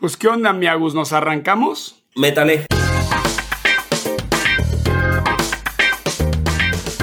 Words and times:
Pues 0.00 0.16
qué 0.16 0.28
onda, 0.28 0.54
mi 0.54 0.66
Agus, 0.66 0.94
¿nos 0.94 1.12
arrancamos? 1.12 2.02
Métale. 2.16 2.64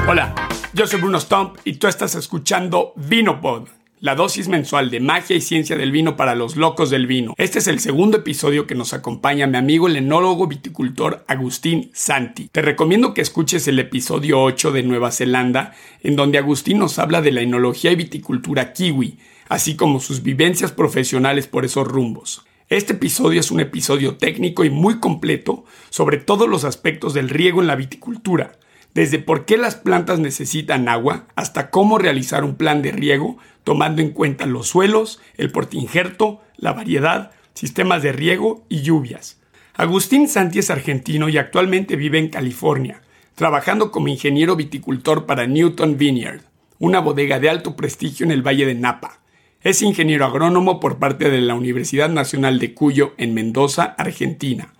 Hola, 0.08 0.34
yo 0.73 0.88
soy 0.88 0.99
Bruno 0.99 1.20
Stump 1.20 1.57
y 1.63 1.73
tú 1.73 1.86
estás 1.86 2.15
escuchando 2.15 2.94
Vinopod, 2.96 3.68
la 3.99 4.15
dosis 4.15 4.47
mensual 4.47 4.89
de 4.89 4.99
magia 4.99 5.36
y 5.36 5.41
ciencia 5.41 5.78
del 5.78 5.91
vino 5.91 6.15
para 6.15 6.33
los 6.33 6.55
locos 6.55 6.90
del 6.90 7.06
vino. 7.06 7.36
Este 7.38 7.60
es 7.60 7.68
el 7.68 7.79
segundo 7.81 8.18
episodio 8.18 8.65
que 8.65 8.74
nos 8.74 8.94
acompaña 8.94 9.46
mi 9.46 9.60
amigo 9.60 9.86
el 9.86 9.98
enólogo 9.98 10.48
viticultor 10.48 11.24
Agustín 11.28 11.92
Santi. 11.94 12.50
Te 12.52 12.64
recomiendo 12.64 13.14
que 13.14 13.22
escuches 13.22 13.68
el 13.68 13.78
episodio 13.78 14.42
8 14.42 14.72
de 14.72 14.82
Nueva 14.82 15.12
Zelanda, 15.12 15.76
en 16.02 16.16
donde 16.16 16.40
Agustín 16.40 16.80
nos 16.80 16.98
habla 16.98 17.22
de 17.22 17.32
la 17.32 17.41
enología 17.41 17.91
y 17.91 17.95
viticultura 17.95 18.73
kiwi, 18.73 19.20
así 19.50 19.76
como 19.76 20.00
sus 20.00 20.23
vivencias 20.23 20.72
profesionales 20.72 21.45
por 21.45 21.64
esos 21.64 21.88
rumbos. 21.88 22.47
Este 22.70 22.91
episodio 22.91 23.40
es 23.40 23.50
un 23.50 23.62
episodio 23.62 24.18
técnico 24.18 24.66
y 24.66 24.70
muy 24.70 25.00
completo 25.00 25.64
sobre 25.90 26.18
todos 26.18 26.50
los 26.50 26.66
aspectos 26.66 27.14
del 27.14 27.30
riego 27.30 27.62
en 27.62 27.68
la 27.68 27.78
viticultura, 27.78 28.60
desde 28.94 29.20
por 29.20 29.46
qué 29.46 29.55
las 29.58 29.76
plantas 29.76 30.20
necesitan 30.20 30.90
agua 30.90 31.27
hasta 31.38 31.70
cómo 31.70 31.98
realizar 31.98 32.44
un 32.44 32.55
plan 32.55 32.82
de 32.82 32.91
riego 32.91 33.38
tomando 33.64 34.02
en 34.02 34.10
cuenta 34.12 34.46
los 34.46 34.68
suelos, 34.68 35.22
el 35.38 35.50
portingerto, 35.50 36.41
la 36.58 36.74
variedad, 36.74 37.32
sistemas 37.54 38.04
de 38.04 38.12
riego 38.12 38.66
y 38.68 38.82
lluvias. 38.82 39.40
Agustín 39.74 40.27
Santi 40.27 40.60
es 40.60 40.70
argentino 40.70 41.30
y 41.30 41.38
actualmente 41.38 41.96
vive 41.96 42.20
en 42.20 42.27
California, 42.27 43.02
trabajando 43.36 43.91
como 43.91 44.10
ingeniero 44.10 44.58
viticultor 44.58 45.26
para 45.26 45.48
Newton 45.48 45.98
Vineyard, 45.98 46.41
una 46.80 46.99
bodega 46.99 47.40
de 47.40 47.49
alto 47.49 47.77
prestigio 47.77 48.26
en 48.26 48.34
el 48.34 48.46
Valle 48.46 48.66
de 48.66 48.76
Napa. 48.76 49.22
Es 49.67 49.81
ingeniero 49.81 50.23
agrónomo 50.23 50.80
por 50.80 50.98
parte 50.98 51.30
de 51.30 51.41
la 51.41 51.53
Universidad 51.53 52.07
Nacional 52.07 52.57
de 52.57 52.73
Cuyo 52.73 53.13
en 53.17 53.34
Mendoza, 53.34 53.95
Argentina. 53.98 54.73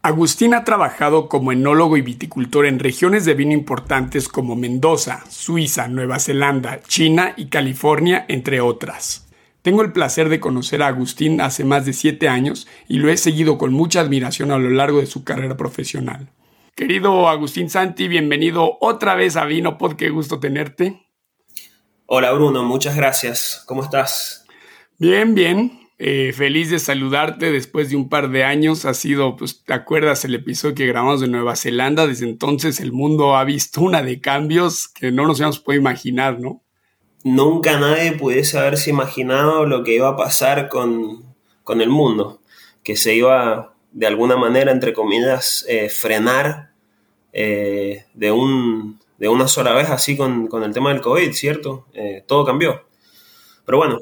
Agustín 0.00 0.54
ha 0.54 0.64
trabajado 0.64 1.28
como 1.28 1.52
enólogo 1.52 1.98
y 1.98 2.00
viticultor 2.00 2.64
en 2.64 2.78
regiones 2.78 3.26
de 3.26 3.34
vino 3.34 3.52
importantes 3.52 4.30
como 4.30 4.56
Mendoza, 4.56 5.22
Suiza, 5.28 5.88
Nueva 5.88 6.18
Zelanda, 6.18 6.80
China 6.88 7.34
y 7.36 7.48
California, 7.48 8.24
entre 8.28 8.62
otras. 8.62 9.28
Tengo 9.60 9.82
el 9.82 9.92
placer 9.92 10.30
de 10.30 10.40
conocer 10.40 10.82
a 10.82 10.86
Agustín 10.86 11.42
hace 11.42 11.64
más 11.64 11.84
de 11.84 11.92
siete 11.92 12.26
años 12.26 12.66
y 12.88 13.00
lo 13.00 13.10
he 13.10 13.18
seguido 13.18 13.58
con 13.58 13.74
mucha 13.74 14.00
admiración 14.00 14.50
a 14.50 14.56
lo 14.56 14.70
largo 14.70 15.00
de 15.00 15.06
su 15.06 15.24
carrera 15.24 15.58
profesional. 15.58 16.30
Querido 16.74 17.28
Agustín 17.28 17.68
Santi, 17.68 18.08
bienvenido 18.08 18.78
otra 18.80 19.14
vez 19.14 19.36
a 19.36 19.44
Vinopod, 19.44 19.96
qué 19.96 20.08
gusto 20.08 20.40
tenerte. 20.40 21.05
Hola 22.08 22.30
Bruno, 22.30 22.62
muchas 22.62 22.94
gracias. 22.94 23.64
¿Cómo 23.66 23.82
estás? 23.82 24.44
Bien, 24.96 25.34
bien. 25.34 25.88
Eh, 25.98 26.32
feliz 26.32 26.70
de 26.70 26.78
saludarte 26.78 27.50
después 27.50 27.90
de 27.90 27.96
un 27.96 28.08
par 28.08 28.30
de 28.30 28.44
años. 28.44 28.84
Ha 28.84 28.94
sido, 28.94 29.34
pues, 29.34 29.64
¿te 29.64 29.72
acuerdas 29.72 30.24
el 30.24 30.36
episodio 30.36 30.76
que 30.76 30.86
grabamos 30.86 31.20
de 31.20 31.26
Nueva 31.26 31.56
Zelanda? 31.56 32.06
Desde 32.06 32.28
entonces 32.28 32.78
el 32.78 32.92
mundo 32.92 33.34
ha 33.34 33.42
visto 33.42 33.80
una 33.80 34.02
de 34.02 34.20
cambios 34.20 34.86
que 34.86 35.10
no 35.10 35.26
nos 35.26 35.40
habíamos 35.40 35.58
podido 35.58 35.80
imaginar, 35.80 36.38
¿no? 36.38 36.62
Nunca 37.24 37.76
nadie 37.80 38.12
pudiese 38.12 38.56
haberse 38.56 38.90
imaginado 38.90 39.66
lo 39.66 39.82
que 39.82 39.96
iba 39.96 40.10
a 40.10 40.16
pasar 40.16 40.68
con, 40.68 41.34
el 41.68 41.88
mundo, 41.88 42.40
que 42.84 42.94
se 42.94 43.16
iba 43.16 43.74
de 43.90 44.06
alguna 44.06 44.36
manera, 44.36 44.70
entre 44.70 44.92
comillas, 44.92 45.64
eh, 45.68 45.88
frenar 45.88 46.70
eh, 47.32 48.04
de 48.14 48.30
un 48.30 49.00
de 49.18 49.28
una 49.28 49.48
sola 49.48 49.72
vez 49.72 49.90
así 49.90 50.16
con, 50.16 50.48
el 50.62 50.72
tema 50.72 50.90
del 50.90 51.00
COVID, 51.00 51.32
¿cierto? 51.32 51.86
Eh, 51.94 52.24
todo 52.26 52.44
cambió. 52.44 52.86
Pero 53.64 53.78
bueno, 53.78 53.98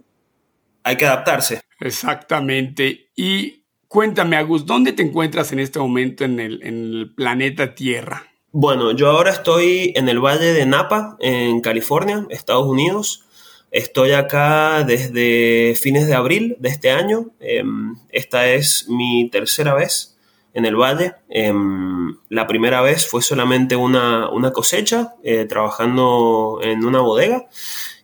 hay 0.82 0.96
que 0.96 1.06
adaptarse. 1.06 1.60
Exactamente. 1.80 3.10
Y 3.16 3.64
cuéntame, 3.88 4.36
Agus, 4.36 4.66
¿dónde 4.66 4.92
te 4.92 5.02
encuentras 5.02 5.52
en 5.52 5.60
este 5.60 5.78
momento 5.78 6.24
en 6.24 6.40
el, 6.40 6.62
en 6.62 6.74
el 6.74 7.14
planeta 7.14 7.74
Tierra? 7.74 8.24
Bueno, 8.52 8.92
yo 8.92 9.10
ahora 9.10 9.32
estoy 9.32 9.92
en 9.96 10.08
el 10.08 10.20
Valle 10.20 10.52
de 10.52 10.66
Napa, 10.66 11.16
en 11.20 11.60
California, 11.60 12.26
Estados 12.30 12.66
Unidos. 12.66 13.24
Estoy 13.72 14.12
acá 14.12 14.84
desde 14.84 15.74
fines 15.74 16.06
de 16.06 16.14
abril 16.14 16.56
de 16.60 16.68
este 16.68 16.92
año. 16.92 17.32
Em, 17.40 17.96
esta 18.10 18.46
es 18.46 18.88
mi 18.88 19.28
tercera 19.30 19.74
vez 19.74 20.13
en 20.54 20.64
el 20.64 20.76
valle. 20.76 21.14
Em, 21.28 22.16
la 22.30 22.46
primera 22.46 22.80
vez 22.80 23.06
fue 23.06 23.20
solamente 23.20 23.76
una, 23.76 24.30
cosecha, 24.54 25.14
eh, 25.22 25.44
trabajando 25.44 26.60
en 26.62 26.84
una 26.84 27.00
bodega. 27.00 27.46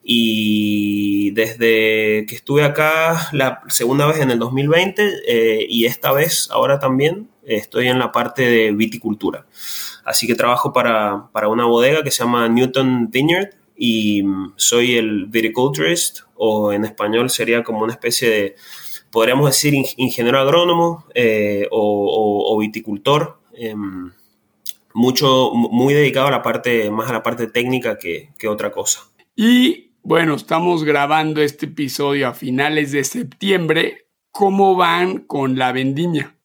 Y 0.02 1.30
desde 1.32 2.26
que 2.26 2.34
estuve 2.34 2.64
acá 2.64 3.28
la 3.32 3.62
segunda 3.68 4.06
vez 4.06 4.18
en 4.20 4.30
el 4.30 4.38
2020 4.38 5.08
eh, 5.26 5.66
y 5.68 5.84
esta 5.84 6.10
vez 6.12 6.48
ahora 6.50 6.78
también 6.78 7.28
estoy 7.44 7.88
en 7.88 7.98
la 7.98 8.10
parte 8.10 8.42
de 8.42 8.72
viticultura. 8.72 9.46
Así 10.04 10.26
que 10.26 10.34
trabajo 10.34 10.72
para, 10.72 11.28
para 11.32 11.48
una 11.48 11.66
bodega 11.66 12.02
que 12.02 12.10
se 12.10 12.24
llama 12.24 12.48
Newton 12.48 13.10
Vineyard 13.10 13.50
y 13.76 14.22
mm, 14.22 14.54
soy 14.56 14.96
el 14.96 15.26
viticulturist 15.26 16.20
o 16.34 16.72
en 16.72 16.84
español 16.84 17.30
sería 17.30 17.62
como 17.62 17.80
una 17.80 17.92
especie 17.92 18.28
de 18.28 18.56
podríamos 19.10 19.50
decir 19.50 19.74
ingeniero 19.96 20.38
agrónomo 20.38 21.04
eh, 21.14 21.66
o, 21.70 22.56
viticultor, 22.58 23.38
em, 23.54 24.12
mucho, 24.94 25.52
muy 25.54 25.94
dedicado 25.94 26.28
a 26.28 26.30
la 26.30 26.42
parte, 26.42 26.90
más 26.90 27.08
a 27.08 27.12
la 27.12 27.22
parte 27.22 27.46
técnica 27.46 27.98
que, 27.98 28.30
otra 28.48 28.70
cosa. 28.70 29.00
Y 29.36 29.92
bueno, 30.02 30.34
estamos 30.34 30.84
grabando 30.84 31.40
este 31.42 31.66
episodio 31.66 32.28
a 32.28 32.34
finales 32.34 32.92
de 32.92 33.04
septiembre. 33.04 34.06
¿Cómo 34.30 34.76
van 34.76 35.18
con 35.18 35.58
la 35.58 35.72
vendimia? 35.72 36.36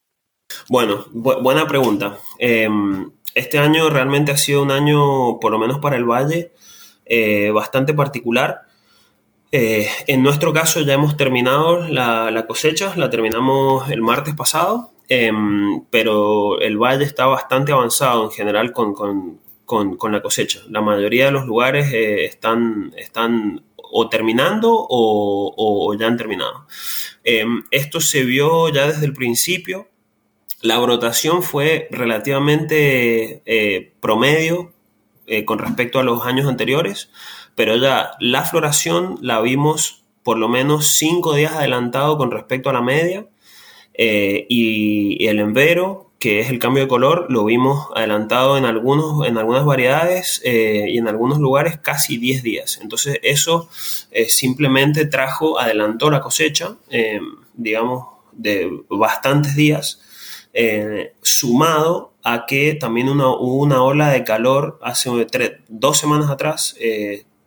Bueno, 0.68 1.06
buena 1.12 1.66
pregunta. 1.66 2.18
Em, 2.38 3.10
este 3.34 3.58
año 3.58 3.90
realmente 3.90 4.32
ha 4.32 4.36
sido 4.36 4.62
un 4.62 4.70
año, 4.70 5.38
por 5.40 5.52
lo 5.52 5.58
menos 5.58 5.78
para 5.78 5.96
el 5.96 6.04
Valle, 6.04 6.52
eh, 7.04 7.50
bastante 7.50 7.94
particular 7.94 8.65
eh, 9.52 9.88
en 10.06 10.22
nuestro 10.22 10.52
caso 10.52 10.80
ya 10.80 10.94
hemos 10.94 11.16
terminado 11.16 11.88
la, 11.88 12.44
cosecha, 12.46 12.94
la 12.96 13.10
terminamos 13.10 13.88
el 13.90 14.02
martes 14.02 14.34
pasado, 14.34 14.92
em, 15.08 15.84
pero 15.90 16.60
el 16.60 16.78
valle 16.78 17.04
está 17.04 17.26
bastante 17.26 17.72
avanzado 17.72 18.24
en 18.24 18.30
general 18.30 18.72
con, 18.72 19.40
la 20.12 20.22
cosecha. 20.22 20.60
La 20.68 20.80
mayoría 20.80 21.26
de 21.26 21.30
los 21.30 21.46
lugares 21.46 21.92
eh, 21.92 22.24
están, 22.24 22.92
están 22.96 23.64
o 23.76 24.08
terminando 24.08 24.86
o, 24.88 25.94
ya 25.98 26.06
han 26.06 26.16
terminado. 26.16 26.66
Em, 27.24 27.62
esto 27.70 28.00
se 28.00 28.24
vio 28.24 28.68
ya 28.68 28.88
desde 28.88 29.06
el 29.06 29.12
principio. 29.12 29.88
La 30.62 30.78
brotación 30.78 31.42
fue 31.42 31.86
relativamente 31.90 33.42
eh, 35.26 35.44
con 35.44 35.58
respecto 35.58 35.98
a 35.98 36.04
los 36.04 36.24
años 36.24 36.46
anteriores 36.46 37.10
pero 37.56 37.76
ya 37.76 38.12
la 38.20 38.44
floración 38.44 39.18
la 39.22 39.40
vimos 39.40 40.04
por 40.22 40.38
lo 40.38 40.48
menos 40.48 40.86
cinco 40.96 41.34
días 41.34 41.52
adelantado 41.52 42.16
con 42.16 42.30
respecto 42.30 42.70
a 42.70 42.72
la 42.72 42.82
media 42.82 43.26
eh, 43.94 44.46
y, 44.48 45.26
el 45.26 45.40
envero, 45.40 46.10
que 46.18 46.40
es 46.40 46.50
el 46.50 46.58
cambio 46.58 46.82
de 46.82 46.88
color, 46.88 47.26
lo 47.30 47.44
vimos 47.44 47.88
adelantado 47.94 48.58
en, 48.58 48.66
algunos, 48.66 49.26
en 49.26 49.38
algunas 49.38 49.64
variedades 49.64 50.42
eh, 50.44 50.84
y 50.88 50.98
en 50.98 51.08
algunos 51.08 51.38
lugares 51.38 51.78
casi 51.78 52.18
10 52.18 52.42
días. 52.42 52.78
Entonces 52.82 53.18
eso 53.22 53.70
simplemente 54.28 55.06
trajo, 55.06 55.58
adelantó 55.58 56.10
la 56.10 56.20
cosecha, 56.20 56.76
digamos, 57.54 58.06
de 58.32 58.70
bastantes 58.90 59.56
días, 59.56 60.00
sumado 61.22 62.15
a 62.28 62.44
que 62.46 62.74
también 62.74 63.08
hubo 63.08 63.54
una 63.54 63.82
ola 63.82 64.10
de 64.10 64.24
calor 64.24 64.78
hace 64.82 65.10
dos 65.68 65.98
semanas 65.98 66.28
atrás, 66.28 66.76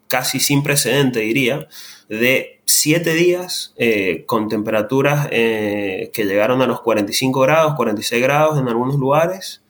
casi 0.07 0.39
sin 0.39 0.63
precedente, 0.63 1.19
diría, 1.19 1.67
de 2.09 2.59
siete 2.65 3.13
días 3.13 3.73
eh, 3.77 4.25
con 4.25 4.49
temperaturas 4.49 5.27
eh, 5.31 6.11
que 6.13 6.25
llegaron 6.25 6.61
a 6.61 6.67
los 6.67 6.81
45 6.81 7.39
grados, 7.41 7.75
46 7.75 8.21
grados 8.21 8.59
en 8.59 8.67
algunos 8.67 8.95
lugares, 8.95 9.61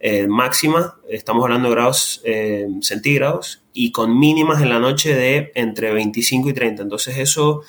eh, 0.00 0.26
máxima, 0.26 0.98
estamos 1.08 1.44
hablando 1.44 1.68
de 1.68 1.74
grados 1.74 2.22
centígrados, 2.80 3.62
y 3.72 3.92
con 3.92 4.18
mínimas 4.18 4.60
en 4.60 4.68
la 4.68 4.80
noche 4.80 5.14
de 5.14 5.52
entre 5.54 5.92
25 5.92 6.50
y 6.50 6.52
30. 6.52 6.82
Entonces 6.82 7.16
eso 7.18 7.62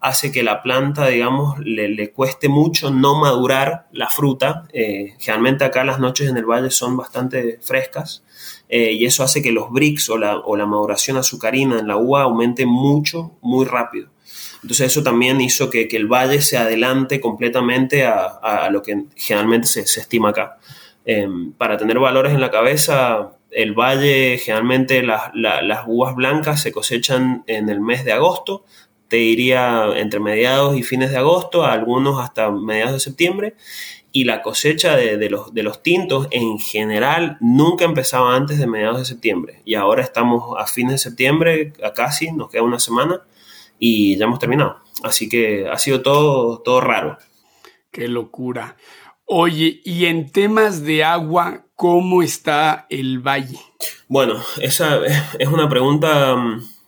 hace 0.00 0.30
que 0.30 0.42
la 0.42 0.62
planta, 0.62 1.08
digamos, 1.08 1.58
le, 1.58 1.88
le 1.88 2.12
cueste 2.12 2.48
mucho 2.48 2.90
no 2.90 3.20
madurar 3.20 3.88
la 3.92 4.08
fruta. 4.08 4.68
generalmente 4.72 5.64
acá 5.64 5.84
las 5.84 5.98
noches 5.98 6.28
en 6.28 6.36
el 6.36 6.44
valle 6.44 6.70
son 6.70 6.96
bastante 6.96 7.58
frescas 7.62 8.22
eh, 8.68 8.92
y 8.92 9.06
eso 9.06 9.22
hace 9.22 9.42
que 9.42 9.52
los 9.52 9.70
bricks 9.70 10.10
o 10.10 10.18
la, 10.18 10.66
maduración 10.66 11.16
azucarina 11.16 11.78
en 11.78 11.88
la 11.88 11.96
uva 11.96 12.22
aumente 12.22 12.66
mucho, 12.66 13.32
muy 13.40 13.64
rápido. 13.64 14.10
Entonces 14.62 14.88
eso 14.88 15.02
también 15.02 15.40
hizo 15.40 15.70
que, 15.70 15.88
el 15.90 16.06
valle 16.06 16.42
se 16.42 16.58
adelante 16.58 17.20
completamente 17.20 18.04
a, 18.04 18.68
lo 18.70 18.82
que 18.82 19.04
generalmente 19.16 19.66
se, 19.66 19.80
estima 19.80 20.30
acá. 20.30 20.58
Em, 21.04 21.52
para 21.52 21.78
tener 21.78 21.98
valores 21.98 22.34
en 22.34 22.40
la 22.40 22.50
cabeza, 22.50 23.32
el 23.50 23.72
valle 23.72 24.36
generalmente 24.38 25.02
las 25.02 25.84
uvas 25.86 26.14
blancas 26.14 26.60
se 26.60 26.72
cosechan 26.72 27.44
en 27.46 27.70
el 27.70 27.80
mes 27.80 28.04
de 28.04 28.12
agosto, 28.12 28.64
te 29.08 29.16
diría 29.16 29.86
entre 29.96 30.20
mediados 30.20 30.76
y 30.76 30.82
fines 30.82 31.10
de 31.10 31.18
agosto, 31.18 31.64
algunos 31.64 32.20
hasta 32.20 32.50
mediados 32.50 32.92
de 32.92 33.00
septiembre, 33.00 33.54
y 34.12 34.24
la 34.24 34.42
cosecha 34.42 34.96
de, 34.96 35.30
los, 35.30 35.52
de 35.52 35.62
los 35.62 35.82
tintos 35.82 36.28
en 36.30 36.58
general 36.58 37.36
nunca 37.40 37.84
empezaba 37.84 38.34
antes 38.34 38.58
de 38.58 38.66
mediados 38.66 38.98
de 38.98 39.04
septiembre. 39.04 39.62
Y 39.64 39.74
ahora 39.74 40.02
estamos 40.02 40.56
a 40.58 40.66
fines 40.66 40.92
de 40.92 40.98
septiembre, 40.98 41.72
a 41.82 41.92
casi, 41.92 42.32
nos 42.32 42.50
queda 42.50 42.62
una 42.62 42.78
semana 42.78 43.22
y 43.78 44.16
ya 44.16 44.24
hemos 44.24 44.38
terminado. 44.38 44.78
Así 45.02 45.28
que 45.28 45.68
ha 45.68 45.78
sido 45.78 46.02
todo, 46.02 46.60
todo 46.60 46.80
raro. 46.80 47.18
Qué 47.90 48.08
locura. 48.08 48.76
Oye, 49.24 49.82
y 49.84 50.06
en 50.06 50.30
temas 50.32 50.82
de 50.84 51.04
agua, 51.04 51.66
¿cómo 51.76 52.22
está 52.22 52.86
el 52.88 53.18
valle? 53.18 53.58
Bueno, 54.08 54.42
esa 54.60 55.00
es 55.38 55.48
una 55.48 55.68
pregunta, 55.68 56.34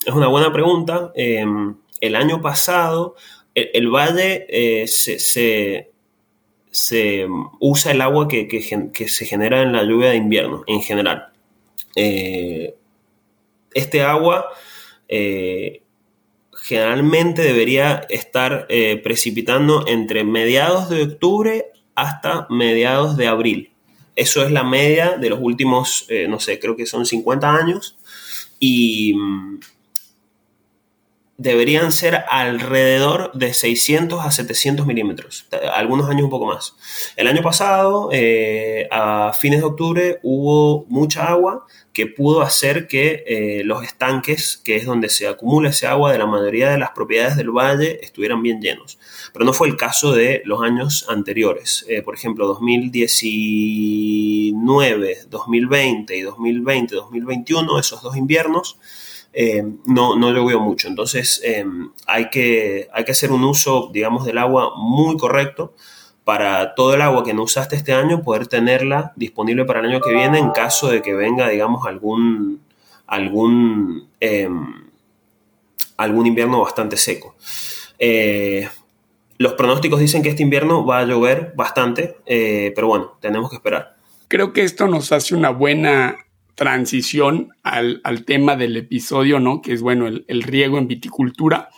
es 0.06 0.14
una 0.14 0.26
buena 0.26 0.50
pregunta. 0.52 1.12
Em, 1.14 1.76
el 2.00 2.16
año 2.16 2.40
pasado, 2.40 3.16
el, 3.54 3.88
valle 3.88 4.46
eh, 4.48 4.86
se, 4.86 5.88
usa 7.58 7.92
el 7.92 8.00
agua 8.00 8.28
que, 8.28 9.08
se 9.08 9.26
genera 9.26 9.62
en 9.62 9.72
la 9.72 9.82
lluvia 9.84 10.10
de 10.10 10.16
invierno, 10.16 10.62
en 10.66 10.80
general. 10.82 11.28
Eh, 11.96 12.74
este 13.74 14.02
agua 14.02 14.46
eh, 15.08 15.82
generalmente 16.52 17.42
debería 17.42 18.06
estar 18.08 18.66
precipitando 19.02 19.86
entre 19.86 20.24
mediados 20.24 20.88
de 20.88 21.02
octubre 21.02 21.66
hasta 21.94 22.46
mediados 22.50 23.16
de 23.16 23.26
abril. 23.26 23.72
Eso 24.16 24.44
es 24.44 24.50
la 24.50 24.64
media 24.64 25.16
de 25.16 25.30
los 25.30 25.38
últimos, 25.40 26.06
no 26.28 26.40
sé, 26.40 26.58
creo 26.58 26.76
que 26.76 26.86
son 26.86 27.06
50 27.06 27.54
años. 27.54 27.96
Y 28.58 29.14
mm, 29.14 29.60
deberían 31.40 31.90
ser 31.90 32.22
alrededor 32.28 33.32
de 33.32 33.54
600 33.54 34.22
a 34.22 34.30
700 34.30 34.86
milímetros, 34.86 35.46
algunos 35.74 36.10
años 36.10 36.24
un 36.24 36.30
poco 36.30 36.44
más. 36.44 36.74
El 37.16 37.28
año 37.28 37.40
pasado, 37.40 38.10
eh, 38.12 38.86
a 38.90 39.32
fines 39.32 39.60
de 39.60 39.64
octubre, 39.64 40.18
hubo 40.22 40.84
mucha 40.90 41.28
agua 41.28 41.64
que 41.94 42.06
pudo 42.06 42.42
hacer 42.42 42.86
que 42.86 43.24
eh, 43.26 43.62
los 43.64 43.82
estanques, 43.82 44.60
que 44.62 44.76
es 44.76 44.84
donde 44.84 45.08
se 45.08 45.26
acumula 45.26 45.70
ese 45.70 45.86
agua 45.86 46.12
de 46.12 46.18
la 46.18 46.26
mayoría 46.26 46.68
de 46.68 46.76
las 46.76 46.90
propiedades 46.90 47.38
del 47.38 47.50
valle, 47.50 48.04
estuvieran 48.04 48.42
bien 48.42 48.60
llenos. 48.60 48.98
Pero 49.32 49.46
no 49.46 49.54
fue 49.54 49.68
el 49.68 49.78
caso 49.78 50.12
de 50.12 50.42
los 50.44 50.60
años 50.60 51.06
anteriores. 51.08 51.86
Eh, 51.88 52.02
por 52.02 52.14
ejemplo, 52.14 52.46
2019, 52.48 55.20
2020 55.30 56.16
y 56.16 56.20
2020, 56.20 56.96
2021, 56.96 57.78
esos 57.78 58.02
dos 58.02 58.18
inviernos, 58.18 58.76
eh, 59.32 59.64
no, 59.86 60.16
no 60.16 60.30
llovió 60.32 60.60
mucho. 60.60 60.88
Entonces 60.88 61.42
hay, 62.06 62.30
que, 62.30 62.88
hay 62.92 63.04
que 63.04 63.12
hacer 63.12 63.32
un 63.32 63.44
uso, 63.44 63.90
digamos, 63.92 64.24
del 64.24 64.38
agua 64.38 64.72
muy 64.76 65.16
correcto 65.16 65.74
para 66.24 66.74
todo 66.74 66.94
el 66.94 67.02
agua 67.02 67.24
que 67.24 67.34
no 67.34 67.42
usaste 67.42 67.76
este 67.76 67.92
año, 67.92 68.22
poder 68.22 68.46
tenerla 68.46 69.12
disponible 69.16 69.64
para 69.64 69.80
el 69.80 69.86
año 69.86 70.00
que 70.00 70.12
viene 70.12 70.38
en 70.38 70.50
caso 70.50 70.88
de 70.88 71.02
que 71.02 71.12
venga, 71.12 71.48
digamos, 71.48 71.86
algún, 71.86 72.60
algún, 73.08 74.08
em, 74.20 74.90
algún 75.96 76.26
invierno 76.26 76.60
bastante 76.60 76.96
seco. 76.96 77.34
Eh, 77.98 78.68
los 79.38 79.54
pronósticos 79.54 79.98
dicen 79.98 80.22
que 80.22 80.28
este 80.28 80.44
invierno 80.44 80.86
va 80.86 81.00
a 81.00 81.04
llover 81.04 81.52
bastante, 81.56 82.18
eh, 82.26 82.72
pero 82.76 82.86
bueno, 82.86 83.16
tenemos 83.20 83.50
que 83.50 83.56
esperar. 83.56 83.96
Creo 84.28 84.52
que 84.52 84.62
esto 84.62 84.86
nos 84.86 85.10
hace 85.10 85.34
una 85.34 85.50
buena 85.50 86.16
transición 86.60 87.54
al, 87.62 88.02
tema 88.26 88.54
del 88.54 88.76
episodio, 88.76 89.40
¿no? 89.40 89.62
Que 89.62 89.72
es, 89.72 89.80
bueno, 89.80 90.06
el, 90.06 90.26
el 90.28 90.42
riego 90.42 90.76
en 90.76 90.88
viticultura. 90.88 91.70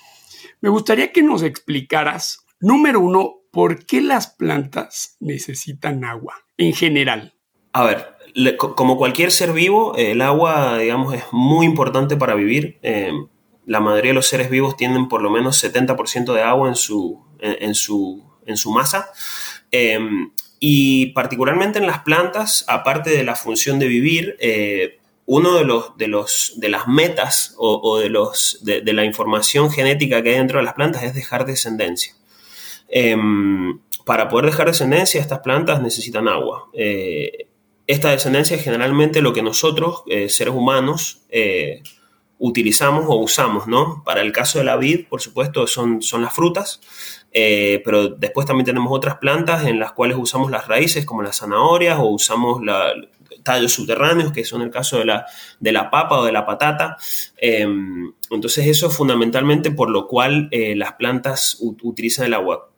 Me 0.60 0.70
gustaría 0.70 1.12
que 1.12 1.22
nos 1.22 1.44
explicaras, 1.44 2.44
número 2.58 2.98
uno, 2.98 3.42
¿por 3.52 3.86
qué 3.86 4.00
las 4.00 4.34
plantas 4.34 5.16
necesitan 5.20 6.04
agua 6.04 6.34
en 6.56 6.72
general? 6.72 7.32
A 7.72 7.84
ver, 7.84 8.08
como 8.58 8.96
cualquier 8.96 9.30
ser 9.30 9.52
vivo, 9.52 9.94
el 9.94 10.20
agua, 10.20 10.78
digamos, 10.78 11.14
es 11.14 11.22
muy 11.30 11.64
importante 11.64 12.16
para 12.16 12.34
vivir. 12.34 12.80
Eh, 12.82 13.12
la 13.64 13.78
mayoría 13.78 14.10
de 14.10 14.16
los 14.16 14.26
seres 14.26 14.50
vivos 14.50 14.76
tienen 14.76 15.06
por 15.06 15.22
lo 15.22 15.30
menos 15.30 15.62
70% 15.62 16.34
de 16.34 16.42
agua 16.42 16.68
en 16.68 16.74
su, 16.74 17.24
en, 17.38 17.76
su, 17.76 18.20
en 18.46 18.56
su 18.56 18.72
masa. 18.72 19.10
Eh, 19.70 20.00
y 20.64 21.06
particularmente 21.06 21.80
en 21.80 21.88
las 21.88 22.02
plantas, 22.04 22.64
aparte 22.68 23.10
de 23.10 23.24
la 23.24 23.34
función 23.34 23.80
de 23.80 23.88
vivir, 23.88 24.36
eh, 24.38 25.00
uno 25.26 25.56
de, 25.56 25.64
los, 25.64 25.96
de, 25.98 26.06
los, 26.06 26.52
de 26.56 26.68
las 26.68 26.86
metas 26.86 27.56
o, 27.58 27.98
de, 27.98 28.08
los, 28.08 28.60
de, 28.62 28.92
la 28.92 29.04
información 29.04 29.72
genética 29.72 30.22
que 30.22 30.28
hay 30.28 30.36
dentro 30.36 30.60
de 30.60 30.64
las 30.64 30.74
plantas 30.74 31.02
es 31.02 31.14
dejar 31.14 31.46
descendencia. 31.46 32.14
Em, 32.86 33.80
para 34.04 34.28
poder 34.28 34.46
dejar 34.46 34.68
descendencia, 34.68 35.20
estas 35.20 35.40
plantas 35.40 35.82
necesitan 35.82 36.28
agua. 36.28 36.68
Eh, 36.74 37.48
esta 37.88 38.12
descendencia 38.12 38.56
es 38.56 38.62
generalmente 38.62 39.20
lo 39.20 39.32
que 39.32 39.42
nosotros, 39.42 40.04
eh, 40.06 40.28
seres 40.28 40.54
humanos, 40.54 41.22
eh, 41.30 41.82
utilizamos 42.38 43.06
o 43.08 43.16
usamos, 43.16 43.66
¿no? 43.66 44.04
Para 44.04 44.20
el 44.20 44.30
caso 44.30 44.60
de 44.60 44.64
la 44.64 44.76
vid, 44.76 45.08
por 45.08 45.20
supuesto, 45.20 45.66
son, 45.66 46.02
son 46.02 46.22
las 46.22 46.32
frutas, 46.32 46.80
pero 47.32 48.08
después 48.08 48.46
también 48.46 48.66
tenemos 48.66 48.92
otras 48.92 49.16
plantas 49.16 49.66
en 49.66 49.78
las 49.78 49.92
cuales 49.92 50.16
usamos 50.18 50.50
las 50.50 50.68
raíces, 50.68 51.06
como 51.06 51.22
las 51.22 51.38
zanahorias, 51.38 51.98
o 51.98 52.04
usamos 52.04 52.60
tallos 53.42 53.72
subterráneos, 53.72 54.32
que 54.32 54.44
son 54.44 54.62
el 54.62 54.70
caso 54.70 54.98
de 54.98 55.06
la, 55.06 55.26
de 55.58 55.72
la 55.72 55.90
papa 55.90 56.20
o 56.20 56.24
de 56.24 56.32
la 56.32 56.44
patata. 56.44 56.96
Em, 57.38 58.12
entonces 58.30 58.66
eso 58.66 58.88
es 58.88 58.96
fundamentalmente 58.96 59.70
por 59.70 59.90
lo 59.90 60.06
cual 60.08 60.48
las 60.50 60.92
plantas 60.94 61.58
utilizan 61.60 62.26
el 62.26 62.34
agua. 62.34 62.68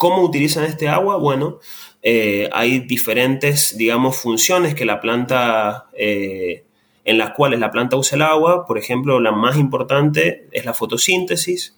¿Cómo 0.00 0.22
utilizan 0.22 0.64
este 0.64 0.88
agua? 0.88 1.18
Bueno, 1.18 1.58
eh, 2.02 2.48
hay 2.52 2.80
diferentes, 2.80 3.76
digamos, 3.76 4.16
funciones 4.16 4.74
que 4.74 4.86
la 4.86 4.98
planta, 4.98 5.90
eh, 5.92 6.64
en 7.04 7.18
las 7.18 7.32
cuales 7.32 7.60
la 7.60 7.70
planta 7.70 7.96
usa 7.96 8.16
el 8.16 8.22
agua. 8.22 8.64
Por 8.64 8.78
ejemplo, 8.78 9.20
la 9.20 9.32
más 9.32 9.58
importante 9.58 10.48
es 10.52 10.64
la 10.64 10.72
fotosíntesis, 10.72 11.76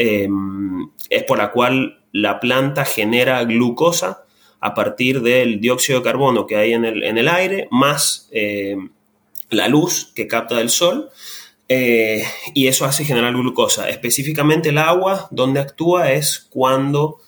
em, 0.00 0.90
es 1.10 1.24
por 1.24 1.38
la 1.38 1.50
cual 1.50 2.04
la 2.12 2.38
planta 2.38 2.84
genera 2.84 3.42
glucosa 3.42 4.24
a 4.60 4.72
partir 4.74 5.22
del 5.22 5.60
dióxido 5.60 5.98
de 5.98 6.04
carbono 6.04 6.46
que 6.46 6.56
hay 6.56 6.72
en 6.72 6.84
el, 6.84 7.28
aire, 7.28 7.66
más 7.72 8.28
em, 8.30 8.90
la 9.50 9.66
luz 9.66 10.12
que 10.14 10.28
capta 10.28 10.56
del 10.56 10.70
sol. 10.70 11.10
Eh, 11.68 12.22
y 12.54 12.68
eso 12.68 12.84
hace 12.84 13.04
generar 13.04 13.34
glucosa. 13.34 13.88
Específicamente 13.88 14.68
el 14.68 14.78
agua, 14.78 15.26
donde 15.32 15.60
actúa 15.60 16.12
es 16.12 16.46
cuando 16.48 17.20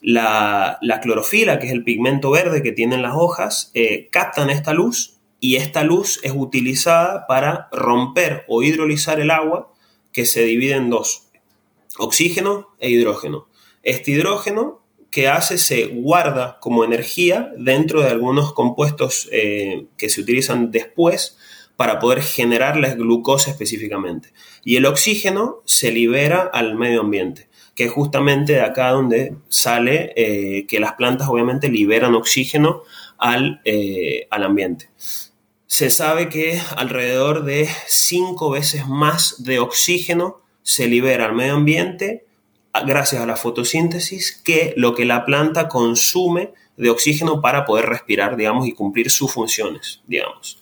la, 0.00 0.78
clorofila, 1.02 1.58
que 1.58 1.66
es 1.66 1.72
el 1.72 1.84
pigmento 1.84 2.30
verde 2.30 2.62
que 2.62 2.72
tienen 2.72 3.02
las 3.02 3.14
hojas, 3.14 3.70
eh, 3.74 4.08
captan 4.10 4.48
esta 4.50 4.72
luz 4.72 5.18
y 5.40 5.56
esta 5.56 5.84
luz 5.84 6.20
es 6.22 6.32
utilizada 6.34 7.26
para 7.26 7.68
romper 7.70 8.44
o 8.48 8.62
hidrolizar 8.62 9.20
el 9.20 9.30
agua 9.30 9.70
que 10.12 10.24
se 10.24 10.42
divide 10.42 10.74
en 10.74 10.88
dos, 10.88 11.23
oxígeno 11.98 12.68
e 12.78 12.90
hidrógeno. 12.90 13.48
Este 13.82 14.12
hidrógeno 14.12 14.82
que 15.10 15.28
hace 15.28 15.58
se 15.58 15.86
guarda 15.86 16.58
como 16.60 16.84
energía 16.84 17.52
dentro 17.56 18.02
de 18.02 18.08
algunos 18.08 18.52
compuestos 18.52 19.28
eh, 19.30 19.86
que 19.96 20.08
se 20.08 20.20
utilizan 20.20 20.70
después 20.70 21.36
para 21.76 21.98
poder 21.98 22.22
generar 22.22 22.76
la 22.76 22.94
glucosa 22.94 23.50
específicamente. 23.50 24.32
Y 24.64 24.76
el 24.76 24.86
oxígeno 24.86 25.62
se 25.64 25.92
libera 25.92 26.42
al 26.52 26.76
medio 26.76 27.00
ambiente 27.00 27.48
que 27.74 27.84
es 27.84 27.92
justamente 27.92 28.54
de 28.54 28.60
acá 28.60 28.90
donde 28.90 29.36
sale 29.48 30.12
eh, 30.16 30.66
que 30.66 30.80
las 30.80 30.94
plantas 30.94 31.28
obviamente 31.28 31.68
liberan 31.68 32.14
oxígeno 32.14 32.82
al, 33.18 33.60
eh, 33.64 34.26
al 34.30 34.44
ambiente. 34.44 34.90
Se 35.66 35.90
sabe 35.90 36.28
que 36.28 36.60
alrededor 36.76 37.44
de 37.44 37.68
cinco 37.86 38.50
veces 38.50 38.86
más 38.86 39.42
de 39.42 39.58
oxígeno 39.58 40.42
se 40.64 40.88
libera 40.88 41.26
al 41.26 41.34
medio 41.34 41.54
ambiente 41.54 42.26
gracias 42.84 43.22
a 43.22 43.26
la 43.26 43.36
fotosíntesis 43.36 44.40
que 44.44 44.74
lo 44.76 44.96
que 44.96 45.04
la 45.04 45.24
planta 45.24 45.68
consume 45.68 46.52
de 46.76 46.90
oxígeno 46.90 47.40
para 47.40 47.64
poder 47.64 47.86
respirar, 47.86 48.36
digamos, 48.36 48.66
y 48.66 48.72
cumplir 48.72 49.10
sus 49.10 49.32
funciones, 49.32 50.02
digamos. 50.08 50.58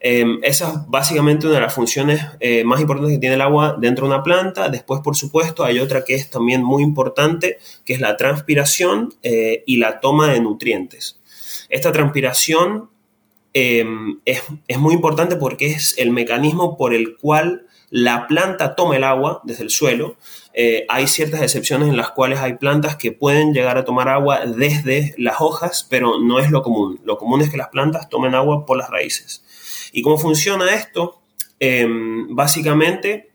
Em, 0.00 0.38
esa 0.42 0.68
es 0.70 0.74
básicamente 0.88 1.46
una 1.46 1.56
de 1.56 1.62
las 1.62 1.74
funciones 1.74 2.20
eh, 2.40 2.64
más 2.64 2.80
importantes 2.80 3.16
que 3.16 3.20
tiene 3.20 3.34
el 3.34 3.40
agua 3.40 3.76
dentro 3.78 4.06
de 4.06 4.14
una 4.14 4.22
planta. 4.22 4.68
Después, 4.68 5.00
por 5.02 5.16
supuesto, 5.16 5.64
hay 5.64 5.78
otra 5.78 6.04
que 6.04 6.14
es 6.14 6.30
también 6.30 6.62
muy 6.62 6.82
importante, 6.82 7.58
que 7.84 7.94
es 7.94 8.00
la 8.00 8.16
transpiración 8.16 9.14
eh, 9.22 9.62
y 9.66 9.78
la 9.78 10.00
toma 10.00 10.32
de 10.32 10.40
nutrientes. 10.40 11.18
Esta 11.68 11.92
transpiración 11.92 12.88
em, 13.52 14.20
es, 14.24 14.42
muy 14.78 14.94
importante 14.94 15.36
porque 15.36 15.66
es 15.66 15.98
el 15.98 16.12
mecanismo 16.12 16.76
por 16.76 16.94
el 16.94 17.16
cual 17.16 17.66
la 17.90 18.26
planta 18.26 18.74
toma 18.74 18.96
el 18.96 19.04
agua 19.04 19.40
desde 19.44 19.64
el 19.64 19.70
suelo. 19.70 20.16
Eh, 20.54 20.86
hay 20.88 21.06
ciertas 21.06 21.42
excepciones 21.42 21.88
en 21.88 21.96
las 21.96 22.10
cuales 22.10 22.40
hay 22.40 22.54
plantas 22.54 22.96
que 22.96 23.12
pueden 23.12 23.52
llegar 23.52 23.78
a 23.78 23.84
tomar 23.84 24.08
agua 24.08 24.44
desde 24.46 25.14
las 25.18 25.40
hojas, 25.40 25.86
pero 25.88 26.18
no 26.18 26.38
es 26.38 26.50
lo 26.50 26.62
común. 26.62 27.00
Lo 27.04 27.18
común 27.18 27.42
es 27.42 27.50
que 27.50 27.56
las 27.56 27.68
plantas 27.68 28.08
tomen 28.08 28.34
agua 28.34 28.66
por 28.66 28.76
las 28.76 28.90
raíces. 28.90 29.44
¿Y 29.92 30.02
cómo 30.02 30.18
funciona 30.18 30.74
esto? 30.74 31.20
Em, 31.60 32.34
básicamente, 32.34 33.30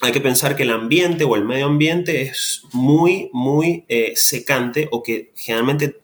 hay 0.00 0.12
que 0.12 0.20
pensar 0.20 0.56
que 0.56 0.62
el 0.62 0.70
ambiente 0.70 1.24
o 1.24 1.34
el 1.34 1.44
medio 1.44 1.66
ambiente 1.66 2.22
es 2.22 2.62
muy, 2.72 3.30
muy 3.32 3.84
eh, 3.88 4.12
secante 4.14 4.88
o 4.90 5.02
que 5.02 5.32
generalmente 5.36 6.00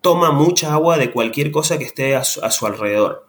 toma 0.00 0.30
mucha 0.32 0.72
agua 0.72 0.98
de 0.98 1.10
cualquier 1.10 1.50
cosa 1.50 1.78
que 1.78 1.84
esté 1.84 2.16
a 2.16 2.24
su, 2.24 2.66
alrededor. 2.66 3.26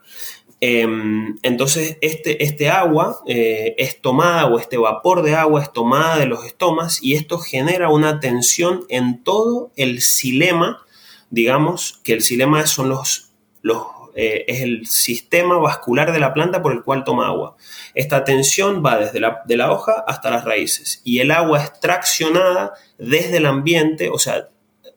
Em, 0.63 1.39
entonces, 1.41 1.98
este, 2.01 2.44
este 2.44 2.70
agua 2.70 3.20
eh, 3.25 3.74
es 3.80 4.00
tomada 4.00 4.46
o 4.46 4.60
este 4.60 4.77
vapor 4.77 5.24
de 5.24 5.36
agua 5.36 5.63
es 5.63 5.74
tomada 5.74 6.20
de 6.20 6.27
los 6.27 6.46
estomas 6.46 7.01
y 7.01 7.15
esto 7.15 7.39
genera 7.39 7.89
una 7.89 8.20
tensión 8.20 8.86
en 8.88 9.24
todo 9.24 9.72
el 9.75 10.01
xilema, 10.01 10.86
digamos 11.32 12.00
que 12.03 12.13
el 12.13 12.22
xilema 12.22 12.68
son 12.68 12.89
los, 12.89 13.32
los 13.63 13.82
eh, 14.13 14.46
es 14.48 14.62
el 14.62 14.86
sistema 14.86 15.58
vascular 15.58 16.12
de 16.12 16.20
la 16.20 16.32
planta 16.34 16.62
por 16.62 16.74
el 16.74 16.84
cual 16.84 17.03
toma 17.03 17.27
agua. 17.27 17.56
Esta 17.96 18.24
tensión 18.24 18.84
va 18.86 18.98
desde 18.98 19.20
la, 19.20 19.41
de 19.46 19.58
la 19.58 19.72
hoja 19.72 20.03
hasta 20.06 20.30
las 20.30 20.46
raíces 20.46 21.01
y 21.03 21.22
el 21.22 21.32
agua 21.32 21.63
es 21.63 21.80
traccionada 21.80 22.74
desde 23.00 23.38
el 23.38 23.48
ambiente, 23.48 24.10
o 24.10 24.20
sea, 24.20 24.50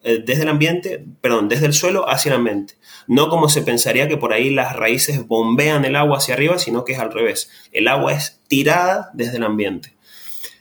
eh, 0.03 0.23
desde 0.23 0.43
el 0.43 0.51
ambiente, 0.51 1.03
perdón, 1.23 1.49
desde 1.49 1.65
el 1.65 1.73
suelo 1.73 2.07
hacia 2.07 2.29
el 2.31 2.37
ambiente. 2.37 2.75
No 3.07 3.29
como 3.29 3.49
se 3.49 3.63
pensaría 3.63 4.09
que 4.09 4.17
por 4.17 4.33
ahí 4.33 4.51
las 4.51 4.77
raíces 4.77 5.27
bombean 5.27 5.85
el 5.85 5.97
agua 5.97 6.19
hacia 6.19 6.35
arriba, 6.35 6.59
sino 6.59 6.85
que 6.85 6.93
es 6.93 6.99
al 6.99 7.13
revés. 7.13 7.51
El 7.73 7.89
agua 7.89 8.13
es 8.13 8.41
tirada 8.49 9.11
desde 9.15 9.37
el 9.37 9.45
ambiente. 9.45 9.95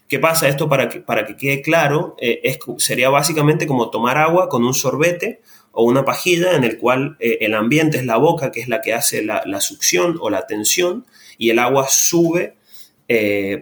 ¿Qué 0.07 0.19
pasa? 0.19 0.47
Esto 0.47 0.69
para 0.69 0.89
que, 0.89 0.99
para 0.99 1.25
que 1.25 1.35
quede 1.35 1.61
claro, 1.61 2.15
eh, 2.19 2.57
sería 2.77 3.09
básicamente 3.09 3.65
como 3.65 3.89
tomar 3.89 4.17
agua 4.17 4.49
con 4.49 4.63
un 4.63 4.73
sorbete 4.73 5.41
o 5.71 5.83
una 5.83 6.05
pajilla 6.05 6.55
en 6.55 6.63
el 6.63 6.77
cual 6.77 7.17
eh, 7.19 7.39
el 7.41 7.55
ambiente 7.55 7.97
es 7.97 8.05
la 8.05 8.17
boca, 8.17 8.51
que 8.51 8.59
es 8.59 8.67
la 8.67 8.81
que 8.81 8.93
hace 8.93 9.23
la, 9.23 9.61
succión 9.61 10.17
o 10.21 10.29
la 10.29 10.45
tensión, 10.45 11.05
y 11.37 11.49
el 11.49 11.59
agua 11.59 11.87
sube 11.89 12.55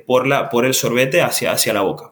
por, 0.07 0.27
la, 0.27 0.49
por 0.49 0.65
el 0.65 0.73
sorbete 0.73 1.21
hacia, 1.21 1.51
hacia 1.51 1.73
la 1.73 1.81
boca. 1.81 2.11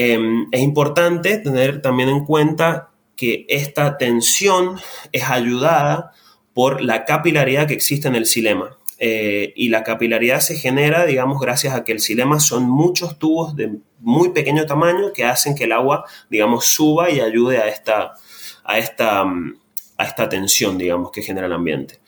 Em, 0.00 0.46
es 0.52 0.60
importante 0.60 1.38
tener 1.38 1.82
también 1.82 2.08
en 2.08 2.24
cuenta 2.24 2.90
que 3.18 3.46
esta 3.48 3.98
tensión 3.98 4.78
es 5.10 5.28
ayudada 5.28 6.12
por 6.54 6.80
la 6.80 7.04
capilaridad 7.04 7.66
que 7.66 7.74
existe 7.74 8.06
en 8.06 8.14
el 8.14 8.26
xilema. 8.26 8.78
Eh, 9.00 9.52
y 9.56 9.70
la 9.70 9.82
capilaridad 9.82 10.38
se 10.38 10.54
genera, 10.54 11.04
digamos, 11.04 11.40
gracias 11.40 11.74
a 11.74 11.82
que 11.82 11.90
el 11.90 12.00
xilema 12.00 12.38
son 12.38 12.70
muchos 12.70 13.18
tubos 13.18 13.56
de 13.56 13.78
muy 13.98 14.28
pequeño 14.28 14.66
tamaño 14.66 15.12
que 15.12 15.24
hacen 15.24 15.56
que 15.56 15.64
el 15.64 15.72
agua, 15.72 16.04
digamos, 16.30 16.66
suba 16.66 17.10
y 17.10 17.18
ayude 17.18 17.58
a 17.58 17.66
esta, 17.66 18.14
a 18.62 18.78
esta, 18.78 19.22
a 19.22 20.04
esta 20.04 20.28
tensión, 20.28 20.78
digamos, 20.78 21.10
que 21.10 21.22
genera 21.22 21.48
el 21.48 21.52
ambiente. 21.54 21.98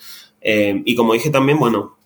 Eh, 0.41 0.81
y 0.85 0.95
como 0.95 1.13
dije 1.15 1.31
también, 1.31 1.59
bueno, 1.59 1.97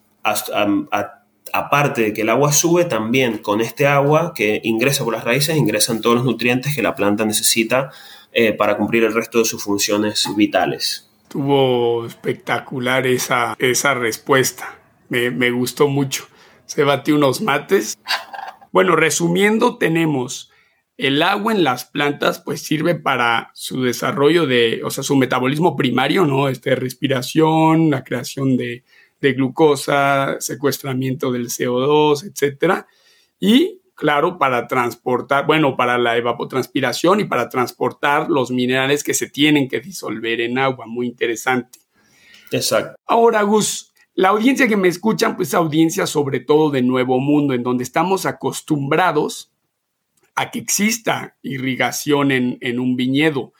aparte 1.53 2.01
de 2.01 2.13
que 2.15 2.23
el 2.23 2.31
agua 2.31 2.53
sube, 2.55 2.87
también 2.87 3.37
con 3.37 3.61
este 3.61 3.87
agua 3.87 4.33
que 4.35 4.63
ingresa 4.65 5.05
por 5.05 5.13
las 5.13 5.25
raíces, 5.25 5.59
ingresan 5.59 6.01
todos 6.01 6.17
los 6.17 6.25
nutrientes 6.25 6.75
que 6.75 6.83
la 6.83 6.95
planta 6.95 7.27
necesita 7.27 7.91
eh, 8.35 8.53
para 8.53 8.77
cumplir 8.77 9.05
el 9.05 9.15
resto 9.15 9.39
de 9.39 9.45
sus 9.45 9.63
funciones 9.63 10.27
vitales. 10.37 11.09
Tuvo 11.29 12.05
espectacular 12.05 13.07
esa, 13.07 13.55
esa 13.59 13.95
respuesta. 13.95 14.79
Me, 15.09 15.31
me 15.31 15.51
gustó 15.51 15.89
mucho. 15.89 16.27
Se 16.67 16.83
batió 16.83 17.15
unos 17.15 17.41
mates. 17.41 17.97
Bueno, 18.73 18.97
resumiendo, 18.97 19.79
tenemos 19.79 20.51
el 20.97 21.23
agua 21.23 21.53
en 21.53 21.65
las 21.65 21.85
plantas, 21.85 22.41
pues 22.41 22.61
sirve 22.61 22.97
para 22.97 23.51
su 23.55 23.83
desarrollo 23.83 24.47
de, 24.47 24.83
o 24.85 24.91
sea, 24.91 25.05
su 25.05 25.17
metabolismo 25.17 25.77
primario, 25.77 26.25
¿no? 26.25 26.49
Este, 26.49 26.75
respiración, 26.75 27.91
la 27.91 28.03
creación 28.03 28.57
de, 28.57 28.85
de 29.21 29.33
glucosa, 29.33 30.41
secuestramiento 30.41 31.33
del 31.33 31.47
CO2, 31.49 32.31
etcétera. 32.31 32.87
Y 33.41 33.81
claro, 33.95 34.39
para 34.39 34.67
transportar, 34.67 35.47
bueno, 35.47 35.77
para 35.77 35.99
la 35.99 36.17
evapotranspiración 36.17 37.21
y 37.21 37.25
para 37.25 37.49
transportar 37.49 38.29
los 38.31 38.51
minerales 38.51 39.05
que 39.05 39.15
se 39.15 39.29
tienen 39.29 39.69
que 39.69 39.81
disolver 39.81 40.41
en 40.41 40.59
agua. 40.59 40.87
Muy 40.87 41.07
interesante. 41.07 41.79
Exacto. 42.51 42.97
Ahora, 43.07 43.43
Gus, 43.43 43.93
la 44.15 44.29
audiencia 44.29 44.69
que 44.69 44.77
me 44.77 44.89
escuchan, 44.89 45.37
pues 45.37 45.55
audiencia 45.55 46.07
sobre 46.07 46.41
todo 46.41 46.71
de 46.71 46.83
Nuevo 46.83 47.19
Mundo, 47.19 47.55
en 47.55 47.63
donde 47.63 47.85
estamos 47.85 48.27
acostumbrados 48.27 49.53
a 50.35 50.51
que 50.51 50.59
exista 50.59 51.37
irrigación 51.43 52.33
en, 52.33 52.59
en 52.61 52.81
un 52.81 52.97
viñedo. 52.97 53.53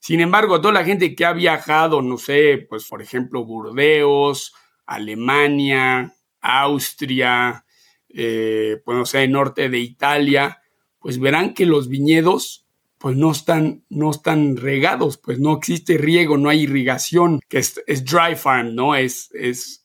Sin 0.00 0.20
embargo, 0.20 0.60
toda 0.60 0.74
la 0.74 0.84
gente 0.84 1.14
que 1.14 1.24
ha 1.24 1.32
viajado, 1.32 2.02
no 2.02 2.18
sé, 2.18 2.66
pues 2.68 2.86
por 2.88 3.02
ejemplo, 3.02 3.44
Burdeos, 3.44 4.54
Alemania, 4.84 6.14
Austria, 6.40 7.64
eh, 8.14 8.80
pues 8.84 8.98
no 8.98 9.06
sé, 9.06 9.26
norte 9.28 9.68
de 9.68 9.78
Italia, 9.78 10.62
pues 10.98 11.18
verán 11.18 11.54
que 11.54 11.66
los 11.66 11.88
viñedos 11.88 12.66
pues 12.98 13.16
no 13.16 13.32
están, 13.32 13.84
no 13.88 14.12
están 14.12 14.56
regados, 14.56 15.18
pues 15.18 15.40
no 15.40 15.56
existe 15.56 15.98
riego, 15.98 16.38
no 16.38 16.48
hay 16.48 16.60
irrigación, 16.60 17.40
que 17.48 17.58
es, 17.58 17.74
dry 18.04 18.36
farm, 18.36 18.76
¿no? 18.76 18.94
Es, 18.94 19.30
es, 19.34 19.84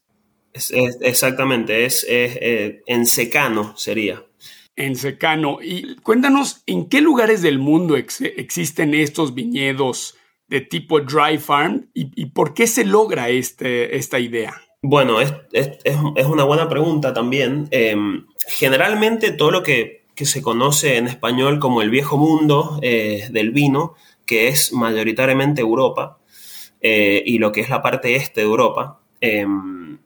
exactamente, 1.02 1.86
es, 1.86 2.06
eh, 2.08 2.84
en 2.86 3.08
secano 3.08 3.76
sería. 3.76 4.24
En 4.76 4.96
secano. 4.96 5.58
Y 5.64 5.96
cuéntanos, 5.98 6.62
¿en 6.68 6.88
qué 6.88 7.02
lugares 7.02 7.42
del 7.42 7.58
mundo 7.58 7.98
existen 7.98 8.94
estos 8.94 9.34
viñedos 9.34 10.16
de 10.48 10.62
tipo 10.62 11.02
dry 11.02 11.40
farm 11.40 11.90
y, 11.96 12.28
por 12.28 12.54
qué 12.54 12.68
se 12.68 12.86
logra 12.86 13.30
este, 13.30 13.98
esta 13.98 14.20
idea? 14.20 14.62
Bueno, 14.89 15.20
es, 15.20 15.34
una 16.29 16.46
buena 16.46 16.70
pregunta 16.70 17.13
también. 17.13 17.67
Em, 17.72 18.25
generalmente 18.48 19.34
todo 19.34 19.51
lo 19.51 19.62
que, 19.62 20.06
se 20.15 20.41
conoce 20.41 20.96
en 20.96 21.08
español 21.08 21.60
como 21.60 21.82
el 21.82 21.89
viejo 21.89 22.17
mundo 22.17 22.79
eh, 22.82 23.27
del 23.29 23.51
vino, 23.51 23.96
que 24.25 24.48
es 24.48 24.72
mayoritariamente 24.72 25.60
Europa, 25.60 26.20
eh, 26.79 27.22
y 27.25 27.38
lo 27.38 27.51
que 27.51 27.60
es 27.62 27.70
la 27.70 27.82
parte 27.82 28.15
este 28.15 28.39
de 28.41 28.48
Europa, 28.48 29.01
em, 29.20 30.00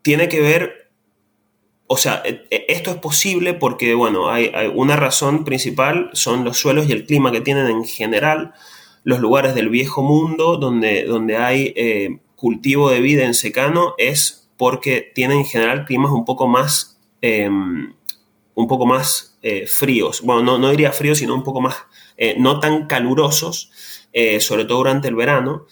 tiene 0.00 0.26
que 0.30 0.40
ver, 0.40 0.90
o 1.86 1.98
sea, 1.98 2.22
e, 2.24 2.46
e, 2.50 2.64
esto 2.68 2.90
es 2.90 2.96
posible 2.96 3.52
porque, 3.52 3.92
bueno, 3.92 4.30
hay, 4.30 4.50
una 4.74 4.96
razón 4.96 5.44
principal, 5.44 6.08
son 6.14 6.44
los 6.46 6.56
suelos 6.56 6.88
y 6.88 6.92
el 6.92 7.04
clima 7.04 7.30
que 7.30 7.42
tienen 7.42 7.66
en 7.66 7.84
general 7.84 8.54
los 9.04 9.20
lugares 9.20 9.54
del 9.54 9.68
viejo 9.68 10.02
mundo 10.02 10.56
donde, 10.56 11.04
donde 11.04 11.36
hay 11.36 11.74
eh, 11.76 12.20
cultivo 12.40 12.88
de 12.88 13.02
vida 13.02 13.26
en 13.26 13.34
secano 13.34 13.94
es 13.98 14.48
porque 14.56 15.12
tienen 15.14 15.38
en 15.38 15.44
general 15.44 15.84
climas 15.84 16.10
un 16.10 16.24
poco 16.24 16.48
más, 16.48 16.98
em, 17.20 17.92
un 18.54 18.66
poco 18.66 18.86
más 18.86 19.38
eh, 19.42 19.66
fríos. 19.66 20.22
Bueno, 20.22 20.42
no, 20.42 20.58
no, 20.58 20.70
diría 20.70 20.90
fríos, 20.92 21.18
sino 21.18 21.34
un 21.34 21.42
poco 21.42 21.60
más, 21.60 21.76
eh, 22.16 22.34
no 22.38 22.58
tan 22.58 22.86
calurosos, 22.86 23.70
eh, 24.14 24.40
sobre 24.40 24.64
todo 24.64 24.78
durante 24.78 25.08
el 25.08 25.16
verano. 25.16 25.66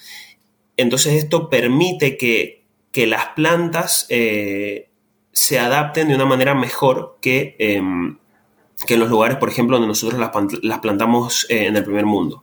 Entonces 0.76 1.14
esto 1.14 1.48
permite 1.48 2.18
que, 2.18 2.64
que 2.92 3.06
las 3.06 3.28
plantas 3.28 4.06
se 4.06 5.58
adapten 5.58 6.08
de 6.08 6.14
una 6.14 6.26
manera 6.26 6.54
mejor 6.54 7.16
que, 7.22 7.56
em, 7.58 8.18
que 8.86 8.94
en 8.94 9.00
los 9.00 9.08
lugares, 9.08 9.38
por 9.38 9.48
ejemplo, 9.48 9.76
donde 9.76 9.88
nosotros 9.88 10.20
las, 10.20 10.30
las 10.62 10.78
plantamos 10.80 11.46
en 11.48 11.76
el 11.76 11.84
primer 11.84 12.04
mundo. 12.04 12.42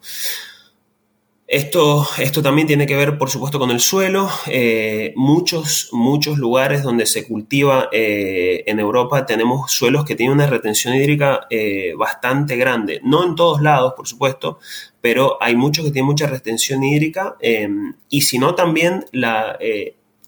Esto, 1.47 2.07
esto, 2.17 2.41
también 2.41 2.65
tiene 2.65 2.87
que 2.87 2.95
ver, 2.95 3.19
por 3.19 3.29
supuesto, 3.29 3.59
con 3.59 3.69
el 3.69 3.79
suelo. 3.79 4.27
Eh, 4.47 5.13
muchos, 5.15 5.89
muchos 5.91 6.39
lugares 6.39 6.81
donde 6.81 7.05
se 7.05 7.27
cultiva 7.27 7.87
eh, 7.91 8.63
en 8.65 8.79
Europa 8.79 9.27
tenemos 9.27 9.71
suelos 9.71 10.05
que 10.05 10.15
tienen 10.15 10.33
una 10.33 10.47
retención 10.47 10.95
hídrica 10.95 11.45
eh, 11.51 11.93
bastante 11.95 12.55
grande. 12.55 12.99
No 13.03 13.23
en 13.23 13.35
todos 13.35 13.61
lados, 13.61 13.93
por 13.95 14.07
supuesto, 14.07 14.57
pero 15.01 15.37
hay 15.39 15.55
muchos 15.55 15.85
que 15.85 15.91
tienen 15.91 16.07
mucha 16.07 16.25
retención 16.25 16.83
hídrica. 16.83 17.37
y 18.09 18.21
si 18.21 18.39
no, 18.39 18.55
también 18.55 19.05
la, 19.11 19.59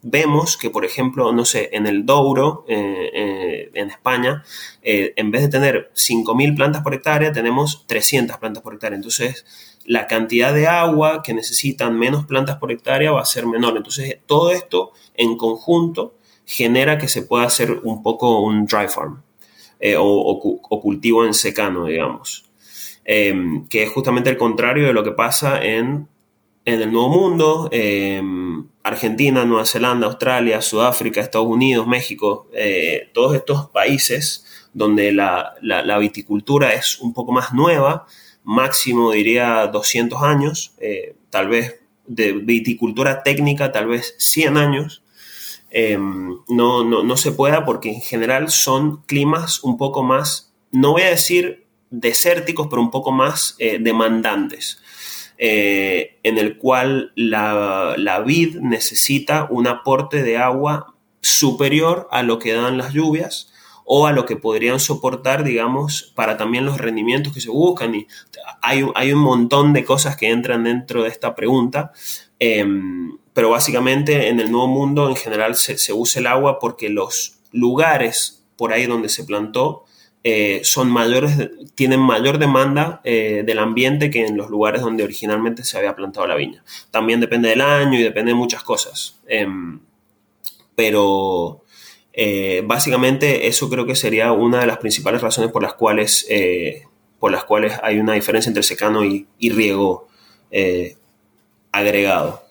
vemos 0.04 0.56
que, 0.56 0.70
por 0.70 0.86
ejemplo, 0.86 1.32
no 1.32 1.46
sé, 1.46 1.70
en 1.74 1.88
el 1.88 2.06
Douro, 2.06 2.64
en 2.68 3.90
España, 3.90 4.44
en 4.84 5.32
vez 5.32 5.42
de 5.42 5.50
tener 5.50 5.92
5.000 5.96 6.56
plantas 6.56 6.84
por 6.84 6.94
hectárea, 6.94 7.32
tenemos 7.32 7.88
300 7.88 8.38
plantas 8.38 8.62
por 8.62 8.76
hectárea. 8.76 8.98
Entonces, 8.98 9.46
la 9.88 10.06
cantidad 10.06 10.54
de 10.54 10.68
agua 10.68 11.24
que 11.24 11.34
necesitan 11.34 11.98
menos 11.98 12.26
plantas 12.26 12.58
por 12.58 12.74
hectárea 12.74 13.12
va 13.12 13.22
a 13.22 13.26
ser 13.26 13.48
menor. 13.48 13.78
Entonces, 13.78 14.20
todo 14.26 14.52
esto 14.52 14.92
en 15.16 15.38
conjunto 15.38 16.14
genera 16.46 16.98
que 16.98 17.08
se 17.08 17.24
pueda 17.24 17.46
hacer 17.46 17.72
un 17.84 18.04
poco 18.04 18.42
un 18.42 18.66
dry 18.66 18.90
farm 18.90 19.24
eh, 19.80 19.96
o, 19.98 20.40
cultivo 20.82 21.26
en 21.26 21.34
secano, 21.34 21.86
digamos. 21.86 22.46
Em, 23.06 23.66
que 23.70 23.84
es 23.84 23.90
justamente 23.90 24.30
el 24.30 24.38
contrario 24.38 24.88
de 24.88 24.94
lo 24.94 25.06
que 25.06 25.12
pasa 25.12 25.64
en, 25.64 26.10
el 26.66 26.92
Nuevo 26.92 27.08
Mundo, 27.08 27.70
em, 27.72 28.68
Argentina, 28.84 29.46
Nueva 29.46 29.66
Zelanda, 29.66 30.08
Australia, 30.08 30.62
Sudáfrica, 30.62 31.22
Estados 31.22 31.48
Unidos, 31.48 31.88
México, 31.88 32.50
eh, 32.54 33.10
todos 33.14 33.36
estos 33.36 33.70
países 33.70 34.46
donde 34.74 35.14
la, 35.14 35.56
la 35.62 35.98
viticultura 35.98 36.74
es 36.74 37.00
un 37.00 37.14
poco 37.14 37.32
más 37.32 37.54
nueva, 37.54 38.06
máximo 38.48 39.12
diría 39.12 39.68
200 39.68 40.24
años, 40.24 40.74
eh, 40.80 41.16
tal 41.30 41.50
vez 41.50 41.82
de 42.08 42.32
viticultura 42.32 43.22
técnica, 43.22 43.74
tal 43.74 43.88
vez 43.88 44.16
100 44.20 44.58
años. 44.58 45.04
em, 45.70 46.38
no, 46.48 46.86
no, 46.86 47.18
se 47.18 47.34
pueda 47.34 47.66
porque 47.66 47.90
en 47.90 48.00
general 48.00 48.50
son 48.50 49.04
climas 49.04 49.62
un 49.64 49.78
poco 49.78 50.02
más, 50.02 50.54
no 50.72 50.94
voy 50.94 51.02
a 51.02 51.10
decir 51.10 51.66
desérticos, 51.90 52.68
pero 52.70 52.82
un 52.82 52.90
poco 52.90 53.12
más 53.12 53.56
eh, 53.60 53.80
demandantes. 53.82 54.82
Eh, 55.38 56.18
en 56.24 56.38
el 56.38 56.58
cual 56.58 57.12
la, 57.16 57.96
la, 57.98 58.22
vid 58.22 58.56
necesita 58.56 59.48
un 59.52 59.68
aporte 59.68 60.24
de 60.24 60.38
agua 60.38 60.96
superior 61.22 62.08
a 62.12 62.24
lo 62.24 62.40
que 62.40 62.54
dan 62.54 62.78
las 62.78 62.94
lluvias 62.94 63.52
o 63.90 64.06
a 64.06 64.12
lo 64.12 64.26
que 64.26 64.36
podrían 64.36 64.82
soportar, 64.82 65.46
digamos, 65.46 66.12
para 66.14 66.36
también 66.36 66.66
los 66.66 66.78
rendimientos 66.78 67.34
que 67.34 67.40
se 67.40 67.50
buscan. 67.50 67.96
Y 67.96 68.06
hay, 68.62 68.86
hay 68.96 69.14
un 69.14 69.20
montón 69.20 69.72
de 69.72 69.86
cosas 69.86 70.18
que 70.18 70.30
entran 70.30 70.66
dentro 70.66 71.04
de 71.04 71.10
esta 71.10 71.34
pregunta, 71.36 71.94
em, 72.38 73.18
pero 73.32 73.50
básicamente 73.50 74.28
en 74.28 74.42
el 74.42 74.52
Nuevo 74.52 74.68
Mundo 74.68 75.08
en 75.08 75.16
general 75.16 75.56
se, 75.56 75.94
usa 75.94 76.20
el 76.20 76.28
agua 76.28 76.60
porque 76.60 76.90
los 76.90 77.40
lugares 77.54 78.44
por 78.58 78.74
ahí 78.74 78.88
donde 78.88 79.08
se 79.08 79.24
plantó 79.24 79.86
eh, 80.26 80.60
son 80.64 80.92
mayores, 80.92 81.50
tienen 81.74 82.02
mayor 82.02 82.40
demanda 82.40 83.00
eh, 83.06 83.44
del 83.46 83.60
ambiente 83.60 84.12
que 84.12 84.26
en 84.26 84.36
los 84.36 84.50
lugares 84.50 84.82
donde 84.82 85.06
originalmente 85.06 85.64
se 85.64 85.78
había 85.78 85.96
plantado 85.96 86.28
la 86.28 86.36
viña. 86.36 86.62
También 86.92 87.22
depende 87.22 87.48
del 87.48 87.62
año 87.62 87.98
y 87.98 88.04
depende 88.04 88.32
de 88.32 88.36
muchas 88.36 88.64
cosas. 88.64 89.22
Em, 89.28 89.80
pero 90.76 91.64
eh, 92.20 92.64
básicamente 92.66 93.46
eso 93.46 93.70
creo 93.70 93.86
que 93.86 93.96
sería 93.96 94.32
una 94.32 94.60
de 94.60 94.66
las 94.66 94.80
principales 94.80 95.22
razones 95.22 95.52
por 95.52 95.62
las 95.62 95.76
cuales, 95.76 96.26
eh, 96.32 96.82
por 97.20 97.32
las 97.32 97.44
cuales 97.44 97.74
hay 97.84 98.00
una 98.00 98.14
diferencia 98.14 98.50
entre 98.50 98.64
secano 98.64 99.06
y, 99.06 99.28
riego 99.40 100.08
eh, 100.50 100.98
agregado. 101.72 102.42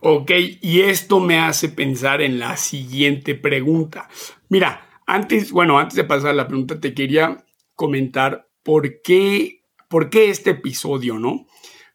Ok, 0.00 0.30
y 0.60 0.82
esto 0.82 1.18
me 1.18 1.40
hace 1.40 1.68
pensar 1.68 2.22
en 2.22 2.38
la 2.38 2.56
siguiente 2.56 3.34
pregunta. 3.34 4.08
Mira, 4.48 4.88
antes, 5.04 5.50
bueno, 5.50 5.76
antes 5.76 5.96
de 5.96 6.04
pasar 6.04 6.30
a 6.30 6.34
la 6.34 6.46
pregunta, 6.46 6.78
te 6.78 6.94
quería 6.94 7.44
comentar 7.74 8.48
por 8.62 9.02
qué, 9.02 9.64
por 9.88 10.10
qué 10.10 10.30
este 10.30 10.50
episodio, 10.50 11.18
¿no? 11.18 11.46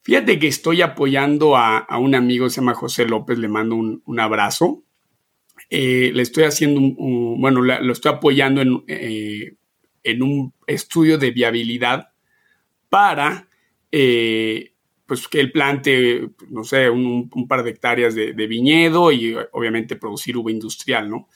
Fíjate 0.01 0.39
que 0.39 0.47
estoy 0.49 0.81
apoyando 0.81 1.55
a, 1.55 1.87
un 1.97 2.15
amigo, 2.15 2.49
se 2.49 2.59
llama 2.59 2.73
José 2.73 3.05
López, 3.05 3.37
le 3.37 3.47
mando 3.47 3.75
un, 3.75 4.03
un 4.05 4.19
abrazo. 4.19 4.83
Eh, 5.69 6.11
le 6.13 6.23
estoy 6.23 6.45
haciendo, 6.45 6.81
bueno, 6.81 7.61
lo 7.61 7.93
estoy 7.93 8.11
apoyando 8.11 8.61
en, 8.61 8.83
eh, 8.87 9.53
en, 10.03 10.23
un 10.23 10.53
estudio 10.65 11.19
de 11.19 11.29
viabilidad 11.29 12.09
para, 12.89 13.47
eh, 13.91 14.73
pues, 15.05 15.27
que 15.27 15.39
él 15.39 15.51
plante, 15.51 16.29
no 16.49 16.63
sé, 16.63 16.89
un, 16.89 17.29
par 17.47 17.63
de 17.63 17.69
hectáreas 17.69 18.15
de, 18.15 18.33
viñedo 18.47 19.11
y 19.11 19.35
obviamente 19.51 19.95
producir 19.95 20.37
uva 20.37 20.51
industrial, 20.51 21.09
¿no? 21.09 21.27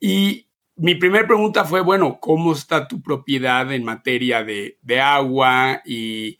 Y 0.00 0.46
mi 0.76 0.94
primera 0.94 1.26
pregunta 1.26 1.64
fue, 1.64 1.82
bueno, 1.82 2.18
¿cómo 2.20 2.52
está 2.52 2.88
tu 2.88 3.02
propiedad 3.02 3.70
en 3.72 3.84
materia 3.84 4.44
de, 4.44 4.78
de 4.80 5.00
agua 5.00 5.82
y, 5.84 6.38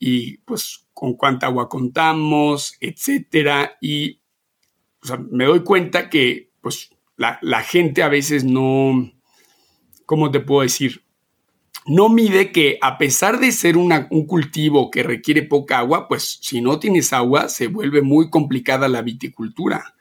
y, 0.00 0.38
pues, 0.38 0.88
con 0.92 1.14
cuánta 1.14 1.46
agua 1.46 1.68
contamos, 1.68 2.76
etcétera? 2.80 3.76
Y 3.80 4.20
me 5.30 5.44
doy 5.44 5.62
cuenta 5.62 6.10
que 6.10 6.47
pues 6.68 6.90
la, 7.16 7.62
gente 7.62 8.02
a 8.02 8.08
veces 8.08 8.44
no, 8.44 9.10
¿cómo 10.04 10.30
te 10.30 10.40
puedo 10.40 10.60
decir? 10.60 11.02
No 11.86 12.10
mide 12.10 12.52
que 12.52 12.78
a 12.82 12.98
pesar 12.98 13.40
de 13.40 13.52
ser 13.52 13.78
un 13.78 14.26
cultivo 14.26 14.90
que 14.90 15.02
requiere 15.02 15.42
poca 15.42 15.78
agua, 15.78 16.08
pues 16.08 16.38
si 16.42 16.60
no 16.60 16.78
tienes 16.78 17.14
agua 17.14 17.48
se 17.48 17.68
vuelve 17.68 18.02
muy 18.02 18.28
complicada 18.28 18.86
la 18.86 19.00
viticultura, 19.00 19.94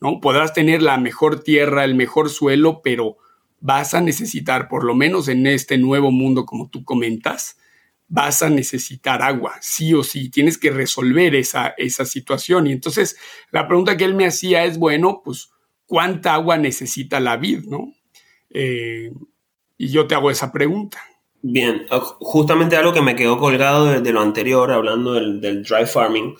¿no? 0.00 0.20
Podrás 0.20 0.52
tener 0.52 0.82
la 0.82 0.98
mejor 0.98 1.44
tierra, 1.44 1.84
el 1.84 1.94
mejor 1.94 2.30
suelo, 2.30 2.80
pero 2.82 3.16
vas 3.60 3.94
a 3.94 4.00
necesitar, 4.00 4.66
por 4.66 4.82
lo 4.82 4.96
menos 4.96 5.28
en 5.28 5.46
este 5.46 5.78
nuevo 5.78 6.10
mundo 6.10 6.46
como 6.46 6.68
tú 6.68 6.82
comentas, 6.82 7.58
vas 8.08 8.42
a 8.42 8.50
necesitar 8.50 9.22
agua, 9.22 9.54
sí 9.60 9.94
o 9.94 10.02
sí, 10.02 10.30
tienes 10.30 10.58
que 10.58 10.72
resolver 10.72 11.36
esa, 11.36 11.74
esa 11.78 12.04
situación. 12.04 12.66
Y 12.66 12.72
entonces 12.72 13.16
la 13.52 13.68
pregunta 13.68 13.96
que 13.96 14.04
él 14.04 14.14
me 14.14 14.26
hacía 14.26 14.64
es, 14.64 14.78
bueno, 14.78 15.22
pues 15.24 15.50
cuánta 15.88 16.34
agua 16.34 16.56
necesita 16.58 17.18
la 17.18 17.36
vid, 17.36 17.64
¿no? 17.64 17.92
Eh, 18.50 19.10
y 19.76 19.88
yo 19.88 20.06
te 20.06 20.14
hago 20.14 20.30
esa 20.30 20.52
pregunta. 20.52 21.02
Bien, 21.40 21.86
justamente 22.20 22.76
algo 22.76 22.92
que 22.92 23.00
me 23.00 23.16
quedó 23.16 23.38
colgado 23.38 24.00
de, 24.00 24.12
lo 24.12 24.20
anterior, 24.20 24.70
hablando 24.70 25.14
del, 25.14 25.62
dry 25.62 25.86
farming. 25.86 26.36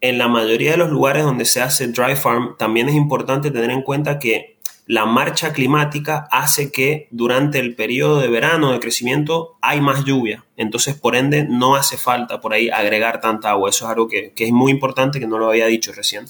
En 0.00 0.16
la 0.16 0.28
mayoría 0.28 0.72
de 0.72 0.76
los 0.76 0.90
lugares 0.90 1.24
donde 1.24 1.44
se 1.44 1.60
hace 1.60 1.88
dry 1.88 2.16
farm, 2.16 2.56
también 2.56 2.88
es 2.88 2.94
importante 2.94 3.50
tener 3.50 3.70
en 3.70 3.82
cuenta 3.82 4.18
que 4.18 4.58
la 4.86 5.04
marcha 5.04 5.52
climática 5.52 6.28
hace 6.30 6.72
que 6.72 7.08
durante 7.10 7.58
el 7.58 7.74
periodo 7.74 8.20
de 8.20 8.28
verano 8.28 8.72
de 8.72 8.80
crecimiento 8.80 9.58
hay 9.60 9.80
más 9.80 10.04
lluvia. 10.04 10.46
Entonces, 10.56 10.94
por 10.94 11.14
ende, 11.14 11.44
no 11.44 11.74
hace 11.74 11.98
falta 11.98 12.40
por 12.40 12.54
ahí 12.54 12.70
agregar 12.70 13.20
tanta 13.20 13.50
agua. 13.50 13.68
Eso 13.68 13.84
es 13.84 13.90
algo 13.90 14.08
que, 14.08 14.32
que 14.32 14.46
es 14.46 14.52
muy 14.52 14.70
importante, 14.70 15.20
que 15.20 15.26
no 15.26 15.38
lo 15.38 15.50
había 15.50 15.66
dicho 15.66 15.92
recién. 15.92 16.24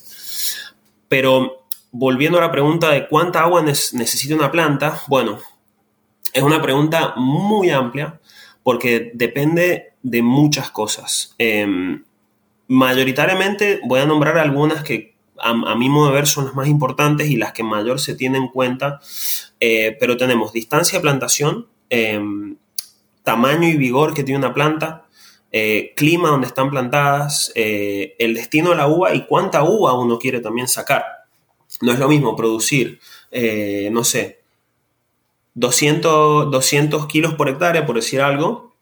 Pero 1.09 1.58
volviendo 1.91 2.39
a 2.39 2.43
la 2.43 2.53
pregunta 2.53 2.91
de 2.91 3.09
cuánta 3.09 3.43
agua 3.43 3.63
necesita 3.63 4.35
una 4.35 4.51
planta, 4.51 5.03
bueno, 5.09 5.39
es 6.33 6.43
una 6.43 6.61
pregunta 6.61 7.15
muy 7.17 7.71
amplia 7.71 8.21
porque 8.63 9.11
depende 9.15 9.93
de 10.03 10.23
muchas 10.23 10.71
cosas. 10.71 11.35
Em, 11.39 12.05
mayoritariamente 12.69 13.81
voy 13.85 14.01
a 14.01 14.07
nombrar 14.07 14.39
algunas 14.39 14.83
que 14.83 15.17
a, 15.41 15.75
mi 15.77 15.89
modo 15.89 16.09
de 16.09 16.15
ver 16.15 16.27
son 16.27 16.47
las 16.47 16.55
más 16.55 16.69
importantes 16.69 17.31
y 17.31 17.37
las 17.37 17.53
que 17.53 17.63
mayor 17.63 18.01
se 18.01 18.15
tienen 18.15 18.43
en 18.43 18.49
cuenta, 18.49 19.01
eh, 19.61 19.97
pero 20.01 20.17
tenemos 20.17 20.53
distancia 20.53 20.99
de 20.99 21.03
plantación, 21.03 21.69
em, 21.91 22.57
tamaño 23.23 23.69
y 23.69 23.77
vigor 23.77 24.15
que 24.15 24.25
tiene 24.25 24.39
una 24.39 24.55
planta, 24.55 25.07
eh, 25.51 25.93
clima 25.97 26.29
donde 26.29 26.49
están 26.49 26.71
plantadas, 26.71 27.53
eh, 27.55 28.17
el 28.19 28.35
destino 28.35 28.71
de 28.71 28.77
la 28.77 28.89
uva 28.89 29.15
y 29.15 29.25
cuánta 29.27 29.63
uva 29.63 29.95
uno 29.95 30.19
quiere 30.19 30.41
también 30.41 30.69
sacar. 30.69 31.18
No 31.81 31.93
es 31.93 31.99
lo 31.99 32.09
mismo 32.09 32.37
producir, 32.37 33.01
eh, 33.31 33.89
no 33.93 34.05
sé, 34.05 34.41
200, 35.55 36.51
200 36.51 37.07
kilos 37.07 37.35
por 37.35 37.49
hectárea, 37.49 37.87
por 37.87 37.97
decir 37.97 38.21
algo, 38.21 38.75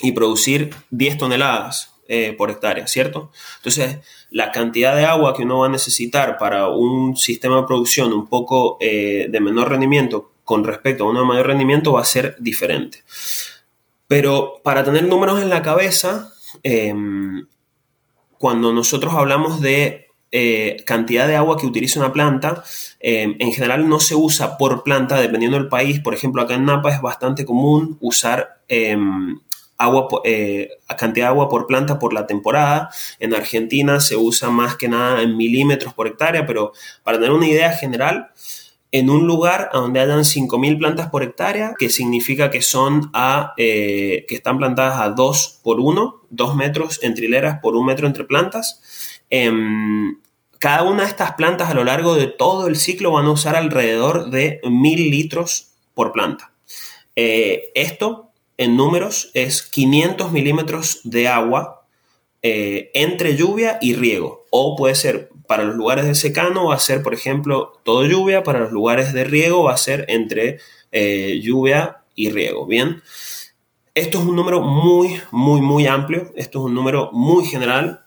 y 0.00 0.12
producir 0.12 0.74
10 0.90 1.18
toneladas 1.18 1.94
eh, 2.06 2.34
por 2.36 2.50
hectárea, 2.50 2.86
¿cierto? 2.86 3.30
Entonces, 3.56 3.98
la 4.30 4.52
cantidad 4.52 4.96
de 4.96 5.04
agua 5.04 5.34
que 5.34 5.42
uno 5.42 5.58
va 5.58 5.66
a 5.66 5.70
necesitar 5.70 6.38
para 6.38 6.68
un 6.68 7.16
sistema 7.16 7.56
de 7.56 7.66
producción 7.66 8.12
un 8.12 8.26
poco 8.26 8.78
eh, 8.80 9.26
de 9.28 9.40
menor 9.40 9.70
rendimiento 9.70 10.32
con 10.44 10.64
respecto 10.64 11.04
a 11.04 11.10
uno 11.10 11.20
de 11.20 11.26
mayor 11.26 11.48
rendimiento 11.48 11.92
va 11.92 12.00
a 12.00 12.06
ser 12.06 12.36
diferente. 12.38 13.02
Pero 14.06 14.60
para 14.64 14.84
tener 14.84 15.04
números 15.04 15.42
en 15.42 15.50
la 15.50 15.62
cabeza, 15.62 16.32
cuando 18.38 18.72
nosotros 18.72 19.12
hablamos 19.12 19.60
de 19.60 20.07
eh, 20.30 20.82
cantidad 20.84 21.26
de 21.26 21.36
agua 21.36 21.56
que 21.56 21.66
utiliza 21.66 22.00
una 22.00 22.12
planta, 22.12 22.62
eh, 23.00 23.34
en 23.38 23.52
general 23.52 23.88
no 23.88 23.98
se 23.98 24.14
usa 24.14 24.58
por 24.58 24.82
planta, 24.82 25.18
dependiendo 25.18 25.56
del 25.56 25.68
país. 25.68 26.00
Por 26.00 26.12
ejemplo, 26.12 26.42
acá 26.42 26.54
en 26.54 26.66
Napa 26.66 26.90
es 26.92 27.00
bastante 27.00 27.46
común 27.46 27.96
usar 28.00 28.60
em, 28.68 29.38
agua, 29.78 30.08
eh, 30.24 30.68
cantidad 30.98 31.26
de 31.26 31.30
agua 31.30 31.48
por 31.48 31.66
planta 31.66 31.98
por 31.98 32.12
la 32.12 32.26
temporada. 32.26 32.90
En 33.18 33.34
Argentina 33.34 34.00
se 34.00 34.16
usa 34.16 34.50
más 34.50 34.76
que 34.76 34.88
nada 34.88 35.22
en 35.22 35.34
milímetros 35.34 35.94
por 35.94 36.06
hectárea, 36.06 36.44
pero 36.44 36.72
para 37.04 37.16
tener 37.18 37.32
una 37.32 37.48
idea 37.48 37.72
general, 37.72 38.28
en 38.92 39.08
un 39.10 39.26
lugar 39.26 39.70
donde 39.72 40.00
hayan 40.00 40.24
5.000 40.24 40.78
plantas 40.78 41.08
por 41.10 41.22
hectárea, 41.22 41.74
que 41.78 41.88
significa 41.88 42.50
que 42.50 42.62
son 42.62 43.10
a, 43.12 43.52
que 43.56 44.26
están 44.28 44.58
plantadas 44.58 44.98
a 45.00 45.10
2 45.10 45.60
por 45.62 45.78
1, 45.78 46.22
2 46.30 46.56
metros 46.56 47.00
entre 47.02 47.26
hileras 47.26 47.60
por 47.60 47.76
1 47.76 47.84
metro 47.84 48.06
entre 48.06 48.24
plantas, 48.24 48.80
Em, 49.30 50.18
cada 50.58 50.82
una 50.82 51.04
de 51.04 51.08
estas 51.08 51.32
plantas 51.34 51.70
a 51.70 51.74
lo 51.74 51.84
largo 51.84 52.14
de 52.14 52.26
todo 52.26 52.66
el 52.66 52.76
ciclo 52.76 53.12
van 53.12 53.26
a 53.26 53.32
usar 53.32 53.54
alrededor 53.56 54.30
de 54.30 54.60
mil 54.64 55.10
litros 55.10 55.72
por 55.94 56.12
planta. 56.12 56.52
Eh, 57.14 57.70
esto 57.74 58.30
en 58.56 58.76
números 58.76 59.30
es 59.34 59.62
500 59.62 60.32
milímetros 60.32 61.00
de 61.04 61.28
agua 61.28 61.86
eh, 62.42 62.90
entre 62.94 63.36
lluvia 63.36 63.78
y 63.80 63.94
riego. 63.94 64.46
O 64.50 64.76
puede 64.76 64.94
ser 64.94 65.30
para 65.46 65.64
los 65.64 65.76
lugares 65.76 66.06
de 66.06 66.14
secano 66.14 66.66
va 66.66 66.74
a 66.74 66.80
ser, 66.80 67.02
por 67.02 67.14
ejemplo, 67.14 67.80
todo 67.84 68.04
lluvia. 68.04 68.42
Para 68.42 68.60
los 68.60 68.72
lugares 68.72 69.12
de 69.12 69.24
riego 69.24 69.64
va 69.64 69.74
a 69.74 69.78
ser 69.78 70.04
entre 70.08 70.58
eh, 70.92 71.40
lluvia 71.42 72.02
y 72.14 72.30
riego. 72.30 72.66
Bien. 72.66 73.02
Esto 73.94 74.18
es 74.18 74.24
un 74.24 74.36
número 74.36 74.60
muy, 74.60 75.20
muy, 75.32 75.60
muy 75.60 75.86
amplio. 75.86 76.32
Esto 76.36 76.60
es 76.60 76.64
un 76.66 76.74
número 76.74 77.10
muy 77.12 77.44
general. 77.46 78.04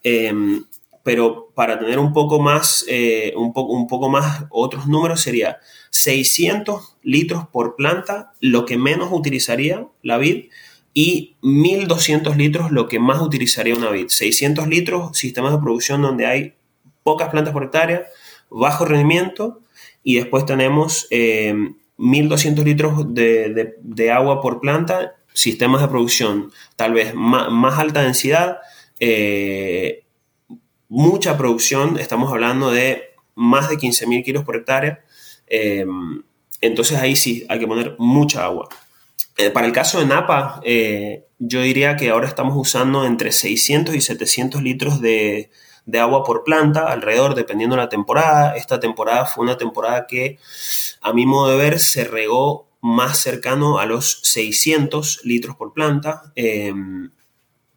Pero 1.03 1.51
para 1.55 1.79
tener 1.79 1.99
un 1.99 2.13
poco 2.13 2.39
más, 2.39 2.85
eh, 2.87 3.33
un, 3.35 3.53
poco, 3.53 3.73
un 3.73 3.87
poco 3.87 4.09
más 4.09 4.45
otros 4.49 4.87
números 4.87 5.21
sería 5.21 5.59
600 5.89 6.97
litros 7.03 7.47
por 7.47 7.75
planta, 7.75 8.33
lo 8.39 8.65
que 8.65 8.77
menos 8.77 9.09
utilizaría 9.11 9.87
la 10.03 10.17
vid, 10.17 10.45
y 10.93 11.35
1200 11.41 12.37
litros 12.37 12.71
lo 12.71 12.87
que 12.87 12.99
más 12.99 13.21
utilizaría 13.21 13.75
una 13.75 13.89
vid. 13.89 14.07
600 14.09 14.67
litros, 14.67 15.17
sistemas 15.17 15.53
de 15.53 15.59
producción 15.59 16.01
donde 16.01 16.25
hay 16.25 16.53
pocas 17.03 17.29
plantas 17.29 17.53
por 17.53 17.63
hectárea, 17.63 18.05
bajo 18.49 18.85
rendimiento 18.85 19.61
y 20.03 20.15
después 20.15 20.45
tenemos 20.45 21.07
1.200 21.09 22.63
litros 22.63 23.13
de, 23.13 24.11
agua 24.11 24.41
por 24.41 24.59
planta, 24.59 25.15
sistemas 25.33 25.81
de 25.81 25.87
producción 25.87 26.51
tal 26.75 26.93
vez 26.93 27.13
más, 27.15 27.79
alta 27.79 28.01
densidad, 28.01 28.59
mucha 30.91 31.37
producción, 31.37 31.97
estamos 31.97 32.29
hablando 32.33 32.69
de 32.69 33.13
más 33.33 33.69
de 33.69 33.77
15.000 33.77 34.25
kilos 34.25 34.43
por 34.43 34.57
hectárea. 34.57 34.99
entonces 36.59 36.99
ahí 36.99 37.15
sí 37.15 37.45
hay 37.47 37.59
que 37.59 37.67
poner 37.67 37.95
mucha 37.97 38.43
agua. 38.43 38.67
Eh, 39.37 39.51
para 39.51 39.65
el 39.65 39.71
caso 39.71 39.99
de 39.99 40.05
Napa, 40.05 40.59
eh, 40.65 41.27
yo 41.39 41.61
diría 41.61 41.95
que 41.95 42.09
ahora 42.09 42.27
estamos 42.27 42.55
usando 42.57 43.05
entre 43.05 43.31
600 43.31 43.95
y 43.95 44.01
700 44.01 44.61
litros 44.61 44.99
de, 44.99 45.49
agua 45.97 46.25
por 46.25 46.43
planta, 46.43 46.91
alrededor, 46.91 47.35
dependiendo 47.35 47.77
de 47.77 47.83
la 47.83 47.89
temporada. 47.89 48.57
Esta 48.57 48.81
temporada 48.81 49.25
fue 49.25 49.45
una 49.45 49.57
temporada 49.57 50.07
que, 50.07 50.39
a 51.01 51.13
mi 51.13 51.25
modo 51.25 51.51
de 51.51 51.57
ver, 51.57 51.79
se 51.79 52.03
regó 52.03 52.67
más 52.81 53.17
cercano 53.17 53.79
a 53.79 53.85
los 53.85 54.19
600 54.23 55.21
litros 55.23 55.55
por 55.55 55.73
planta. 55.73 56.33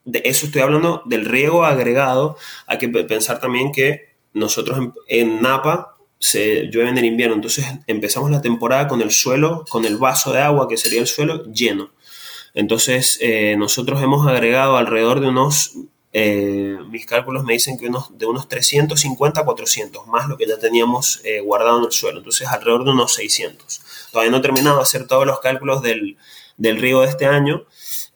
De 0.05 0.23
eso 0.25 0.47
estoy 0.47 0.63
hablando 0.63 1.03
del 1.07 1.25
riego 1.25 1.65
agregado. 1.65 2.37
Hay 2.67 2.79
que 2.79 2.89
pensar 2.89 3.41
también 3.41 3.73
que 3.73 4.15
nosotros 4.33 4.79
en 5.09 5.41
Napa 5.41 5.97
se 6.19 6.69
llueve 6.71 6.91
en 6.91 6.99
el 6.99 7.05
invierno, 7.05 7.35
entonces 7.35 7.67
empezamos 7.87 8.31
la 8.31 8.41
temporada 8.41 8.89
con 8.89 9.03
el 9.03 9.11
suelo, 9.11 9.65
con 9.69 9.85
el 9.85 9.99
vaso 9.99 10.33
de 10.33 10.41
agua 10.41 10.69
que 10.69 10.77
sería 10.77 11.01
el 11.01 11.07
suelo 11.07 11.45
lleno. 11.53 11.91
Entonces 12.55 13.19
eh, 13.21 13.57
nosotros 13.59 14.03
hemos 14.03 14.27
agregado 14.27 14.77
alrededor 14.77 15.21
de 15.21 15.29
unos, 15.29 15.73
eh, 16.13 16.79
mis 16.89 17.05
cálculos 17.05 17.45
me 17.45 17.53
dicen 17.53 17.79
que 17.79 17.89
unos, 17.89 18.17
de 18.17 18.27
unos 18.27 18.49
350 18.49 19.41
a 19.41 19.45
400, 19.45 20.07
más 20.07 20.29
lo 20.29 20.37
que 20.37 20.47
ya 20.47 20.59
teníamos 20.59 21.21
eh, 21.25 21.41
guardado 21.41 21.79
en 21.79 21.85
el 21.85 21.93
suelo, 21.93 22.19
entonces 22.19 22.49
alrededor 22.49 22.85
de 22.85 22.93
unos 22.93 23.13
600. 23.15 23.83
Todavía 24.11 24.31
no 24.31 24.39
he 24.39 24.43
terminado 24.43 24.77
de 24.77 24.83
hacer 24.83 25.07
todos 25.07 25.27
los 25.27 25.41
cálculos 25.41 25.83
del, 25.83 26.17
del 26.57 26.81
río 26.81 27.01
de 27.01 27.09
este 27.09 27.27
año, 27.27 27.65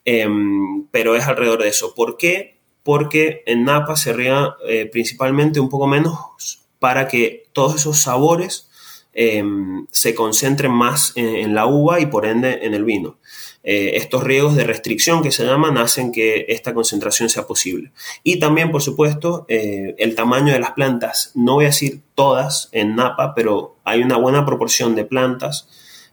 em, 0.09 0.87
pero 0.91 1.17
es 1.17 1.27
alrededor 1.27 1.63
de 1.63 1.69
eso. 1.69 1.95
¿Por 1.95 2.17
qué? 2.17 2.59
Porque 2.83 3.43
en 3.47 3.65
Napa 3.65 3.97
se 3.97 4.13
riega 4.13 4.57
principalmente 4.91 5.61
un 5.61 5.69
poco 5.69 5.87
menos 5.87 6.59
para 6.79 7.09
que 7.09 7.49
todos 7.53 7.77
esos 7.77 7.99
sabores 7.99 8.69
em, 9.13 9.87
se 9.91 10.15
concentren 10.15 10.71
más 10.71 11.13
en, 11.17 11.55
la 11.55 11.67
uva 11.67 11.99
y 12.01 12.07
por 12.07 12.25
ende 12.25 12.61
en 12.63 12.75
el 12.75 12.85
vino. 12.85 13.19
Eh, 13.65 13.97
estos 13.97 14.23
riegos 14.23 14.55
de 14.55 14.65
restricción 14.65 15.23
que 15.23 15.33
se 15.33 15.45
llaman 15.45 15.77
hacen 15.77 16.13
que 16.13 16.47
esta 16.49 16.73
concentración 16.73 17.29
sea 17.29 17.47
posible. 17.47 17.91
Y 18.23 18.39
también, 18.39 18.71
por 18.71 18.81
supuesto, 18.81 19.45
eh, 19.49 19.97
el 19.99 20.15
tamaño 20.15 20.53
de 20.53 20.61
las 20.61 20.73
plantas. 20.73 21.33
No 21.35 21.55
voy 21.55 21.65
a 21.65 21.69
decir 21.69 22.01
todas 22.15 22.69
en 22.73 22.95
Napa, 22.95 23.35
pero 23.35 23.77
hay 23.85 24.03
una 24.03 24.17
buena 24.17 24.47
proporción 24.47 24.95
de 24.95 25.05
plantas 25.05 25.69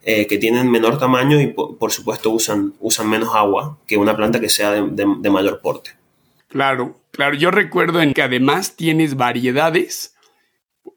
eh, 0.05 0.27
que 0.27 0.37
tienen 0.37 0.71
menor 0.71 0.97
tamaño 0.97 1.41
y, 1.41 1.47
por, 1.47 1.91
supuesto, 1.91 2.29
usan, 2.29 2.73
usan 2.79 3.09
menos 3.09 3.35
agua 3.35 3.77
que 3.85 3.97
una 3.97 4.15
planta 4.15 4.39
que 4.39 4.49
sea 4.49 4.71
de 4.71 5.29
mayor 5.29 5.59
porte. 5.61 5.91
Claro, 6.47 7.01
claro. 7.11 7.35
Yo 7.35 7.51
recuerdo 7.51 8.01
en 8.01 8.13
que 8.13 8.21
además 8.21 8.77
tienes 8.77 9.17
variedades 9.17 10.15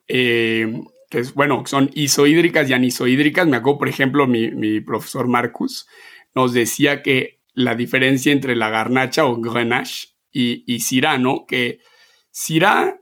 eh, 0.09 0.83
que 1.11 1.19
es, 1.21 1.35
bueno, 1.35 1.63
son 1.67 1.91
isohídricas 1.95 2.69
y 2.69 2.73
anisohídricas. 2.73 3.47
Me 3.47 3.57
acuerdo, 3.57 3.79
por 3.79 3.89
ejemplo, 3.89 4.27
mi, 4.27 4.81
profesor 4.81 5.29
Marcus 5.29 5.87
nos 6.35 6.53
decía 6.53 7.03
que 7.03 7.41
la 7.55 7.75
diferencia 7.75 8.33
entre 8.33 8.57
la 8.57 8.71
garnacha 8.71 9.25
o 9.27 9.41
grenache 9.41 10.09
y, 10.31 10.65
y 10.67 11.01
¿no? 11.19 11.47
Que 11.47 11.81
Syrah, 12.31 13.01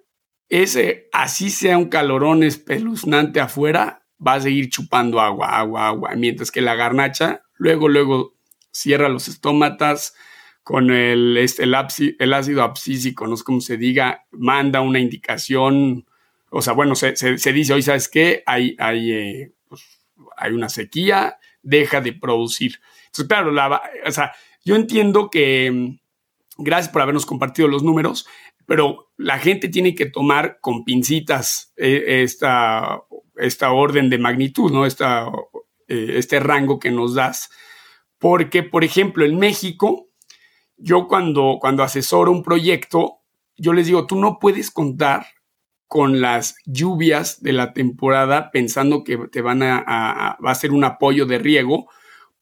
ese, 0.49 1.09
así 1.13 1.51
sea 1.51 1.79
un 1.79 1.89
calorón 1.89 2.43
espeluznante 2.43 3.41
afuera, 3.41 4.06
va 4.25 4.35
a 4.35 4.41
seguir 4.41 4.71
chupando 4.71 5.21
agua, 5.21 5.59
agua, 5.59 5.89
agua. 5.89 6.11
Mientras 6.17 6.51
que 6.51 6.61
la 6.61 6.75
garnacha, 6.75 7.43
luego, 7.57 7.89
luego 7.89 8.35
cierra 8.71 9.09
los 9.09 9.29
estómatas 9.29 10.15
con 10.63 10.91
el, 10.91 11.37
este, 11.37 11.65
el, 11.65 11.75
el 12.19 12.35
ácido 12.35 12.63
abscísico, 12.63 13.27
no 13.27 13.37
sé 13.37 13.45
cómo 13.45 13.61
se 13.61 13.77
diga, 13.77 14.27
manda 14.33 14.81
una 14.81 14.99
indicación 14.99 16.07
o 16.51 16.63
sea, 16.63 16.73
bueno, 16.73 16.95
se, 16.95 17.13
dice 17.53 17.73
hoy, 17.73 17.83
¿sabes 17.83 18.09
qué? 18.09 18.43
Hay, 18.47 18.77
hay, 18.79 19.13
eh, 19.13 19.53
pues, 19.69 19.83
hay 20.37 20.53
una 20.53 20.69
sequía, 20.69 21.39
deja 21.63 22.01
de 22.01 22.13
producir. 22.13 22.81
Entonces, 23.07 23.27
claro, 23.27 23.51
la, 23.51 23.83
o 24.07 24.11
sea, 24.11 24.33
yo 24.65 24.77
entiendo 24.77 25.29
que, 25.29 25.71
mm, 25.71 26.63
gracias 26.65 26.93
por 26.93 27.03
habernos 27.03 27.27
compartido 27.27 27.69
los 27.69 27.83
números, 27.83 28.27
pero 28.65 29.13
la 29.17 29.39
gente 29.39 29.69
tiene 29.69 29.95
que 29.95 30.07
tomar 30.07 30.59
con 30.61 30.85
pincitas 30.85 31.73
eh, 31.77 32.23
esta, 32.23 33.03
esta 33.37 33.73
orden 33.73 34.11
de 34.11 34.19
magnitud, 34.19 34.71
¿no? 34.73 34.87
Esta, 34.87 35.27
eh, 35.89 36.15
este 36.17 36.41
rango 36.41 36.79
que 36.79 36.91
nos 36.91 37.15
das. 37.15 37.51
Porque, 38.19 38.63
por 38.63 38.85
ejemplo, 38.85 39.25
en 39.25 39.39
México, 39.39 40.09
yo 40.77 41.09
cuando, 41.09 41.59
cuando 41.61 41.83
asesoro 41.83 42.33
un 42.33 42.43
proyecto, 42.43 43.21
yo 43.57 43.73
les 43.73 43.87
digo, 43.87 44.07
tú 44.07 44.17
no 44.17 44.39
puedes 44.39 44.71
contar 44.71 45.27
con 45.87 46.21
las 46.21 46.57
lluvias 46.65 47.43
de 47.43 47.53
la 47.53 47.73
temporada 47.73 48.51
pensando 48.51 49.05
que 49.05 49.17
te 49.31 49.41
van 49.41 49.63
a, 49.63 50.37
va 50.45 50.51
a 50.51 50.55
ser 50.55 50.73
un 50.73 50.85
apoyo 50.85 51.27
de 51.27 51.39
riego, 51.39 51.89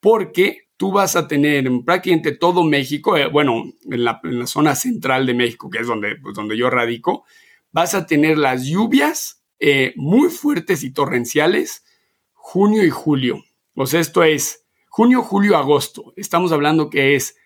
porque 0.00 0.68
tú 0.76 0.92
vas 0.92 1.16
a 1.16 1.28
tener 1.28 1.66
en 1.66 1.84
prácticamente 1.84 2.32
todo 2.32 2.64
México, 2.64 3.16
eh, 3.16 3.28
bueno, 3.28 3.64
en 3.90 4.04
la, 4.04 4.20
zona 4.46 4.74
central 4.74 5.26
de 5.26 5.34
México, 5.34 5.70
que 5.70 5.78
es 5.78 5.86
donde, 5.86 6.16
pues, 6.16 6.34
donde 6.34 6.56
yo 6.56 6.70
radico, 6.70 7.24
vas 7.70 7.94
a 7.94 8.06
tener 8.06 8.38
las 8.38 8.64
lluvias 8.64 9.43
eh, 9.58 9.92
muy 9.96 10.30
fuertes 10.30 10.84
y 10.84 10.92
torrenciales 10.92 11.84
junio 12.32 12.84
y 12.84 12.90
julio. 12.90 13.42
O 13.74 13.86
sea, 13.86 14.00
esto 14.00 14.22
es 14.22 14.66
junio, 14.88 15.22
julio, 15.22 15.56
agosto. 15.56 16.12
Estamos 16.16 16.52
hablando 16.52 16.90
que 16.90 17.16
es 17.16 17.36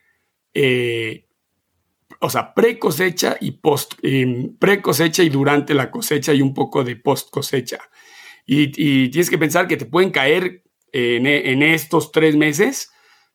eh, 0.54 1.28
o 2.20 2.30
sea, 2.30 2.54
pre 2.54 2.78
cosecha 2.78 3.36
y 3.40 3.52
post, 3.52 3.94
pre 4.58 4.82
cosecha 4.82 5.22
y 5.22 5.28
durante 5.28 5.74
la 5.74 5.90
cosecha 5.90 6.34
y 6.34 6.42
un 6.42 6.54
poco 6.54 6.82
de 6.82 6.96
post 6.96 7.30
cosecha. 7.30 7.78
Y, 8.46 8.68
tienes 9.10 9.30
que 9.30 9.38
pensar 9.38 9.68
que 9.68 9.76
te 9.76 9.84
pueden 9.84 10.10
caer 10.10 10.64
en, 10.92 11.62
estos 11.62 12.12
tres 12.12 12.34
meses 12.34 12.90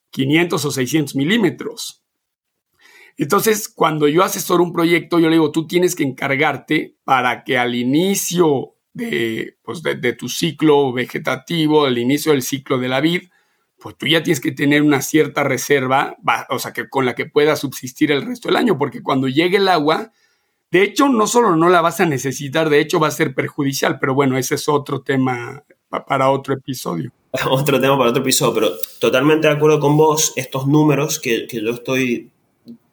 500 0.10 0.66
o 0.66 0.72
600 0.72 1.16
milímetros. 1.16 2.03
Entonces, 3.18 3.70
cuando 3.70 4.08
yo 4.08 4.24
asesoro 4.24 4.64
un 4.64 4.74
proyecto, 4.74 5.20
yo 5.20 5.30
le 5.30 5.36
digo, 5.36 5.52
tú 5.52 5.68
tienes 5.68 5.96
que 5.96 6.04
encargarte 6.04 6.96
para 7.04 7.44
que 7.44 7.58
al 7.58 7.76
inicio 7.76 8.76
de, 8.94 9.58
pues 9.64 9.82
de, 9.84 10.14
tu 10.14 10.30
ciclo 10.30 10.92
vegetativo, 10.94 11.86
al 11.86 11.98
inicio 11.98 12.32
del 12.32 12.42
ciclo 12.42 12.78
de 12.78 12.88
la 12.88 13.02
vid, 13.02 13.24
pues 13.80 13.98
tú 13.98 14.08
ya 14.08 14.24
tienes 14.24 14.40
que 14.40 14.52
tener 14.52 14.82
una 14.82 15.02
cierta 15.02 15.44
reserva, 15.44 16.16
o 16.50 16.60
sea, 16.60 16.74
que 16.74 16.88
con 16.90 17.06
la 17.06 17.16
que 17.16 17.26
pueda 17.26 17.56
subsistir 17.56 18.12
el 18.12 18.22
resto 18.22 18.48
del 18.48 18.58
año, 18.58 18.78
porque 18.78 19.04
cuando 19.04 19.28
llegue 19.28 19.58
el 19.58 19.68
agua, 19.68 20.12
de 20.72 20.82
hecho, 20.82 21.08
no 21.08 21.28
solo 21.28 21.56
no 21.56 21.70
la 21.70 21.82
vas 21.82 22.00
a 22.00 22.06
necesitar, 22.06 22.70
de 22.70 22.80
hecho 22.80 23.00
va 23.00 23.08
a 23.08 23.12
ser 23.12 23.36
perjudicial, 23.36 24.00
pero 24.00 24.16
bueno, 24.16 24.38
ese 24.38 24.56
es 24.56 24.68
otro 24.68 25.02
tema 25.02 25.64
para 26.08 26.32
otro 26.32 26.56
episodio. 26.56 27.12
Otro 27.50 27.80
tema 27.82 27.98
para 27.98 28.12
otro 28.12 28.22
episodio, 28.22 28.54
pero 28.54 28.72
totalmente 29.00 29.48
de 29.48 29.54
acuerdo 29.54 29.80
con 29.80 29.98
vos, 29.98 30.34
estos 30.36 30.68
números 30.68 31.20
que, 31.20 31.48
yo 31.52 31.72
estoy 31.72 32.30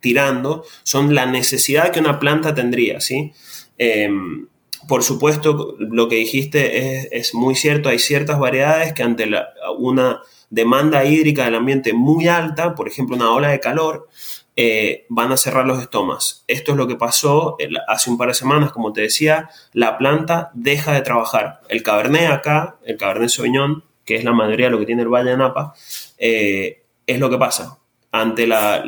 tirando 0.01 0.65
son 0.83 1.15
la 1.15 1.27
necesidad 1.27 1.93
que 1.93 2.01
una 2.01 2.19
planta 2.19 2.55
tendría, 2.55 3.01
¿sí? 3.01 3.33
Em, 3.79 4.49
por 4.89 5.03
supuesto, 5.03 5.77
lo 5.79 6.09
que 6.09 6.17
dijiste 6.17 6.99
es, 6.99 7.09
es, 7.13 7.35
muy 7.35 7.55
cierto, 7.55 7.89
hay 7.89 7.99
ciertas 7.99 8.39
variedades 8.39 8.93
que 8.93 9.03
ante 9.03 9.31
una 9.79 10.21
demanda 10.49 11.05
hídrica 11.05 11.45
del 11.45 11.55
ambiente 11.55 11.93
muy 11.93 12.29
alta, 12.29 12.75
por 12.75 12.89
ejemplo 12.89 13.17
una 13.17 13.31
ola 13.31 13.51
de 13.51 13.61
calor, 13.61 14.09
eh, 14.57 15.07
van 15.09 15.33
a 15.33 15.37
cerrar 15.37 15.67
los 15.67 15.81
estomas. 15.81 16.45
Esto 16.47 16.73
es 16.73 16.77
lo 16.77 16.87
que 16.87 16.97
pasó 16.97 17.57
hace 17.89 18.11
un 18.11 18.19
par 18.19 18.29
de 18.29 18.35
semanas, 18.35 18.73
como 18.73 18.93
te 18.93 19.01
decía, 19.01 19.49
la 19.73 19.97
planta 19.97 20.51
deja 20.55 20.93
de 20.93 21.01
trabajar. 21.03 21.63
El 21.69 21.83
Cabernet 21.83 22.31
acá, 22.31 22.77
el 22.85 22.97
Cabernet 22.97 23.31
Sauvignon, 23.31 23.85
que 24.05 24.17
es 24.17 24.25
la 24.25 24.33
mayoría 24.33 24.67
de 24.67 24.73
lo 24.73 24.79
que 24.79 24.87
tiene 24.87 25.03
el 25.03 25.09
Valle 25.09 25.31
de 25.31 25.37
Napa, 25.37 25.73
eh, 26.19 26.83
es 27.07 27.19
lo 27.19 27.31
que 27.31 27.39
pasa. 27.39 27.79
Ante 28.13 28.47
la, 28.47 28.83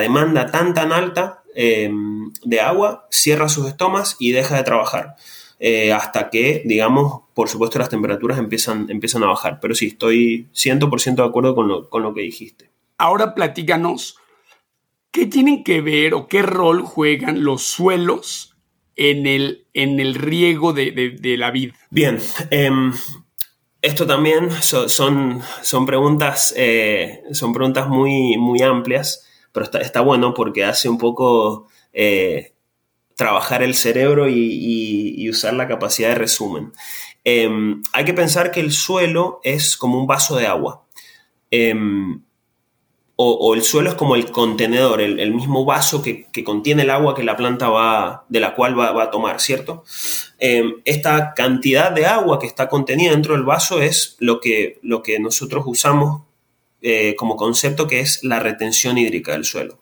demanda 0.00 0.46
tan 0.46 0.74
tan 0.74 0.92
alta 0.92 1.42
eh, 1.54 1.90
de 2.44 2.60
agua, 2.60 3.06
cierra 3.10 3.48
sus 3.48 3.66
estomas 3.66 4.16
y 4.18 4.32
deja 4.32 4.56
de 4.56 4.62
trabajar. 4.62 5.16
Eh, 5.64 5.92
hasta 5.92 6.28
que, 6.28 6.62
digamos, 6.64 7.22
por 7.34 7.48
supuesto 7.48 7.78
las 7.78 7.88
temperaturas 7.88 8.36
empiezan, 8.40 8.90
empiezan 8.90 9.22
a 9.22 9.28
bajar. 9.28 9.60
Pero 9.60 9.76
sí, 9.76 9.86
estoy 9.86 10.48
100% 10.52 11.14
de 11.14 11.22
acuerdo 11.22 11.54
con 11.54 12.02
lo, 12.02 12.14
que 12.14 12.22
dijiste. 12.22 12.68
Ahora 12.98 13.32
platícanos, 13.32 14.16
¿qué 15.12 15.26
tienen 15.26 15.62
que 15.62 15.80
ver 15.80 16.14
o 16.14 16.26
qué 16.26 16.42
rol 16.42 16.82
juegan 16.82 17.44
los 17.44 17.62
suelos 17.62 18.56
en 18.96 19.28
el, 19.28 19.66
en 19.72 20.00
el 20.00 20.16
riego 20.16 20.72
de, 20.72 21.36
la 21.38 21.52
vid? 21.52 21.74
Bien, 21.90 22.18
em, 22.50 22.92
esto 23.82 24.06
también 24.06 24.50
son, 24.62 24.88
son, 25.62 25.86
preguntas, 25.86 26.54
eh, 26.56 27.22
son 27.32 27.52
preguntas 27.52 27.88
muy, 27.88 28.38
muy 28.38 28.62
amplias, 28.62 29.26
pero 29.52 29.64
está, 29.64 29.80
está, 29.80 30.00
bueno 30.00 30.32
porque 30.34 30.64
hace 30.64 30.88
un 30.88 30.98
poco... 30.98 31.68
Eh, 31.92 32.52
trabajar 33.14 33.62
el 33.62 33.74
cerebro 33.74 34.28
y, 34.28 35.28
usar 35.30 35.54
la 35.54 35.68
capacidad 35.68 36.08
de 36.08 36.16
resumen. 36.16 36.72
Em, 37.24 37.82
hay 37.92 38.04
que 38.04 38.14
pensar 38.14 38.50
que 38.50 38.60
el 38.60 38.72
suelo 38.72 39.40
es 39.44 39.76
como 39.76 39.98
un 39.98 40.06
vaso 40.06 40.36
de 40.36 40.46
agua. 40.46 40.84
O, 43.24 43.54
el 43.54 43.62
suelo 43.62 43.90
es 43.90 43.94
como 43.94 44.16
el 44.16 44.32
contenedor, 44.32 45.00
el, 45.00 45.32
mismo 45.32 45.64
vaso 45.64 46.02
que, 46.02 46.26
contiene 46.44 46.82
el 46.82 46.90
agua 46.90 47.14
que 47.14 47.22
la 47.22 47.36
planta 47.36 47.68
va, 47.68 48.24
de 48.28 48.40
la 48.40 48.54
cual 48.54 48.76
va, 48.78 49.00
a 49.00 49.10
tomar, 49.10 49.40
¿cierto? 49.40 49.84
Em, 50.38 50.80
esta 50.84 51.32
cantidad 51.34 51.92
de 51.92 52.06
agua 52.06 52.40
que 52.40 52.48
está 52.48 52.68
contenida 52.68 53.12
dentro 53.12 53.34
del 53.34 53.44
vaso 53.44 53.80
es 53.80 54.16
lo 54.18 54.40
que, 54.40 54.80
lo 54.82 55.02
que 55.04 55.20
nosotros 55.20 55.62
usamos 55.66 56.22
eh, 56.80 57.14
como 57.14 57.36
concepto 57.36 57.86
que 57.86 58.00
es 58.00 58.24
la 58.24 58.40
retención 58.40 58.98
hídrica 58.98 59.32
del 59.32 59.44
suelo. 59.44 59.78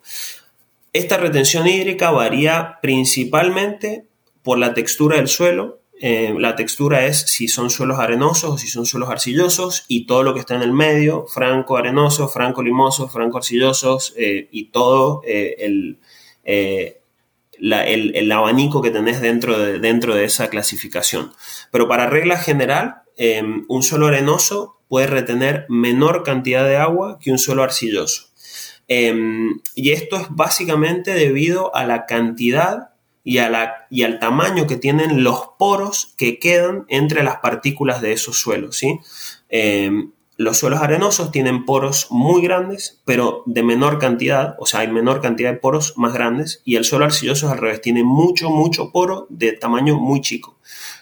Esta 0.92 1.16
retención 1.16 1.66
hídrica 1.66 2.10
varía 2.10 2.78
principalmente 2.82 4.04
por 4.42 4.58
la 4.58 4.74
textura 4.74 5.16
del 5.16 5.28
suelo. 5.28 5.79
Eh, 6.02 6.34
la 6.38 6.56
textura 6.56 7.04
es 7.04 7.20
si 7.20 7.46
son 7.46 7.68
suelos 7.68 7.98
arenosos 7.98 8.50
o 8.50 8.56
si 8.56 8.68
son 8.68 8.86
suelos 8.86 9.10
arcillosos 9.10 9.84
y 9.86 10.06
todo 10.06 10.22
lo 10.22 10.32
que 10.32 10.40
está 10.40 10.54
en 10.54 10.62
el 10.62 10.72
medio, 10.72 11.26
franco 11.26 11.76
arenoso, 11.76 12.26
franco 12.26 12.62
limoso, 12.62 13.06
franco 13.06 13.36
arcillosos 13.36 14.14
eh, 14.16 14.48
y 14.50 14.70
todo 14.70 15.20
el, 15.26 15.98
el, 16.42 18.32
abanico 18.32 18.80
que 18.80 18.90
tenés 18.90 19.20
dentro 19.20 19.58
de, 19.58 19.78
dentro 19.78 20.14
de 20.14 20.24
esa 20.24 20.48
clasificación. 20.48 21.34
Pero 21.70 21.86
para 21.86 22.06
regla 22.06 22.38
general, 22.38 23.02
un 23.68 23.82
suelo 23.82 24.06
arenoso 24.06 24.80
puede 24.88 25.06
retener 25.06 25.66
menor 25.68 26.22
cantidad 26.22 26.64
de 26.64 26.78
agua 26.78 27.18
que 27.20 27.30
un 27.30 27.38
suelo 27.38 27.62
arcilloso. 27.62 28.30
Y 28.88 29.90
esto 29.90 30.16
es 30.16 30.28
básicamente 30.30 31.12
debido 31.12 31.76
a 31.76 31.84
la 31.84 32.06
cantidad 32.06 32.90
y, 33.22 33.38
al 33.38 34.18
tamaño 34.18 34.66
que 34.66 34.76
tienen 34.76 35.22
los 35.22 35.50
poros 35.58 36.14
que 36.16 36.38
quedan 36.38 36.84
entre 36.88 37.22
las 37.22 37.36
partículas 37.36 38.00
de 38.00 38.12
esos 38.12 38.38
suelos. 38.38 38.76
¿sí? 38.76 38.98
Em, 39.48 40.12
los 40.36 40.56
suelos 40.56 40.80
arenosos 40.80 41.30
tienen 41.32 41.66
poros 41.66 42.06
muy 42.10 42.40
grandes, 42.40 43.02
pero 43.04 43.42
de 43.44 43.62
menor 43.62 43.98
cantidad, 43.98 44.56
o 44.58 44.64
sea, 44.64 44.80
hay 44.80 44.88
menor 44.88 45.20
cantidad 45.20 45.52
de 45.52 45.58
poros 45.58 45.98
más 45.98 46.14
grandes, 46.14 46.62
y 46.64 46.76
el 46.76 46.86
suelo 46.86 47.04
arcilloso 47.04 47.50
al 47.50 47.58
revés, 47.58 47.82
tiene 47.82 48.04
mucho, 48.04 48.48
mucho 48.48 48.90
poro 48.90 49.26
de 49.28 49.52
tamaño 49.52 49.98
muy 49.98 50.22
chico. 50.22 50.58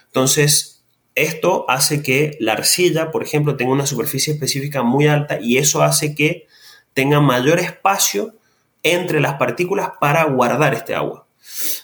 Entonces, 0.06 0.82
esto 1.14 1.66
hace 1.68 2.02
que 2.02 2.36
la 2.40 2.54
arcilla, 2.54 3.12
por 3.12 3.22
ejemplo, 3.22 3.56
tenga 3.56 3.70
una 3.70 3.86
superficie 3.86 4.32
específica 4.32 4.82
muy 4.82 5.06
alta 5.06 5.38
y 5.40 5.58
eso 5.58 5.82
hace 5.84 6.16
que 6.16 6.48
tenga 6.92 7.20
mayor 7.20 7.60
espacio 7.60 8.34
entre 8.82 9.20
las 9.20 9.34
partículas 9.34 9.90
para 10.00 10.24
guardar 10.24 10.74
este 10.74 10.96
agua. 10.96 11.27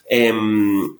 Em, 0.08 0.96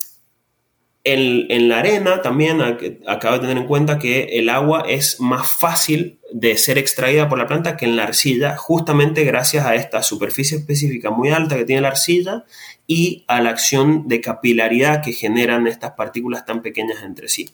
en, 1.05 1.69
la 1.69 1.79
arena 1.79 2.23
también 2.23 2.61
acaba 3.07 3.37
de 3.37 3.43
tener 3.43 3.59
en 3.59 3.67
cuenta 3.67 3.99
que 3.99 4.39
el 4.39 4.49
agua 4.49 4.85
es 4.89 5.21
más 5.21 5.47
fácil 5.47 6.19
de 6.37 6.59
ser 6.59 6.79
extraída 6.79 7.29
por 7.29 7.39
la 7.39 7.47
planta 7.47 7.77
que 7.77 7.85
en 7.85 7.95
la 7.95 8.03
arcilla, 8.03 8.57
justamente 8.57 9.23
gracias 9.23 9.67
a 9.67 9.77
esta 9.77 10.03
superficie 10.03 10.59
específica 10.59 11.13
muy 11.13 11.31
alta 11.31 11.55
que 11.55 11.65
tiene 11.65 11.83
la 11.83 11.89
arcilla 11.89 12.45
y 12.89 13.25
a 13.29 13.41
la 13.41 13.51
acción 13.51 14.09
de 14.09 14.21
capilaridad 14.21 15.01
que 15.01 15.13
generan 15.13 15.69
estas 15.69 15.93
partículas 15.93 16.45
tan 16.45 16.61
pequeñas 16.61 17.05
entre 17.05 17.29
sí. 17.29 17.51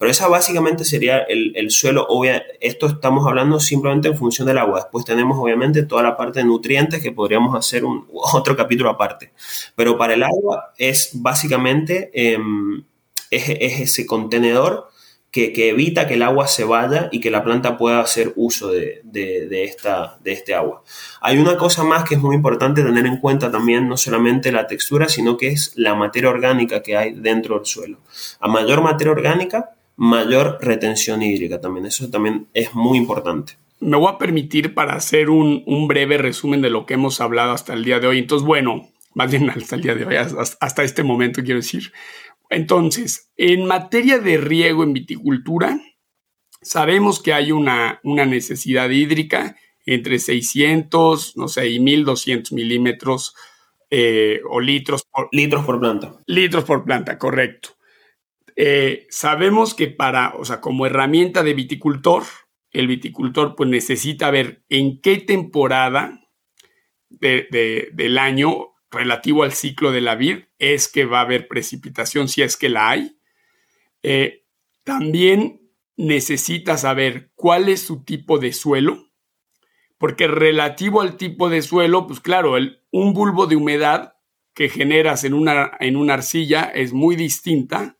Pero 0.00 0.10
esa 0.10 0.26
básicamente 0.26 0.84
sería 0.84 1.18
el, 1.18 1.70
suelo. 1.70 2.08
esto 2.60 2.88
estamos 2.88 3.24
hablando 3.24 3.60
simplemente 3.60 4.08
en 4.08 4.16
función 4.16 4.48
del 4.48 4.58
agua. 4.58 4.80
Después 4.80 5.04
tenemos 5.04 5.38
obviamente 5.38 5.84
toda 5.84 6.02
la 6.02 6.16
parte 6.16 6.40
de 6.40 6.46
nutrientes 6.46 7.00
que 7.00 7.12
podríamos 7.12 7.54
hacer 7.54 7.84
un, 7.84 8.08
otro 8.12 8.56
capítulo 8.56 8.90
aparte. 8.90 9.30
Pero 9.76 9.96
para 9.96 10.14
el 10.14 10.24
agua 10.24 10.72
es 10.76 11.10
básicamente 11.12 12.10
em, 12.12 12.82
es 13.30 13.48
ese 13.48 14.06
contenedor 14.06 14.88
que, 15.34 15.68
evita 15.68 16.06
que 16.06 16.14
el 16.14 16.22
agua 16.22 16.46
se 16.46 16.62
vaya 16.62 17.08
y 17.10 17.18
que 17.18 17.28
la 17.28 17.42
planta 17.42 17.76
pueda 17.76 17.98
hacer 17.98 18.32
uso 18.36 18.70
de, 18.70 19.02
esta, 19.64 20.16
de 20.22 20.30
este 20.30 20.54
agua. 20.54 20.84
Hay 21.20 21.38
una 21.38 21.56
cosa 21.56 21.82
más 21.82 22.04
que 22.04 22.14
es 22.14 22.20
muy 22.20 22.36
importante 22.36 22.84
tener 22.84 23.04
en 23.04 23.16
cuenta 23.16 23.50
también, 23.50 23.88
no 23.88 23.96
solamente 23.96 24.52
la 24.52 24.68
textura, 24.68 25.08
sino 25.08 25.36
que 25.36 25.48
es 25.48 25.72
la 25.74 25.96
materia 25.96 26.30
orgánica 26.30 26.84
que 26.84 26.96
hay 26.96 27.14
dentro 27.14 27.56
del 27.56 27.66
suelo. 27.66 27.98
A 28.38 28.46
mayor 28.46 28.80
materia 28.80 29.10
orgánica, 29.10 29.72
mayor 29.96 30.58
retención 30.60 31.20
hídrica 31.20 31.60
también. 31.60 31.86
Eso 31.86 32.08
también 32.08 32.46
es 32.54 32.72
muy 32.72 32.96
importante. 32.96 33.54
Me 33.80 33.96
voy 33.96 34.12
a 34.12 34.18
permitir 34.18 34.72
para 34.72 34.94
hacer 34.94 35.30
un, 35.30 35.64
breve 35.88 36.16
resumen 36.16 36.62
de 36.62 36.70
lo 36.70 36.86
que 36.86 36.94
hemos 36.94 37.20
hablado 37.20 37.50
hasta 37.50 37.72
el 37.72 37.84
día 37.84 37.98
de 37.98 38.06
hoy. 38.06 38.18
Entonces, 38.20 38.46
bueno, 38.46 38.88
más 39.14 39.32
bien 39.32 39.50
hasta 39.50 39.74
el 39.74 39.82
día 39.82 39.96
de 39.96 40.04
hoy, 40.04 40.14
hasta 40.14 40.84
este 40.84 41.02
momento 41.02 41.42
quiero 41.42 41.58
decir. 41.58 41.92
Entonces, 42.50 43.32
en 43.36 43.66
materia 43.66 44.18
de 44.18 44.36
riego 44.36 44.82
en 44.84 44.92
viticultura, 44.92 45.80
sabemos 46.62 47.22
que 47.22 47.32
hay 47.32 47.52
una, 47.52 48.00
necesidad 48.02 48.90
hídrica 48.90 49.56
entre 49.86 50.18
600, 50.18 51.36
no 51.36 51.48
sé, 51.48 51.68
y 51.68 51.80
1200 51.80 52.52
milímetros 52.52 53.34
eh, 53.90 54.40
o 54.48 54.60
litros 54.60 55.04
por, 55.04 55.28
litros 55.32 55.64
por 55.64 55.80
planta. 55.80 56.14
Litros 56.26 56.64
por 56.64 56.84
planta, 56.84 57.18
correcto. 57.18 57.70
Eh, 58.56 59.06
sabemos 59.10 59.74
que 59.74 59.88
para, 59.88 60.34
o 60.36 60.44
sea, 60.44 60.60
como 60.60 60.86
herramienta 60.86 61.42
de 61.42 61.54
viticultor, 61.54 62.22
el 62.70 62.86
viticultor 62.86 63.54
pues 63.56 63.68
necesita 63.68 64.30
ver 64.30 64.64
en 64.68 65.00
qué 65.00 65.18
temporada 65.18 66.20
del 67.10 68.18
año 68.18 68.73
relativo 68.94 69.42
al 69.42 69.52
ciclo 69.52 69.92
de 69.92 70.00
la 70.00 70.14
vid 70.14 70.44
es 70.58 70.88
que 70.88 71.04
va 71.04 71.18
a 71.18 71.22
haber 71.22 71.48
precipitación 71.48 72.28
si 72.28 72.42
es 72.42 72.56
que 72.56 72.68
la 72.68 72.90
hay. 72.90 73.18
Eh, 74.02 74.44
también 74.84 75.60
necesita 75.96 76.76
saber 76.76 77.30
cuál 77.34 77.68
es 77.68 77.80
su 77.82 78.04
tipo 78.04 78.38
de 78.38 78.52
suelo, 78.52 79.10
porque 79.98 80.26
relativo 80.26 81.00
al 81.00 81.16
tipo 81.16 81.48
de 81.48 81.62
suelo, 81.62 82.06
pues 82.06 82.20
claro, 82.20 82.56
el, 82.56 82.82
un 82.90 83.14
bulbo 83.14 83.46
de 83.46 83.56
humedad 83.56 84.14
que 84.54 84.68
generas 84.68 85.24
en 85.24 85.34
una, 85.34 85.72
en 85.80 85.96
una 85.96 86.14
arcilla 86.14 86.64
es 86.64 86.92
muy 86.92 87.16
distinta 87.16 87.98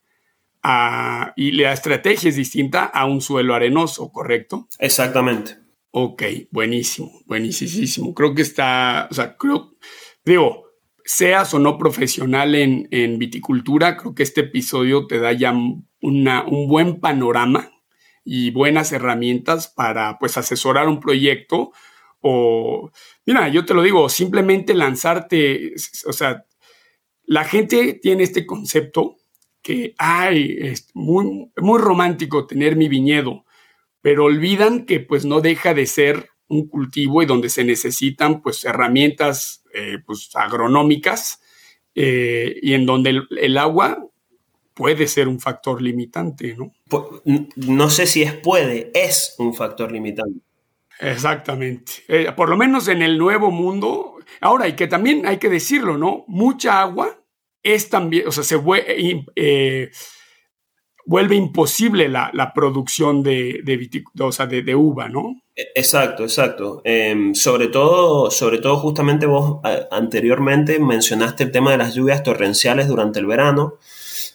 a, 0.63 1.33
y 1.35 1.51
la 1.51 1.73
estrategia 1.73 2.29
es 2.29 2.35
distinta 2.35 2.85
a 2.85 3.05
un 3.05 3.21
suelo 3.21 3.53
arenoso, 3.53 4.11
¿correcto? 4.11 4.67
Exactamente. 4.79 5.57
Ok, 5.91 6.23
buenísimo, 6.51 7.21
buenísimo. 7.25 8.13
Creo 8.13 8.33
que 8.35 8.41
está, 8.41 9.07
o 9.09 9.13
sea, 9.13 9.37
creo, 9.37 9.75
digo, 10.25 10.64
seas 11.05 11.53
o 11.53 11.59
no 11.59 11.77
profesional 11.77 12.55
en, 12.55 13.19
viticultura, 13.19 13.95
creo 13.95 14.15
que 14.15 14.23
este 14.23 14.41
episodio 14.41 15.07
te 15.07 15.19
da 15.19 15.31
ya 15.31 15.51
un 15.51 16.67
buen 16.67 16.99
panorama 16.99 17.71
y 18.23 18.51
buenas 18.51 18.91
herramientas 18.91 19.67
para 19.67 20.17
pues 20.17 20.37
asesorar 20.37 20.87
un 20.87 20.99
proyecto 20.99 21.71
o, 22.27 22.91
mira, 23.27 23.49
yo 23.49 23.65
te 23.65 23.75
lo 23.75 23.83
digo, 23.83 24.09
simplemente 24.09 24.73
lanzarte, 24.73 25.75
o 26.07 26.11
sea, 26.11 26.47
la 27.23 27.43
gente 27.43 27.99
tiene 28.01 28.23
este 28.23 28.47
concepto 28.47 29.17
que, 29.61 29.93
ay, 29.99 30.57
es 30.59 30.89
muy, 30.95 31.51
muy 31.55 31.79
romántico 31.79 32.47
tener 32.47 32.77
mi 32.77 32.89
viñedo, 32.89 33.45
pero 34.01 34.25
olvidan 34.25 34.87
que 34.87 34.99
pues 34.99 35.23
no 35.23 35.39
deja 35.39 35.75
de 35.75 35.85
ser 35.85 36.29
un 36.47 36.67
cultivo 36.67 37.21
y 37.21 37.25
donde 37.25 37.49
se 37.49 37.63
necesitan 37.63 38.41
pues 38.41 38.63
herramientas 38.65 39.63
eh, 39.73 39.97
pues, 40.05 40.29
agronómicas 40.35 41.41
eh, 41.95 42.55
y 42.61 42.73
en 42.73 42.85
donde 42.85 43.21
el, 43.29 43.57
agua 43.57 44.05
puede 44.73 45.07
ser 45.07 45.27
un 45.27 45.39
factor 45.39 45.81
limitante, 45.81 46.55
¿no? 46.55 46.73
No 47.55 47.89
sé 47.89 48.05
si 48.05 48.23
es 48.23 48.33
puede, 48.33 48.91
es 48.93 49.35
un 49.37 49.53
factor 49.53 49.91
limitante. 49.91 50.39
Exactamente. 50.99 51.93
Eh, 52.07 52.31
por 52.35 52.49
lo 52.49 52.57
menos 52.57 52.87
en 52.87 53.01
el 53.01 53.17
nuevo 53.17 53.51
mundo. 53.51 54.15
Ahora, 54.41 54.67
y 54.67 54.73
que 54.73 54.87
también 54.87 55.25
hay 55.25 55.37
que 55.37 55.49
decirlo, 55.49 55.97
¿no? 55.97 56.25
Mucha 56.27 56.81
agua 56.81 57.21
es 57.63 57.89
también, 57.89 58.27
o 58.27 58.31
sea, 58.31 58.43
se 58.43 58.57
vuelve, 61.05 61.35
imposible 61.35 62.09
la, 62.09 62.51
producción 62.53 63.23
de, 63.23 63.61
de, 63.63 64.61
de 64.63 64.75
uva, 64.75 65.09
¿no? 65.09 65.41
Exacto, 65.55 66.23
exacto. 66.23 66.81
Em, 66.83 67.33
sobre, 67.33 67.67
todo, 67.67 68.29
sobre 68.31 68.57
todo, 68.57 68.77
justamente 68.77 69.25
vos 69.25 69.59
anteriormente 69.91 70.79
mencionaste 70.79 71.43
el 71.45 71.51
tema 71.51 71.71
de 71.71 71.77
las 71.77 71.95
lluvias 71.95 72.23
torrenciales 72.23 72.87
durante 72.87 73.19
el 73.19 73.25
verano. 73.25 73.75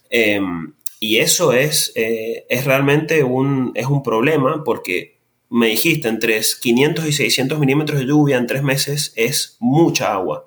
Em, 0.09 0.72
y 0.98 1.18
eso 1.18 1.52
es, 1.52 1.92
eh, 1.94 2.46
es 2.48 2.64
realmente 2.64 3.22
un, 3.24 3.72
es 3.74 3.87
un 3.87 4.02
problema 4.02 4.62
porque 4.64 5.20
me 5.50 5.66
dijiste, 5.66 6.09
entre 6.09 6.40
500 6.40 7.06
y 7.06 7.12
600 7.12 7.59
milímetros 7.59 7.98
de 7.98 8.06
lluvia 8.06 8.38
en 8.38 8.46
tres 8.46 8.62
meses 8.62 9.12
es 9.16 9.56
mucha 9.59 10.12
agua. 10.12 10.46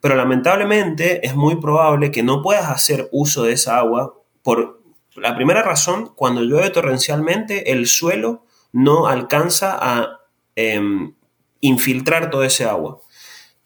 Pero 0.00 0.16
lamentablemente 0.16 1.26
es 1.26 1.34
muy 1.34 1.56
probable 1.56 2.10
que 2.10 2.22
no 2.22 2.42
puedas 2.42 2.68
hacer 2.68 3.08
uso 3.10 3.44
de 3.44 3.54
esa 3.54 3.78
agua 3.78 4.20
por 4.42 4.83
la 5.16 5.34
primera 5.36 5.62
razón, 5.62 6.12
cuando 6.14 6.42
llueve 6.42 6.70
torrencialmente, 6.70 7.72
el 7.72 7.86
suelo 7.86 8.44
no 8.72 9.06
alcanza 9.06 9.78
a 9.80 10.20
em, 10.56 11.14
infiltrar 11.60 12.30
todo 12.30 12.44
ese 12.44 12.64
agua. 12.64 13.00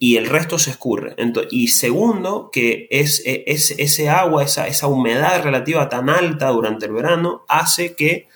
y 0.00 0.16
el 0.16 0.26
resto 0.26 0.60
se 0.60 0.70
escurre. 0.70 1.16
y 1.50 1.68
segundo, 1.68 2.50
que 2.52 2.86
es, 2.90 3.20
e, 3.26 3.42
es, 3.48 3.72
ese 3.72 4.08
agua, 4.08 4.44
esa, 4.44 4.68
esa 4.68 4.86
humedad 4.86 5.42
relativa 5.42 5.88
tan 5.88 6.08
alta 6.08 6.50
durante 6.50 6.86
el 6.86 6.92
verano, 6.92 7.44
hace 7.48 7.96
que 7.96 8.28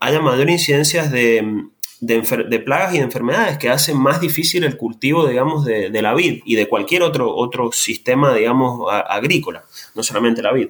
haya 0.00 0.20
mayor 0.20 0.50
incidencia 0.50 1.04
de, 1.04 1.70
de, 2.00 2.60
plagas 2.60 2.94
y 2.94 2.98
de 2.98 3.04
enfermedades 3.04 3.58
que 3.58 3.70
hacen 3.70 3.96
más 3.96 4.20
difícil 4.20 4.64
el 4.64 4.76
cultivo, 4.76 5.26
digamos, 5.26 5.64
de, 5.64 5.90
la 6.02 6.14
vid 6.14 6.42
y 6.44 6.54
de 6.54 6.68
cualquier 6.68 7.02
otro, 7.02 7.34
otro 7.34 7.72
sistema, 7.72 8.34
digamos, 8.34 8.86
agrícola, 8.90 9.64
no 9.94 10.02
solamente 10.02 10.42
la 10.42 10.52
vid. 10.52 10.68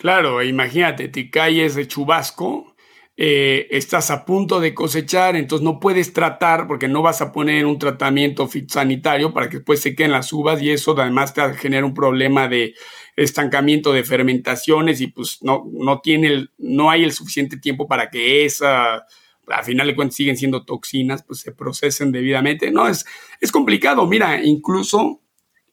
Claro, 0.00 0.42
imagínate, 0.42 1.08
te 1.08 1.28
caes 1.28 1.74
de 1.74 1.86
chubasco 1.86 2.74
eh, 3.18 3.66
estás 3.70 4.10
a 4.10 4.24
punto 4.24 4.58
de 4.58 4.72
cosechar, 4.72 5.36
entonces 5.36 5.62
no 5.62 5.78
puedes 5.78 6.14
tratar 6.14 6.66
porque 6.66 6.88
no 6.88 7.02
vas 7.02 7.20
a 7.20 7.32
poner 7.32 7.66
un 7.66 7.78
tratamiento 7.78 8.48
sanitario 8.66 9.34
para 9.34 9.50
que 9.50 9.58
después 9.58 9.80
se 9.80 9.94
queden 9.94 10.12
las 10.12 10.32
uvas 10.32 10.62
y 10.62 10.70
eso 10.70 10.98
además 10.98 11.34
te 11.34 11.52
genera 11.52 11.84
un 11.84 11.92
problema 11.92 12.48
de 12.48 12.74
estancamiento 13.14 13.92
de 13.92 14.02
fermentaciones 14.04 15.02
y 15.02 15.08
pues 15.08 15.42
no, 15.42 15.64
no, 15.70 16.00
tiene 16.00 16.46
no 16.56 16.88
hay 16.88 17.04
el 17.04 17.12
suficiente 17.12 17.58
tiempo 17.58 17.86
para 17.86 18.08
que 18.08 18.46
esa, 18.46 19.04
al 19.48 19.64
final 19.64 19.86
de 19.86 19.96
cuentas 19.96 20.16
siguen 20.16 20.38
siendo 20.38 20.64
toxinas, 20.64 21.22
pues 21.22 21.40
se 21.40 21.52
procesen 21.52 22.10
debidamente. 22.10 22.70
No, 22.70 22.88
es, 22.88 23.04
es 23.38 23.52
complicado. 23.52 24.06
Mira, 24.06 24.42
incluso 24.42 25.20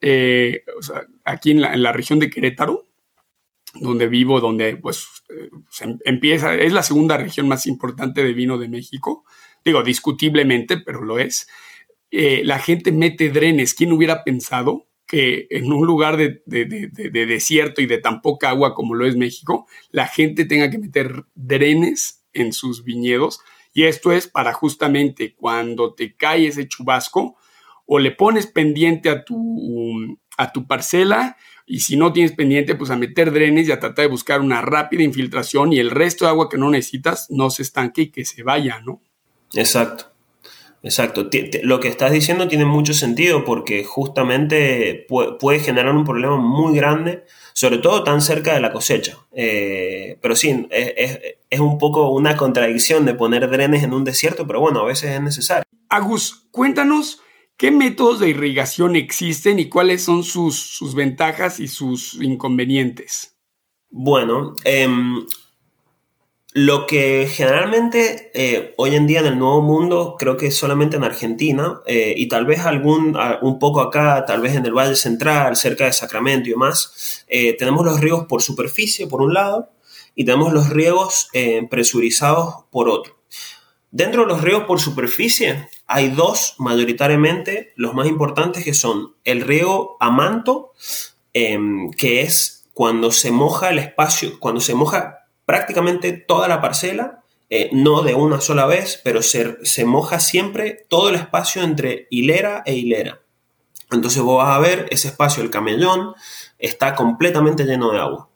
eh, 0.01 0.65
aquí 1.23 1.51
en 1.51 1.61
la, 1.61 1.73
en 1.73 1.81
la 1.81 1.93
región 1.93 2.19
de 2.19 2.29
Querétaro, 2.29 2.86
donde 3.81 4.07
vivo, 4.07 4.39
donde 4.39 4.77
pues 4.77 5.07
se 5.69 5.97
empieza, 6.05 6.55
es 6.55 6.73
la 6.73 6.83
segunda 6.83 7.17
región 7.17 7.47
más 7.47 7.67
importante 7.67 8.23
de 8.23 8.33
vino 8.33 8.57
de 8.57 8.69
México, 8.69 9.25
digo, 9.63 9.83
discutiblemente, 9.83 10.77
pero 10.77 11.01
lo 11.03 11.19
es. 11.19 11.47
Eh, 12.11 12.41
la 12.43 12.59
gente 12.59 12.91
mete 12.91 13.29
drenes. 13.29 13.73
¿Quién 13.73 13.91
hubiera 13.91 14.23
pensado 14.23 14.87
que 15.05 15.47
en 15.49 15.71
un 15.71 15.85
lugar 15.85 16.17
de, 16.17 16.41
desierto 16.45 17.81
y 17.81 17.85
de 17.85 17.97
tan 17.97 18.21
poca 18.21 18.49
agua 18.49 18.73
como 18.73 18.95
lo 18.95 19.05
es 19.05 19.15
México, 19.15 19.67
la 19.91 20.07
gente 20.07 20.45
tenga 20.45 20.69
que 20.69 20.77
meter 20.77 21.25
drenes 21.35 22.25
en 22.33 22.53
sus 22.53 22.83
viñedos? 22.83 23.41
Y 23.73 23.83
esto 23.83 24.11
es 24.11 24.27
para 24.27 24.53
justamente 24.53 25.35
cuando 25.35 25.93
te 25.93 26.15
cae 26.15 26.47
ese 26.47 26.67
chubasco, 26.67 27.37
o 27.85 27.99
le 27.99 28.11
pones 28.11 28.47
pendiente 28.47 29.09
a 29.09 29.23
tu, 29.23 30.17
a 30.37 30.51
tu 30.51 30.67
parcela 30.67 31.37
y 31.67 31.81
si 31.81 31.97
no 31.97 32.13
tienes 32.13 32.31
pendiente, 32.31 32.75
pues 32.75 32.89
a 32.89 32.95
meter 32.95 33.31
drenes 33.31 33.67
y 33.67 33.71
a 33.73 33.79
tratar 33.79 34.03
de 34.05 34.09
buscar 34.09 34.39
una 34.39 34.61
rápida 34.61 35.03
infiltración 35.03 35.73
y 35.73 35.79
el 35.79 35.91
resto 35.91 36.23
de 36.23 36.31
agua 36.31 36.47
que 36.49 36.57
no 36.57 36.71
necesitas 36.71 37.27
no 37.29 37.49
se 37.49 37.61
estanque 37.61 38.03
y 38.03 38.09
que 38.09 38.23
se 38.23 38.41
vaya, 38.41 38.79
¿no? 38.85 39.01
Exacto, 39.53 40.05
exacto. 40.81 41.29
Lo 41.63 41.81
que 41.81 41.89
estás 41.89 42.13
diciendo 42.13 42.47
tiene 42.47 42.63
mucho 42.63 42.93
sentido 42.93 43.43
porque 43.43 43.83
justamente 43.83 45.05
puede 45.07 45.59
generar 45.59 45.93
un 45.93 46.05
problema 46.05 46.37
muy 46.37 46.73
grande, 46.73 47.25
sobre 47.51 47.79
todo 47.79 48.01
tan 48.05 48.21
cerca 48.21 48.53
de 48.53 48.61
la 48.61 48.71
cosecha. 48.71 49.17
Eh, 49.33 50.17
pero 50.21 50.37
sí, 50.37 50.67
es, 50.71 51.19
es 51.49 51.59
un 51.59 51.77
poco 51.77 52.11
una 52.11 52.37
contradicción 52.37 53.05
de 53.05 53.13
poner 53.13 53.49
drenes 53.49 53.83
en 53.83 53.93
un 53.93 54.05
desierto, 54.05 54.47
pero 54.47 54.61
bueno, 54.61 54.79
a 54.79 54.85
veces 54.85 55.11
es 55.11 55.21
necesario. 55.21 55.63
Agus, 55.89 56.47
cuéntanos 56.51 57.21
¿Qué 57.57 57.71
métodos 57.71 58.19
de 58.19 58.29
irrigación 58.29 58.95
existen 58.95 59.57
y 59.57 59.67
cuáles 59.67 60.03
son 60.03 60.23
sus, 60.23 60.93
ventajas 60.93 61.59
y 61.59 61.67
sus 61.67 62.13
inconvenientes? 62.21 63.35
Bueno, 63.89 64.53
em, 64.63 65.25
lo 66.53 66.85
que 66.85 67.27
generalmente 67.27 68.29
eh, 68.35 68.75
hoy 68.77 68.93
en 68.93 69.07
día 69.07 69.21
en 69.21 69.25
el 69.25 69.39
Nuevo 69.39 69.63
Mundo, 69.63 70.17
creo 70.19 70.37
que 70.37 70.51
solamente 70.51 70.97
en 70.97 71.03
Argentina 71.03 71.81
eh, 71.87 72.13
y 72.15 72.27
tal 72.27 72.45
vez 72.45 72.59
algún, 72.59 73.17
un 73.41 73.57
poco 73.57 73.81
acá, 73.81 74.23
tal 74.27 74.41
vez 74.41 74.55
en 74.55 74.63
el 74.63 74.73
Valle 74.73 74.95
Central, 74.95 75.55
cerca 75.55 75.85
de 75.85 75.93
Sacramento 75.93 76.49
y 76.49 76.51
demás, 76.51 77.25
eh, 77.27 77.57
tenemos 77.57 77.83
los 77.83 77.99
riegos 77.99 78.27
por 78.27 78.43
superficie 78.43 79.07
por 79.07 79.23
un 79.23 79.33
lado 79.33 79.71
y 80.13 80.25
tenemos 80.25 80.53
los 80.53 80.69
riegos 80.69 81.29
presurizados 81.71 82.65
por 82.69 82.87
otro. 82.87 83.16
Dentro 83.91 84.21
de 84.21 84.27
los 84.27 84.41
riegos 84.41 84.65
por 84.65 84.79
superficie 84.79 85.69
hay 85.85 86.09
dos 86.09 86.55
mayoritariamente, 86.57 87.73
los 87.75 87.93
más 87.93 88.07
importantes 88.07 88.63
que 88.63 88.73
son 88.73 89.15
el 89.23 89.41
riego 89.41 89.95
a 89.99 90.11
manto, 90.11 90.73
em, 91.33 91.91
que 91.91 92.21
es 92.21 92.67
cuando 92.73 93.11
se 93.11 93.31
moja 93.31 93.69
el 93.69 93.79
espacio, 93.79 94.39
cuando 94.39 94.59
se 94.59 94.75
moja 94.75 95.27
prácticamente 95.45 96.11
toda 96.11 96.47
la 96.47 96.61
parcela, 96.61 97.23
eh, 97.49 97.69
no 97.71 98.01
de 98.01 98.13
una 98.13 98.41
sola 98.41 98.65
vez, 98.65 98.99
pero 99.03 99.21
se, 99.21 99.57
se 99.65 99.85
moja 99.85 100.19
siempre 100.19 100.85
todo 100.89 101.09
el 101.09 101.15
espacio 101.15 101.63
entre 101.63 102.07
hilera 102.09 102.63
e 102.65 102.75
hilera. 102.75 103.21
Entonces 103.89 104.21
vos 104.21 104.43
vas 104.43 104.55
a 104.55 104.59
ver 104.59 104.87
ese 104.91 105.07
espacio, 105.07 105.41
el 105.41 105.49
camellón, 105.49 106.13
está 106.59 106.93
completamente 106.93 107.63
lleno 107.63 107.91
de 107.91 107.99
agua. 107.99 108.29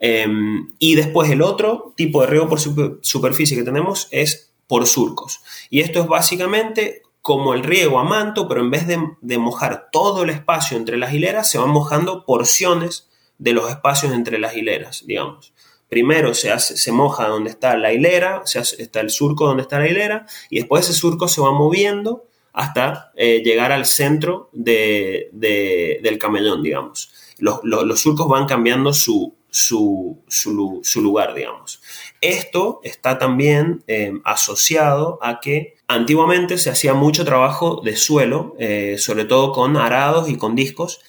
Em, 0.00 0.74
y 0.78 0.96
después 0.96 1.30
el 1.30 1.42
otro 1.42 1.94
tipo 1.96 2.20
de 2.20 2.26
riego 2.26 2.48
por 2.48 2.60
superficie 2.60 3.56
que 3.56 3.62
tenemos 3.62 4.08
es 4.10 4.51
por 4.66 4.86
surcos. 4.86 5.40
Y 5.70 5.80
esto 5.80 6.00
es 6.00 6.06
básicamente 6.06 7.02
como 7.22 7.54
el 7.54 7.62
riego 7.62 8.00
a 8.00 8.04
manto, 8.04 8.48
pero 8.48 8.60
en 8.60 8.70
vez 8.70 8.86
de, 8.86 9.38
mojar 9.38 9.88
todo 9.92 10.24
el 10.24 10.30
espacio 10.30 10.76
entre 10.76 10.96
las 10.96 11.14
hileras, 11.14 11.48
se 11.48 11.58
van 11.58 11.70
mojando 11.70 12.26
porciones 12.26 13.08
de 13.38 13.52
los 13.52 13.70
espacios 13.70 14.12
entre 14.12 14.38
las 14.38 14.56
hileras, 14.56 15.04
digamos. 15.06 15.54
Primero 15.88 16.34
se, 16.34 16.50
hace, 16.50 16.76
se 16.76 16.90
moja 16.90 17.28
donde 17.28 17.50
está 17.50 17.76
la 17.76 17.92
hilera, 17.92 18.42
se 18.44 18.60
está 18.60 19.00
el 19.00 19.10
surco 19.10 19.46
donde 19.46 19.62
está 19.62 19.78
la 19.78 19.88
hilera, 19.88 20.26
y 20.50 20.58
después 20.58 20.88
ese 20.88 20.98
surco 20.98 21.28
se 21.28 21.40
va 21.40 21.52
moviendo 21.52 22.26
hasta 22.52 23.12
eh, 23.14 23.42
llegar 23.44 23.72
al 23.72 23.86
centro 23.86 24.50
del 24.52 26.18
camellón, 26.18 26.62
digamos. 26.62 27.12
Los, 27.38 28.00
surcos 28.00 28.28
van 28.28 28.46
cambiando 28.46 28.92
su, 28.92 29.34
su, 29.48 30.22
su 30.28 31.02
lugar, 31.02 31.34
digamos. 31.34 31.80
Esto 32.22 32.78
está 32.84 33.18
también 33.18 33.82
eh, 33.88 34.12
asociado 34.24 35.18
a 35.22 35.40
que 35.40 35.74
antiguamente 35.88 36.56
se 36.56 36.70
hacía 36.70 36.94
mucho 36.94 37.24
trabajo 37.24 37.80
de 37.84 37.96
suelo, 37.96 38.54
eh, 38.60 38.94
sobre 38.98 39.24
todo 39.24 39.50
con 39.50 39.76
arados 39.76 40.30
y 40.30 40.36
con 40.36 40.54
discos, 40.54 41.00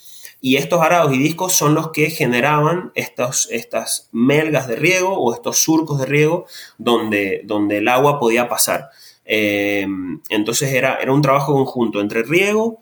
y 0.42 0.58
estos 0.58 0.82
arados 0.82 1.14
y 1.14 1.20
discos 1.20 1.54
son 1.54 1.76
los 1.76 1.92
que 1.92 2.10
generaban 2.10 2.92
estas 2.96 4.10
melgas 4.12 4.68
de 4.68 4.76
riego 4.76 5.14
o 5.14 5.36
estos 5.36 5.60
surcos 5.60 6.00
de 6.00 6.08
riego 6.08 6.48
donde, 6.80 7.42
donde 7.46 7.78
el 7.78 7.88
agua 7.88 8.20
podía 8.20 8.50
pasar. 8.50 8.90
Eh, 9.24 9.86
entonces 10.30 10.74
era, 10.74 10.96
era, 10.96 11.14
un 11.14 11.22
trabajo 11.22 11.54
conjunto 11.54 12.02
entre 12.02 12.24
riego, 12.24 12.80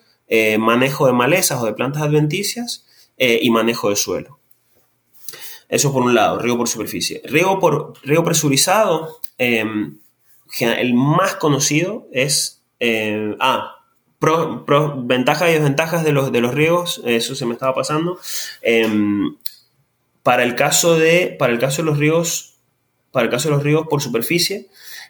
manejo 0.58 1.06
de 1.06 1.12
malezas 1.12 1.62
o 1.62 1.66
de 1.66 1.74
plantas 1.74 2.04
adventicias 2.04 2.86
y 3.18 3.50
manejo 3.50 3.90
de 3.90 3.98
suelo. 3.98 4.41
Eso 5.72 5.94
por 5.94 6.04
un 6.04 6.14
lado, 6.14 6.38
riego 6.38 6.58
por 6.58 6.68
superficie. 6.68 7.22
Riego, 7.24 7.58
por, 7.62 7.94
riego 8.04 8.26
presurizado, 8.26 9.20
em, 9.38 9.98
el 10.60 10.94
más 10.94 11.36
conocido 11.36 12.08
es... 12.12 12.62
Eh, 12.80 13.36
ah, 13.40 13.78
ventajas 14.98 15.50
y 15.50 15.54
desventajas 15.54 16.04
de 16.04 16.12
los, 16.12 16.32
de 16.32 16.42
los 16.42 16.54
riegos, 16.54 17.02
eso 17.06 17.34
se 17.34 17.46
me 17.46 17.54
estaba 17.54 17.74
pasando. 17.74 18.20
Em, 18.62 19.36
para, 20.22 20.44
el 20.44 20.56
caso 20.56 20.98
de, 20.98 21.36
para 21.40 21.54
el 21.54 21.60
caso 21.60 21.82
de 21.82 21.88
los 21.88 21.98
riegos, 21.98 22.58
para 23.12 23.26
el 23.26 23.32
caso 23.32 23.50
de 23.50 23.56
los 23.56 23.64
riegos 23.64 23.88
por 23.88 24.02
superficie, 24.02 24.68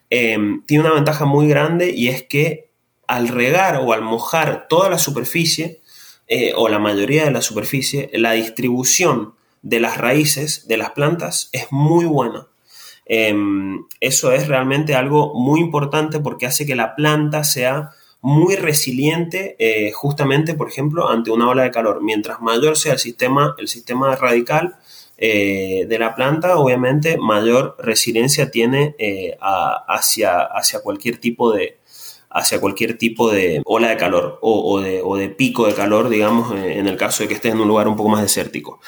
tiene 0.09 0.83
una 0.83 0.93
ventaja 0.93 1.25
muy 1.25 1.47
grande 1.47 1.89
y 1.89 2.07
es 2.09 2.23
que 2.23 2.69
al 3.07 3.27
regar 3.27 3.77
o 3.77 3.91
al 3.93 4.01
mojar 4.01 4.67
toda 4.69 4.89
la 4.89 4.97
superficie, 4.97 5.81
eh, 6.27 6.53
o 6.55 6.69
la 6.69 6.79
mayoría 6.79 7.25
de 7.25 7.31
la 7.31 7.41
superficie, 7.41 8.09
la 8.13 8.31
distribución 8.33 9.33
de 9.61 9.79
las 9.79 9.97
raíces 9.97 10.67
de 10.67 10.77
las 10.77 10.91
plantas 10.91 11.49
es 11.51 11.67
muy 11.71 12.05
buena. 12.05 12.47
Em, 13.05 13.85
eso 13.99 14.31
es 14.31 14.47
realmente 14.47 14.95
algo 14.95 15.33
muy 15.33 15.59
importante 15.59 16.19
porque 16.19 16.45
hace 16.45 16.65
que 16.65 16.75
la 16.75 16.95
planta 16.95 17.43
sea 17.43 17.91
muy 18.21 18.55
resiliente 18.55 19.55
eh, 19.59 19.91
justamente, 19.91 20.53
por 20.53 20.69
ejemplo, 20.69 21.09
ante 21.09 21.31
una 21.31 21.49
ola 21.49 21.63
de 21.63 21.71
calor. 21.71 22.01
Mientras 22.03 22.39
mayor 22.41 22.77
sea 22.77 22.93
el 22.93 22.99
sistema, 22.99 23.55
el 23.57 23.67
sistema 23.67 24.15
radical 24.15 24.77
eh, 25.17 25.85
de 25.89 25.99
la 25.99 26.15
planta, 26.15 26.57
obviamente 26.57 27.17
mayor 27.17 27.75
resiliencia 27.79 28.49
tiene 28.49 28.95
eh, 28.97 29.37
hacia, 29.39 30.41
hacia 30.43 30.81
cualquier 30.81 31.17
tipo 31.17 31.51
de, 31.51 31.77
hacia 32.33 32.61
cualquier 32.61 32.97
tipo 32.97 33.29
de 33.29 33.61
ola 33.65 33.89
de 33.89 33.97
calor 33.97 34.39
o, 34.41 34.79
de, 34.79 35.29
pico 35.29 35.67
de 35.67 35.73
calor, 35.73 36.09
digamos, 36.09 36.53
eh, 36.53 36.79
en 36.79 36.87
el 36.87 36.97
caso 36.97 37.23
de 37.23 37.27
que 37.27 37.35
estés 37.35 37.51
en 37.53 37.59
un 37.59 37.67
lugar 37.67 37.87
un 37.87 37.95
poco 37.95 38.09
más 38.09 38.21
desértico. 38.21 38.79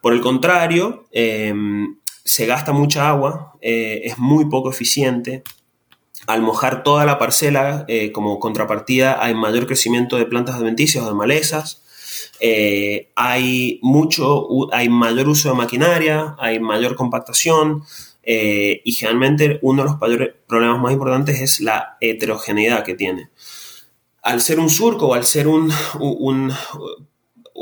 Por 0.00 0.12
el 0.12 0.20
contrario, 0.20 1.06
em, 1.12 1.96
se 2.24 2.46
gasta 2.46 2.72
mucha 2.72 3.08
agua, 3.08 3.52
eh, 3.60 4.02
es 4.04 4.18
muy 4.18 4.46
poco 4.46 4.70
eficiente. 4.70 5.42
Al 6.26 6.42
mojar 6.42 6.82
toda 6.82 7.06
la 7.06 7.18
parcela, 7.18 7.84
eh, 7.88 8.12
como 8.12 8.38
contrapartida, 8.40 9.22
hay 9.24 9.34
mayor 9.34 9.66
crecimiento 9.66 10.16
de 10.16 10.26
plantas 10.26 10.56
adventicias 10.56 11.04
o 11.04 11.08
de 11.08 11.14
malezas. 11.14 11.84
hay 13.16 13.80
mucho, 13.82 14.46
hay 14.72 14.88
mayor 14.88 15.28
uso 15.28 15.48
de 15.48 15.54
maquinaria, 15.56 16.36
hay 16.38 16.60
mayor 16.60 16.94
compactación, 16.94 17.82
eh, 18.30 18.82
y 18.84 18.92
generalmente 18.92 19.58
uno 19.62 19.82
de 19.82 19.88
los 19.88 19.96
problemas 20.46 20.78
más 20.82 20.92
importantes 20.92 21.40
es 21.40 21.60
la 21.60 21.96
heterogeneidad 21.98 22.84
que 22.84 22.94
tiene. 22.94 23.30
al 24.22 24.42
ser 24.42 24.60
un 24.60 24.68
surco 24.68 25.06
o 25.06 25.14
al 25.14 25.24
ser 25.24 25.48
un, 25.48 25.72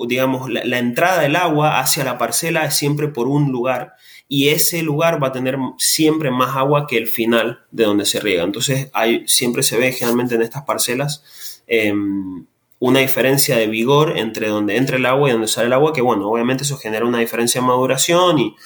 digamos, 0.08 0.50
la, 0.50 0.78
entrada 0.78 1.22
del 1.22 1.36
agua 1.36 1.78
hacia 1.78 2.02
la 2.02 2.18
parcela 2.18 2.64
es 2.64 2.74
siempre 2.74 3.06
por 3.06 3.28
un 3.28 3.52
lugar 3.52 3.92
y 4.26 4.48
ese 4.48 4.82
lugar 4.82 5.22
va 5.22 5.28
a 5.28 5.32
tener 5.32 5.56
siempre 5.78 6.32
más 6.32 6.56
agua 6.56 6.88
que 6.88 6.96
el 6.96 7.06
final 7.06 7.60
de 7.70 7.84
donde 7.84 8.04
se 8.04 8.18
riega. 8.18 8.42
Entonces 8.42 8.90
hay, 8.92 9.22
siempre 9.28 9.62
se 9.62 9.78
ve 9.78 9.92
generalmente 9.92 10.34
en 10.34 10.42
estas 10.42 10.64
parcelas 10.64 11.62
em, 11.68 12.44
una 12.80 12.98
diferencia 12.98 13.56
de 13.56 13.68
vigor 13.68 14.18
entre 14.18 14.48
donde 14.48 14.76
entra 14.76 14.96
el 14.96 15.06
agua 15.06 15.28
y 15.28 15.32
donde 15.32 15.46
sale 15.46 15.68
el 15.68 15.74
agua, 15.74 15.92
que 15.92 16.02
bueno, 16.02 16.28
obviamente 16.28 16.64
eso 16.64 16.76
genera 16.76 17.06
una 17.06 17.20
diferencia 17.20 17.60
en 17.60 17.66
maduración 17.66 18.38
y, 18.40 18.56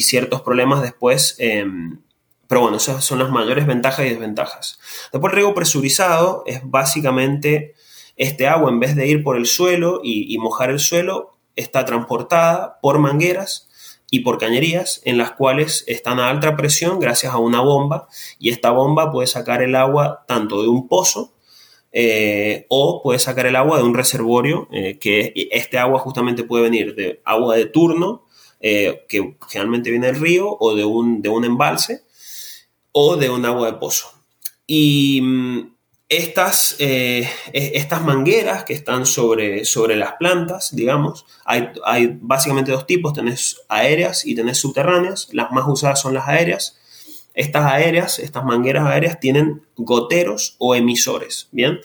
ciertos 0.00 0.42
problemas 0.42 0.82
después. 0.82 1.36
Em, 1.38 2.00
pero 2.48 2.60
bueno, 2.60 2.76
esas 2.76 3.04
son 3.04 3.18
las 3.18 3.30
mayores 3.30 3.66
ventajas 3.66 4.06
y 4.06 4.10
desventajas. 4.10 4.78
Después 5.12 5.32
el 5.32 5.36
riego 5.36 5.54
presurizado 5.54 6.44
es 6.46 6.60
básicamente 6.64 7.74
este 8.16 8.46
agua 8.46 8.70
en 8.70 8.80
vez 8.80 8.96
de 8.96 9.06
ir 9.06 9.22
por 9.22 9.36
el 9.36 9.46
suelo 9.46 10.00
y, 10.02 10.36
mojar 10.38 10.70
el 10.70 10.78
suelo, 10.78 11.32
está 11.54 11.84
transportada 11.84 12.78
por 12.80 12.98
mangueras 12.98 13.68
y 14.10 14.20
por 14.20 14.38
cañerías 14.38 15.02
en 15.04 15.18
las 15.18 15.32
cuales 15.32 15.84
están 15.86 16.20
a 16.20 16.28
alta 16.28 16.56
presión 16.56 17.00
gracias 17.00 17.32
a 17.32 17.38
una 17.38 17.60
bomba 17.60 18.08
y 18.38 18.50
esta 18.50 18.70
bomba 18.70 19.10
puede 19.10 19.26
sacar 19.26 19.62
el 19.62 19.74
agua 19.74 20.24
tanto 20.28 20.62
de 20.62 20.68
un 20.68 20.86
pozo 20.86 21.32
eh, 21.92 22.66
o 22.68 23.02
puede 23.02 23.18
sacar 23.18 23.46
el 23.46 23.56
agua 23.56 23.78
de 23.78 23.84
un 23.84 23.94
reservorio 23.94 24.68
eh, 24.70 24.98
que 24.98 25.32
este 25.50 25.78
agua 25.78 25.98
justamente 25.98 26.44
puede 26.44 26.64
venir 26.64 26.94
de 26.94 27.20
agua 27.24 27.56
de 27.56 27.66
turno 27.66 28.25
eh, 28.60 29.04
que 29.08 29.36
generalmente 29.48 29.90
viene 29.90 30.06
del 30.06 30.20
río 30.20 30.56
o 30.58 30.74
de 30.74 30.84
un, 30.84 31.22
de 31.22 31.28
un 31.28 31.44
embalse 31.44 32.02
o 32.92 33.16
de 33.16 33.28
un 33.30 33.44
agua 33.44 33.70
de 33.70 33.78
pozo. 33.78 34.10
Y 34.66 35.20
mm, 35.22 35.76
estas, 36.08 36.76
eh, 36.78 37.28
estas 37.52 38.02
mangueras 38.02 38.64
que 38.64 38.72
están 38.72 39.06
sobre, 39.06 39.64
sobre 39.64 39.96
las 39.96 40.14
plantas, 40.14 40.74
digamos, 40.74 41.26
hay, 41.44 41.68
hay, 41.84 42.16
básicamente 42.20 42.72
dos 42.72 42.86
tipos, 42.86 43.12
tenés 43.12 43.62
aéreas 43.68 44.24
y 44.24 44.34
tenés 44.34 44.58
subterráneas, 44.58 45.28
las 45.32 45.50
más 45.50 45.64
usadas 45.66 46.00
son 46.00 46.14
las 46.14 46.28
aéreas. 46.28 46.78
Estas 47.34 47.70
aéreas, 47.70 48.18
estas 48.18 48.44
mangueras 48.44 48.86
aéreas 48.86 49.20
tienen 49.20 49.62
goteros 49.76 50.56
o 50.58 50.74
emisores, 50.74 51.48
¿bien? 51.52 51.80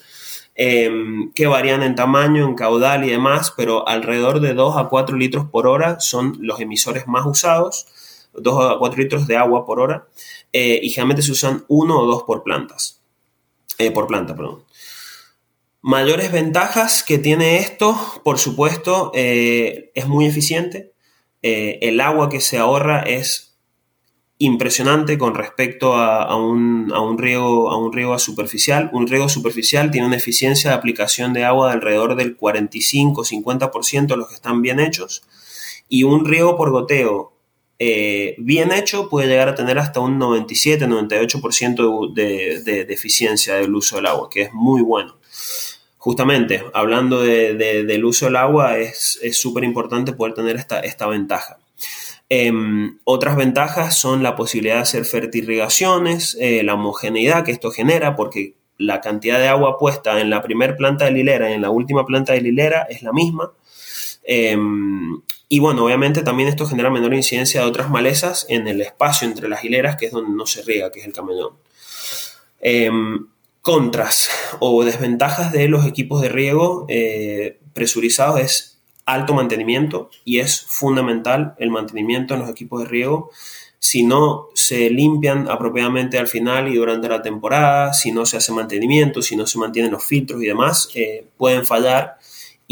Em, 0.54 1.32
que 1.34 1.47
varían 1.47 1.82
en 1.82 1.95
tamaño, 1.95 2.45
en 2.45 2.56
caudal 2.56 3.06
y 3.06 3.10
demás, 3.10 3.54
pero 3.56 3.88
alrededor 3.88 4.41
de 4.41 4.54
2 4.54 4.78
a 4.78 4.89
4 4.89 5.16
litros 5.18 5.45
por 5.49 5.66
hora 5.66 5.99
son 6.02 6.38
los 6.41 6.60
emisores 6.60 7.08
más 7.08 7.26
usados, 7.26 7.88
2 8.34 8.76
a 8.76 8.78
4 8.78 9.02
litros 9.02 9.28
de 9.28 9.38
agua 9.38 9.66
por 9.66 9.80
hora. 9.80 10.08
Eh, 10.54 10.80
y 10.84 10.89
generalmente 10.89 11.22
se 11.22 11.32
usan 11.32 11.64
uno 11.70 11.99
o 11.99 12.06
dos 12.06 12.24
por 12.24 12.43
plantas. 12.43 13.02
Eh, 13.78 13.91
por 13.91 14.08
planta, 14.08 14.36
perdón. 14.36 14.64
Mayores 15.82 16.32
ventajas 16.32 17.04
que 17.04 17.18
tiene 17.18 17.58
esto, 17.60 17.97
por 18.24 18.38
supuesto, 18.38 19.12
eh, 19.16 19.91
es 19.95 20.08
muy 20.08 20.26
eficiente. 20.26 20.91
el 21.43 21.99
agua 22.02 22.30
que 22.30 22.39
se 22.39 22.60
ahorra 22.60 23.02
es 23.02 23.51
impresionante 24.41 25.17
con 25.19 25.35
respecto 25.35 25.95
a, 25.95 26.35
un, 26.35 26.89
riego, 27.19 27.69
a 27.69 27.77
un 27.77 27.93
riego 27.93 28.17
superficial. 28.17 28.89
Un 28.91 29.05
riego 29.07 29.29
superficial 29.29 29.91
tiene 29.91 30.07
una 30.07 30.15
eficiencia 30.15 30.71
de 30.71 30.75
aplicación 30.75 31.31
de 31.31 31.45
agua 31.45 31.67
de 31.67 31.73
alrededor 31.73 32.15
del 32.15 32.35
45-50% 32.39 34.07
de 34.07 34.17
los 34.17 34.27
que 34.29 34.33
están 34.33 34.63
bien 34.63 34.79
hechos. 34.79 35.21
Y 35.87 36.05
un 36.05 36.25
riego 36.25 36.57
por 36.57 36.71
goteo 36.71 37.33
eh, 37.77 38.33
bien 38.39 38.71
hecho 38.71 39.09
puede 39.09 39.27
llegar 39.27 39.47
a 39.47 39.53
tener 39.53 39.77
hasta 39.77 39.99
un 39.99 40.19
97-98% 40.19 42.11
de, 42.13 42.63
de, 42.63 42.85
de, 42.85 42.93
eficiencia 42.93 43.53
del 43.55 43.75
uso 43.75 43.97
del 43.97 44.07
agua, 44.07 44.27
que 44.31 44.41
es 44.41 44.53
muy 44.53 44.81
bueno. 44.81 45.19
Justamente, 45.97 46.63
hablando 46.73 47.21
del 47.21 48.05
uso 48.05 48.25
del 48.25 48.37
agua, 48.37 48.79
es 48.79 49.19
súper 49.33 49.63
importante 49.63 50.13
poder 50.13 50.33
tener 50.33 50.55
esta, 50.55 50.79
esta 50.79 51.05
ventaja. 51.05 51.61
Em, 52.34 52.97
otras 53.03 53.36
ventajas 53.36 53.97
son 53.99 54.23
la 54.23 54.38
posibilidad 54.38 54.75
de 54.75 54.82
hacer 54.84 55.03
fertirrigaciones, 55.03 56.38
eh, 56.39 56.63
la 56.63 56.75
homogeneidad 56.75 57.43
que 57.43 57.51
esto 57.51 57.71
genera, 57.71 58.15
porque 58.15 58.55
la 58.77 59.01
cantidad 59.01 59.38
de 59.38 59.49
agua 59.49 59.77
puesta 59.77 60.17
en 60.21 60.29
la 60.29 60.41
primera 60.41 60.77
planta 60.77 61.11
de 61.11 61.19
hilera 61.19 61.51
y 61.51 61.55
en 61.55 61.61
la 61.61 61.71
última 61.71 62.05
planta 62.05 62.32
de 62.32 62.39
hilera 62.39 62.84
es 62.89 63.03
la 63.03 63.11
misma. 63.11 63.51
Em, 64.23 65.21
y 65.49 65.59
bueno, 65.59 65.84
obviamente 65.84 66.23
también 66.23 66.47
esto 66.47 66.65
genera 66.65 66.89
menor 66.89 67.13
incidencia 67.13 67.59
de 67.59 67.67
otras 67.67 67.89
malezas 67.89 68.45
en 68.47 68.65
el 68.65 68.79
espacio 68.79 69.27
entre 69.27 69.49
las 69.49 69.65
hileras, 69.65 69.97
que 69.97 70.05
es 70.05 70.13
donde 70.13 70.32
no 70.32 70.45
se 70.45 70.61
riega, 70.61 70.89
que 70.89 71.01
es 71.01 71.05
el 71.07 71.11
camellón. 71.11 71.57
Em, 72.61 73.27
contras 73.61 74.29
o 74.61 74.86
desventajas 74.86 75.51
de 75.51 75.67
los 75.67 75.86
equipos 75.86 76.21
de 76.21 76.29
riego 76.29 76.86
eh, 76.88 77.59
presurizados 77.73 78.39
es 78.39 78.70
alto 79.06 79.34
mantenimiento 79.34 80.10
y 80.26 80.39
es 80.39 80.62
fundamental 80.62 81.56
el 81.58 81.70
mantenimiento 81.70 82.34
en 82.34 82.41
los 82.41 82.49
equipos 82.49 82.82
de 82.82 82.88
riego. 82.88 83.32
Si 83.80 84.04
no 84.04 84.49
se 84.54 84.89
limpian 84.91 85.49
apropiadamente 85.49 86.20
al 86.20 86.28
final 86.28 86.68
y 86.68 86.76
durante 86.76 87.10
la 87.10 87.22
temporada, 87.22 87.93
si 87.93 88.12
no 88.12 88.26
se 88.26 88.38
hace 88.38 88.52
mantenimiento, 88.52 89.22
si 89.22 89.36
no 89.36 89.47
se 89.47 89.58
mantienen 89.58 89.91
los 89.91 90.06
filtros 90.06 90.41
y 90.43 90.45
demás, 90.45 90.89
eh, 90.93 91.26
pueden 91.38 91.66
fallar 91.66 92.18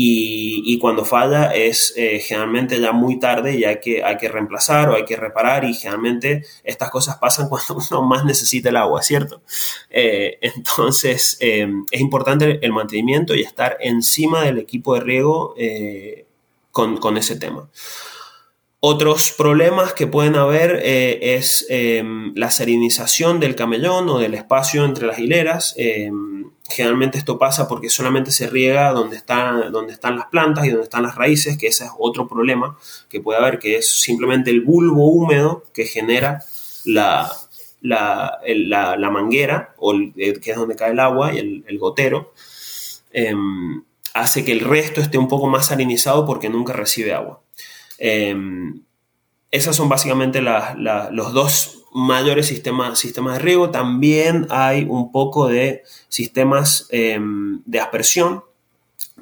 y, 0.01 0.79
cuando 0.79 1.03
falla 1.03 1.53
es 1.53 1.93
eh, 1.97 2.19
generalmente 2.19 2.79
ya 2.79 2.93
muy 2.93 3.19
tarde 3.19 3.55
y 3.59 3.65
hay 3.65 3.81
que, 3.81 4.01
hay 4.01 4.15
que 4.15 4.29
reemplazar 4.29 4.89
o 4.89 4.95
hay 4.95 5.03
que 5.03 5.17
reparar 5.17 5.65
y 5.65 5.73
generalmente 5.73 6.45
estas 6.63 6.89
cosas 6.89 7.17
pasan 7.17 7.49
cuando 7.49 7.75
uno 7.91 8.03
más 8.03 8.23
necesita 8.23 8.69
el 8.69 8.77
agua, 8.77 9.01
¿cierto? 9.01 9.41
Eh, 9.89 10.37
entonces 10.41 11.35
eh, 11.41 11.67
es 11.91 11.99
importante 11.99 12.59
el 12.61 12.71
mantenimiento 12.71 13.35
y 13.35 13.41
estar 13.41 13.77
encima 13.81 14.43
del 14.43 14.59
equipo 14.59 14.93
de 14.93 15.01
riego 15.01 15.53
con, 16.71 16.97
con, 16.97 17.17
ese 17.17 17.35
tema. 17.35 17.69
Otros 18.79 19.33
problemas 19.37 19.91
que 19.93 20.07
pueden 20.07 20.37
haber 20.37 20.77
es 20.81 21.67
la 21.69 22.51
salinización 22.51 23.41
del 23.41 23.55
camellón 23.55 24.07
o 24.07 24.19
del 24.19 24.35
espacio 24.35 24.85
entre 24.85 25.07
las 25.07 25.19
hileras 25.19 25.75
Generalmente 26.69 27.17
esto 27.17 27.39
pasa 27.39 27.67
porque 27.67 27.89
solamente 27.89 28.31
se 28.31 28.47
riega 28.47 28.91
donde, 28.91 29.15
está, 29.15 29.69
donde 29.71 29.93
están 29.93 30.17
las 30.17 30.27
plantas 30.27 30.65
y 30.65 30.69
donde 30.69 30.83
están 30.83 31.03
las 31.03 31.15
raíces, 31.15 31.57
que 31.57 31.67
ese 31.67 31.85
es 31.85 31.91
otro 31.97 32.27
problema 32.27 32.77
que 33.09 33.21
puede 33.21 33.39
haber, 33.39 33.59
que 33.59 33.77
es 33.77 34.01
simplemente 34.01 34.51
el 34.51 34.61
bulbo 34.61 35.09
húmedo 35.09 35.63
que 35.73 35.85
genera 35.85 36.43
la, 36.85 37.31
la, 37.81 39.09
manguera, 39.11 39.73
o 39.77 39.93
que 40.15 40.51
es 40.51 40.55
donde 40.55 40.75
cae 40.75 40.91
el 40.91 40.99
agua, 40.99 41.33
y 41.33 41.63
el, 41.65 41.79
gotero, 41.79 42.33
em, 43.11 43.83
hace 44.13 44.45
que 44.45 44.51
el 44.51 44.61
resto 44.61 45.01
esté 45.01 45.17
un 45.17 45.27
poco 45.27 45.47
más 45.47 45.67
salinizado 45.67 46.25
porque 46.25 46.49
nunca 46.49 46.73
recibe 46.73 47.13
agua. 47.13 47.41
Em, 47.97 48.81
esas 49.51 49.75
son 49.75 49.89
básicamente 49.89 50.41
los 50.41 51.33
dos 51.33 51.78
mayores 51.91 52.47
sistemas, 52.47 52.99
sistemas 52.99 53.33
de 53.33 53.39
riego. 53.39 53.69
También 53.69 54.47
hay 54.49 54.85
un 54.87 55.11
poco 55.11 55.47
de 55.47 55.83
sistemas 56.07 56.87
em, 56.91 57.61
de 57.65 57.79
aspersión, 57.79 58.43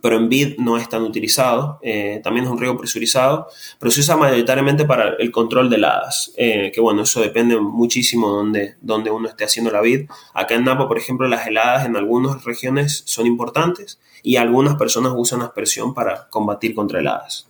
pero 0.01 0.17
en 0.17 0.29
BID 0.29 0.57
no 0.59 0.77
es 0.77 0.89
tan 0.89 1.03
utilizado. 1.03 1.79
Eh, 1.81 2.21
también 2.23 2.45
es 2.45 2.51
un 2.51 2.59
riego 2.59 2.77
presurizado, 2.77 3.47
pero 3.79 3.91
se 3.91 4.01
usa 4.01 4.17
mayoritariamente 4.17 4.85
para 4.85 5.15
el 5.17 5.31
control 5.31 5.69
de 5.69 5.77
heladas, 5.77 6.31
eh, 6.37 6.71
que 6.73 6.81
bueno, 6.81 7.03
eso 7.03 7.21
depende 7.21 7.59
muchísimo 7.59 8.43
de 8.51 8.75
donde, 8.81 9.11
uno 9.11 9.27
esté 9.27 9.45
haciendo 9.45 9.71
la 9.71 9.81
BID. 9.81 10.09
Acá 10.33 10.55
en 10.55 10.65
Napa, 10.65 10.87
por 10.87 10.97
ejemplo, 10.97 11.27
las 11.27 11.47
heladas 11.47 11.85
en 11.85 11.95
algunas 11.95 12.43
regiones 12.43 13.03
son 13.05 13.27
importantes 13.27 13.99
y 14.23 14.37
algunas 14.37 14.75
personas 14.75 15.13
usan 15.15 15.41
aspersión 15.41 15.93
para 15.93 16.27
combatir 16.29 16.75
contra 16.75 16.99
heladas 16.99 17.47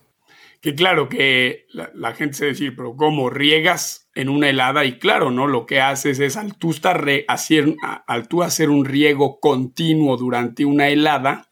que 0.60 0.74
claro 0.74 1.08
que 1.08 1.66
la, 1.72 2.14
gente 2.14 2.34
se 2.36 2.46
decir, 2.46 2.74
pero 2.74 2.96
¿cómo 2.96 3.30
riegas 3.30 4.07
en 4.18 4.28
una 4.28 4.50
helada? 4.50 4.84
Y 4.84 4.98
claro, 4.98 5.30
¿no? 5.30 5.46
Lo 5.46 5.64
que 5.64 5.80
haces 5.80 6.18
es 6.18 6.36
al 6.36 6.56
tú, 6.56 6.72
estar 6.72 7.08
hacer, 7.28 7.76
al 8.06 8.28
hacer 8.42 8.68
un 8.68 8.84
riego 8.84 9.38
continuo 9.38 10.16
durante 10.16 10.64
una 10.64 10.88
helada, 10.88 11.48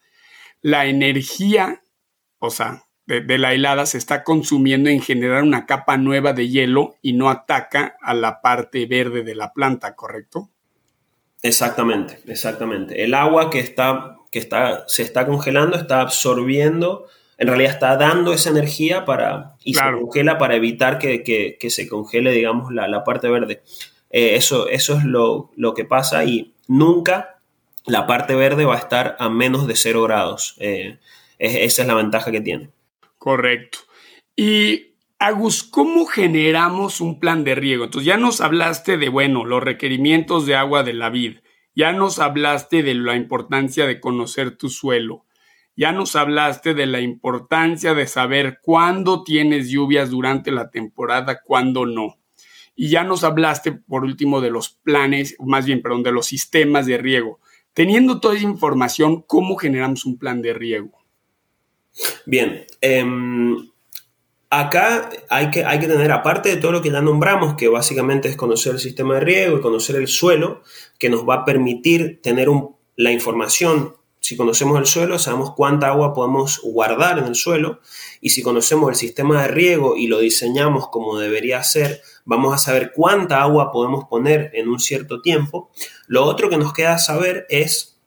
la 0.62 0.87
energía, 0.87 1.85
o 2.41 2.51
sea, 2.51 2.83
de, 3.07 3.21
de, 3.21 3.39
la 3.39 3.55
helada 3.55 3.87
se 3.87 3.99
está 3.99 4.25
consumiendo 4.25 4.91
en 4.91 5.01
generar 5.01 5.45
una 5.45 5.64
capa 5.64 5.97
nueva 5.97 6.33
de 6.33 6.49
hielo 6.49 6.97
y 7.03 7.12
no 7.12 7.31
ataca 7.31 7.97
a 8.03 8.14
la 8.14 8.43
parte 8.43 8.85
verde 8.87 9.23
de 9.23 9.37
la 9.37 9.53
planta, 9.53 9.95
¿correcto? 9.95 10.51
Exactamente, 11.43 12.19
exactamente. 12.27 13.05
El 13.05 13.14
agua 13.14 13.49
que 13.49 13.61
está, 13.61 14.17
que 14.33 14.41
está, 14.41 14.89
se 14.89 15.05
está 15.05 15.25
congelando 15.25 15.77
está 15.77 16.01
absorbiendo 16.01 17.07
en 17.39 17.49
realidad 17.49 17.72
está 17.72 17.97
dando 17.97 18.32
esa 18.32 18.51
energía 18.51 19.05
para, 19.05 19.57
y 19.62 19.74
se 19.74 19.82
congela 19.82 20.39
para 20.39 20.55
evitar 20.55 20.99
que, 20.99 21.57
se 21.68 21.89
congele, 21.89 22.32
digamos, 22.32 22.72
la, 22.72 23.05
parte 23.05 23.28
verde. 23.28 23.62
Eh, 24.11 24.37
eso, 24.37 24.68
eso 24.68 24.97
es 24.97 25.05
lo, 25.05 25.51
que 25.74 25.84
pasa 25.84 26.24
y 26.24 26.55
nunca 26.66 27.41
la 27.84 28.07
parte 28.07 28.34
verde 28.34 28.64
va 28.64 28.74
a 28.74 28.78
estar 28.78 29.16
a 29.18 29.28
menos 29.28 29.66
de 29.66 29.76
0 29.76 30.03
grados. 30.05 30.57
Eh, 30.59 30.99
esa 31.39 31.82
es 31.82 31.89
la 31.89 31.95
ventaja 31.95 32.30
que 32.30 32.41
tiene. 32.41 32.70
Correcto. 33.18 33.78
Y 34.34 34.95
Agus, 35.18 35.62
¿cómo 35.62 36.07
generamos 36.07 37.01
un 37.01 37.20
plan 37.20 37.45
de 37.45 37.55
riego? 37.55 37.84
Entonces 37.84 38.07
ya 38.07 38.16
nos 38.16 38.41
hablaste 38.41 38.97
de, 38.97 39.09
bueno, 39.09 39.45
los 39.45 39.62
requerimientos 39.62 40.47
de 40.47 40.57
agua 40.57 40.82
de 40.82 40.95
la 40.95 41.11
vid. 41.11 41.39
ya 41.74 41.93
nos 41.93 42.18
hablaste 42.18 42.82
de 42.82 42.95
la 42.95 43.16
importancia 43.16 43.87
de 43.87 44.01
conocer 44.01 44.57
tu 44.57 44.70
suelo, 44.70 45.26
ya 45.77 45.93
nos 45.93 46.16
hablaste 46.16 46.72
de 46.74 46.87
la 46.87 47.01
importancia 47.01 47.95
de 47.95 48.07
saber 48.07 48.61
cuándo 48.62 49.22
tienes 49.22 49.68
lluvias 49.68 50.11
durante 50.11 50.51
la 50.51 50.70
temporada, 50.70 51.43
cuándo 51.45 51.85
no. 51.85 52.16
Y 52.74 52.89
ya 52.89 53.05
nos 53.05 53.24
hablaste, 53.24 53.72
por 53.72 54.05
último, 54.05 54.41
de 54.41 54.51
los 54.51 54.70
planes, 54.70 55.37
más 55.39 55.66
bien, 55.66 55.83
perdón, 55.83 56.03
de 56.03 56.12
los 56.12 56.27
sistemas 56.27 56.87
de 56.87 56.99
riego. 56.99 57.41
Teniendo 57.74 58.20
toda 58.20 58.35
esa 58.35 58.45
información, 58.45 59.22
¿cómo 59.27 59.57
generamos 59.57 60.07
un 60.07 60.18
plan 60.18 60.41
de 60.41 60.55
riego? 60.55 60.99
Bien, 62.24 62.66
em, 62.81 63.57
acá 64.49 65.11
hay 65.29 65.51
que, 65.51 65.64
hay 65.64 65.79
que 65.79 65.89
tener, 65.89 66.11
aparte 66.12 66.49
de 66.49 66.57
todo 66.57 66.72
lo 66.72 66.83
que 66.83 66.91
ya 66.91 67.03
nombramos, 67.03 67.55
que 67.55 67.68
básicamente 67.68 68.29
es 68.29 68.37
conocer 68.37 68.72
el 68.72 68.79
sistema 68.79 69.14
de 69.14 69.20
riego 69.20 69.59
y 69.59 69.61
conocer 69.61 69.97
el 69.97 70.09
suelo, 70.09 70.62
que 70.99 71.11
nos 71.11 71.29
va 71.29 71.37
a 71.37 71.45
permitir 71.45 72.20
tener 72.22 72.49
la 72.97 73.12
información 73.12 73.95
si 74.27 74.37
conocemos 74.37 74.77
el 74.81 74.87
suelo, 74.87 75.20
sabemos 75.20 75.53
cuánta 75.55 75.87
agua 75.87 76.12
podemos 76.12 76.61
guardar 76.64 77.20
en 77.20 77.27
el 77.27 77.37
suelo 77.37 77.79
y 78.20 78.31
si 78.31 78.43
conocemos 78.43 78.91
el 78.91 78.97
sistema 78.97 79.43
de 79.43 79.47
riego 79.47 79.97
y 79.97 80.09
lo 80.09 80.18
diseñamos 80.18 80.89
como 80.89 81.16
debería 81.16 81.62
ser, 81.62 82.03
vamos 82.24 82.53
a 82.53 82.59
saber 82.59 82.91
cuánta 82.93 83.41
agua 83.41 83.70
podemos 83.70 84.07
poner 84.07 84.51
en 84.55 84.68
un 84.68 84.81
cierto 84.81 85.22
tiempo. 85.22 85.70
Lo 86.09 86.24
otro 86.24 86.51
que 86.51 86.57
nos 86.57 86.72
queda 86.72 86.99
saber 86.99 87.47
es 87.51 88.01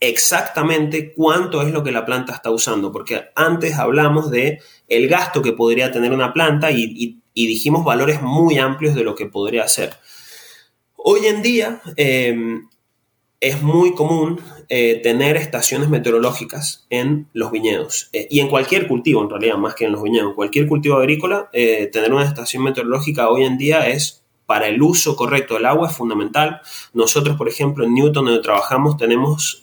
exactamente 0.00 1.12
cuánto 1.12 1.60
es 1.60 1.70
lo 1.70 1.84
que 1.84 1.92
la 1.92 2.06
planta 2.06 2.32
está 2.32 2.50
usando, 2.50 2.90
porque 2.90 3.26
antes 3.34 3.74
hablamos 3.74 4.30
de 4.30 4.62
el 4.88 5.06
gasto 5.06 5.42
que 5.42 5.52
podría 5.52 5.92
tener 5.92 6.12
una 6.12 6.32
planta 6.32 6.70
y, 6.70 7.20
dijimos 7.34 7.84
valores 7.84 8.22
muy 8.22 8.56
amplios 8.56 8.94
de 8.94 9.04
lo 9.04 9.14
que 9.14 9.26
podría 9.26 9.64
hacer. 9.64 9.98
Hoy 10.96 11.26
en 11.26 11.42
día 11.42 11.82
eh, 11.98 12.34
es 13.40 13.62
muy 13.62 13.94
común 13.94 14.40
eh, 14.68 15.00
tener 15.02 15.36
estaciones 15.36 15.88
meteorológicas 15.88 16.86
en 16.90 17.28
los 17.32 17.50
viñedos 17.50 18.08
eh, 18.12 18.26
y 18.30 18.40
en 18.40 18.48
cualquier 18.48 18.88
cultivo, 18.88 19.22
en 19.22 19.30
realidad, 19.30 19.56
más 19.56 19.74
que 19.74 19.84
en 19.84 19.92
los 19.92 20.02
viñedos. 20.02 20.34
Cualquier 20.34 20.66
cultivo 20.66 20.96
agrícola, 20.96 21.48
eh, 21.52 21.88
tener 21.92 22.12
una 22.12 22.24
estación 22.24 22.64
meteorológica 22.64 23.28
hoy 23.28 23.44
en 23.44 23.58
día 23.58 23.86
es 23.88 24.24
para 24.46 24.68
el 24.68 24.80
uso 24.80 25.16
correcto 25.16 25.54
del 25.54 25.66
agua 25.66 25.88
es 25.88 25.96
fundamental. 25.96 26.60
Nosotros, 26.94 27.36
por 27.36 27.48
ejemplo, 27.48 27.84
en 27.84 27.94
Newton, 27.94 28.26
donde 28.26 28.42
trabajamos, 28.42 28.96
tenemos, 28.96 29.60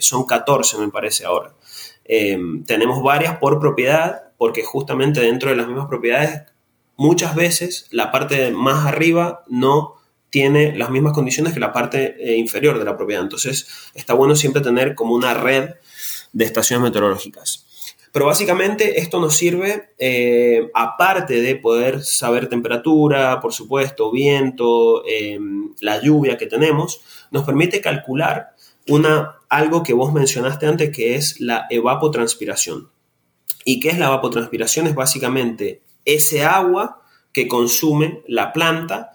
son 0.00 0.26
14, 0.26 0.78
me 0.78 0.88
parece 0.88 1.24
ahora. 1.24 1.54
tenemos 2.66 3.00
varias 3.00 3.36
por 3.36 3.60
propiedad, 3.60 4.32
porque 4.36 4.64
justamente 4.64 5.20
dentro 5.20 5.50
de 5.50 5.56
las 5.56 5.68
mismas 5.68 5.86
propiedades, 5.86 6.42
muchas 6.96 7.36
veces 7.36 7.86
la 7.92 8.10
parte 8.10 8.50
más 8.50 8.86
arriba 8.86 9.44
no 9.46 10.01
tiene 10.32 10.74
las 10.74 10.88
mismas 10.88 11.12
condiciones 11.12 11.52
que 11.52 11.60
la 11.60 11.74
parte 11.74 12.16
eh, 12.18 12.38
inferior 12.38 12.78
de 12.78 12.86
la 12.86 12.96
propiedad. 12.96 13.22
Entonces, 13.22 13.68
está 13.92 14.14
bueno 14.14 14.34
siempre 14.34 14.62
tener 14.62 14.94
como 14.94 15.14
una 15.14 15.34
red 15.34 15.74
de 16.32 16.44
estaciones 16.46 16.84
meteorológicas. 16.84 17.66
Pero 18.12 18.24
básicamente 18.24 18.98
esto 18.98 19.20
nos 19.20 19.36
sirve, 19.36 19.90
eh, 19.98 20.70
aparte 20.72 21.42
de 21.42 21.56
poder 21.56 22.02
saber 22.02 22.48
temperatura, 22.48 23.42
por 23.42 23.52
supuesto, 23.52 24.10
viento, 24.10 25.02
em, 25.06 25.74
la 25.80 26.00
lluvia 26.00 26.38
que 26.38 26.46
tenemos, 26.46 27.02
nos 27.30 27.44
permite 27.44 27.82
calcular 27.82 28.54
una, 28.88 29.36
algo 29.50 29.82
que 29.82 29.92
vos 29.92 30.14
mencionaste 30.14 30.66
antes, 30.66 30.96
que 30.96 31.14
es 31.14 31.40
la 31.40 31.66
evapotranspiración. 31.68 32.88
¿Y 33.66 33.80
qué 33.80 33.90
es 33.90 33.98
la 33.98 34.06
evapotranspiración? 34.06 34.86
Es 34.86 34.94
básicamente 34.94 35.82
ese 36.06 36.42
agua 36.42 37.02
que 37.32 37.48
consume 37.48 38.22
la 38.26 38.54
planta 38.54 39.12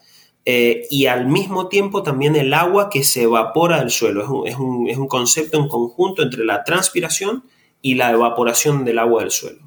eh, 0.49 0.87
y 0.89 1.07
al 1.07 1.27
mismo 1.27 1.67
tiempo 1.67 2.03
también 2.03 2.37
el 2.37 2.53
agua 2.53 2.89
que 2.89 3.03
se 3.03 3.23
evapora 3.23 3.79
del 3.79 3.91
suelo. 3.91 4.45
Es 4.45 4.55
un, 4.55 5.07
concepto 5.09 5.59
en 5.59 5.67
conjunto 5.67 6.23
entre 6.23 6.45
la 6.45 6.63
transpiración 6.63 7.43
y 7.81 7.95
la 7.95 8.11
evaporación 8.11 8.85
del 8.85 8.99
agua 8.99 9.23
del 9.23 9.31
suelo. 9.31 9.59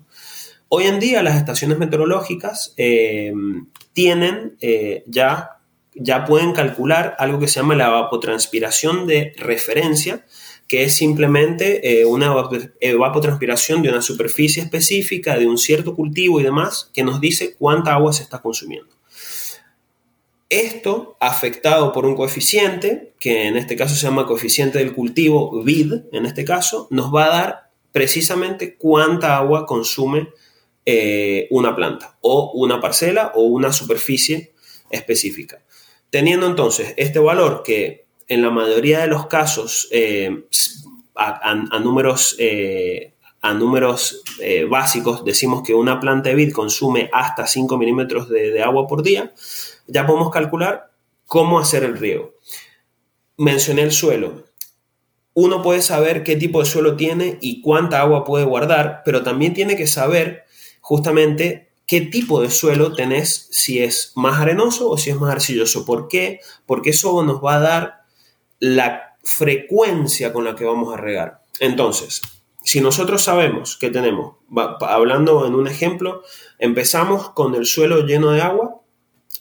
Hoy 0.70 0.84
en 0.84 0.98
día 0.98 1.22
las 1.22 1.36
estaciones 1.36 1.76
meteorológicas 1.76 2.72
eh, 2.78 3.30
tienen 3.92 4.56
eh, 4.62 5.04
ya, 5.06 5.58
ya 5.94 6.24
pueden 6.24 6.54
calcular 6.54 7.14
algo 7.18 7.38
que 7.38 7.48
se 7.48 7.60
llama 7.60 7.74
la 7.74 7.88
evapotranspiración 7.88 9.06
de 9.06 9.34
referencia, 9.36 10.24
que 10.66 10.84
es 10.84 10.94
simplemente 10.94 12.06
una 12.06 12.32
evapotranspiración 12.80 13.82
de 13.82 13.90
una 13.90 14.00
superficie 14.00 14.62
específica, 14.62 15.36
de 15.36 15.46
un 15.46 15.58
cierto 15.58 15.94
cultivo 15.94 16.40
y 16.40 16.44
demás, 16.44 16.90
que 16.94 17.04
nos 17.04 17.20
dice 17.20 17.54
cuánta 17.58 17.92
agua 17.92 18.14
se 18.14 18.22
está 18.22 18.38
consumiendo. 18.38 18.99
Esto 20.50 21.16
afectado 21.20 21.92
por 21.92 22.04
un 22.04 22.16
coeficiente, 22.16 23.12
que 23.20 23.46
en 23.46 23.56
este 23.56 23.76
caso 23.76 23.94
se 23.94 24.02
llama 24.02 24.26
coeficiente 24.26 24.78
del 24.78 24.92
cultivo, 24.92 25.62
VID, 25.62 26.06
en 26.10 26.26
este 26.26 26.44
caso, 26.44 26.88
nos 26.90 27.14
va 27.14 27.26
a 27.26 27.28
dar 27.28 27.70
precisamente 27.92 28.76
cuánta 28.76 29.36
agua 29.36 29.64
consume 29.64 30.30
eh, 30.84 31.46
una 31.50 31.76
planta 31.76 32.18
o 32.20 32.50
una 32.54 32.80
parcela 32.80 33.30
o 33.36 33.42
una 33.44 33.72
superficie 33.72 34.52
específica. 34.90 35.62
Teniendo 36.10 36.48
entonces 36.48 36.94
este 36.96 37.20
valor 37.20 37.62
que 37.62 38.06
en 38.26 38.42
la 38.42 38.50
mayoría 38.50 38.98
de 38.98 39.06
los 39.06 39.28
casos 39.28 39.86
eh, 39.92 40.46
a, 41.14 41.78
números, 41.78 42.36
a 43.40 43.54
números 43.54 44.22
eh, 44.40 44.64
básicos 44.64 45.24
decimos 45.24 45.62
que 45.62 45.74
una 45.74 45.98
planta 45.98 46.28
de 46.28 46.34
vid 46.34 46.52
consume 46.52 47.08
hasta 47.12 47.46
5 47.46 47.78
milímetros 47.78 48.28
de 48.28 48.62
agua 48.62 48.86
por 48.86 49.02
día, 49.02 49.32
ya 49.86 50.06
podemos 50.06 50.30
calcular 50.30 50.90
cómo 51.26 51.58
hacer 51.58 51.84
el 51.84 51.96
riego. 51.96 52.34
Mencioné 53.36 53.82
el 53.82 53.92
suelo. 53.92 54.44
Uno 55.32 55.62
puede 55.62 55.80
saber 55.80 56.24
qué 56.24 56.36
tipo 56.36 56.60
de 56.60 56.66
suelo 56.66 56.96
tiene 56.96 57.38
y 57.40 57.62
cuánta 57.62 58.00
agua 58.00 58.24
puede 58.24 58.44
guardar, 58.44 59.02
pero 59.04 59.22
también 59.22 59.54
tiene 59.54 59.76
que 59.76 59.86
saber 59.86 60.44
justamente 60.80 61.70
qué 61.86 62.00
tipo 62.00 62.42
de 62.42 62.50
suelo 62.50 62.94
tenés, 62.94 63.48
si 63.50 63.80
es 63.80 64.12
más 64.16 64.40
arenoso 64.40 64.90
o 64.90 64.98
si 64.98 65.10
es 65.10 65.16
más 65.16 65.32
arcilloso. 65.32 65.84
¿Por 65.84 66.08
qué? 66.08 66.40
Porque 66.66 66.90
eso 66.90 67.22
nos 67.22 67.42
va 67.42 67.56
a 67.56 67.60
dar 67.60 68.00
la 68.58 69.16
frecuencia 69.22 70.32
con 70.32 70.44
la 70.44 70.54
que 70.56 70.64
vamos 70.64 70.92
a 70.92 70.96
regar. 70.96 71.42
Entonces, 71.60 72.20
si 72.62 72.80
nosotros 72.80 73.22
sabemos 73.22 73.76
que 73.76 73.90
tenemos, 73.90 74.36
hablando 74.80 75.46
en 75.46 75.54
un 75.54 75.66
ejemplo, 75.66 76.22
empezamos 76.58 77.30
con 77.30 77.54
el 77.54 77.66
suelo 77.66 78.04
lleno 78.04 78.32
de 78.32 78.42
agua, 78.42 78.80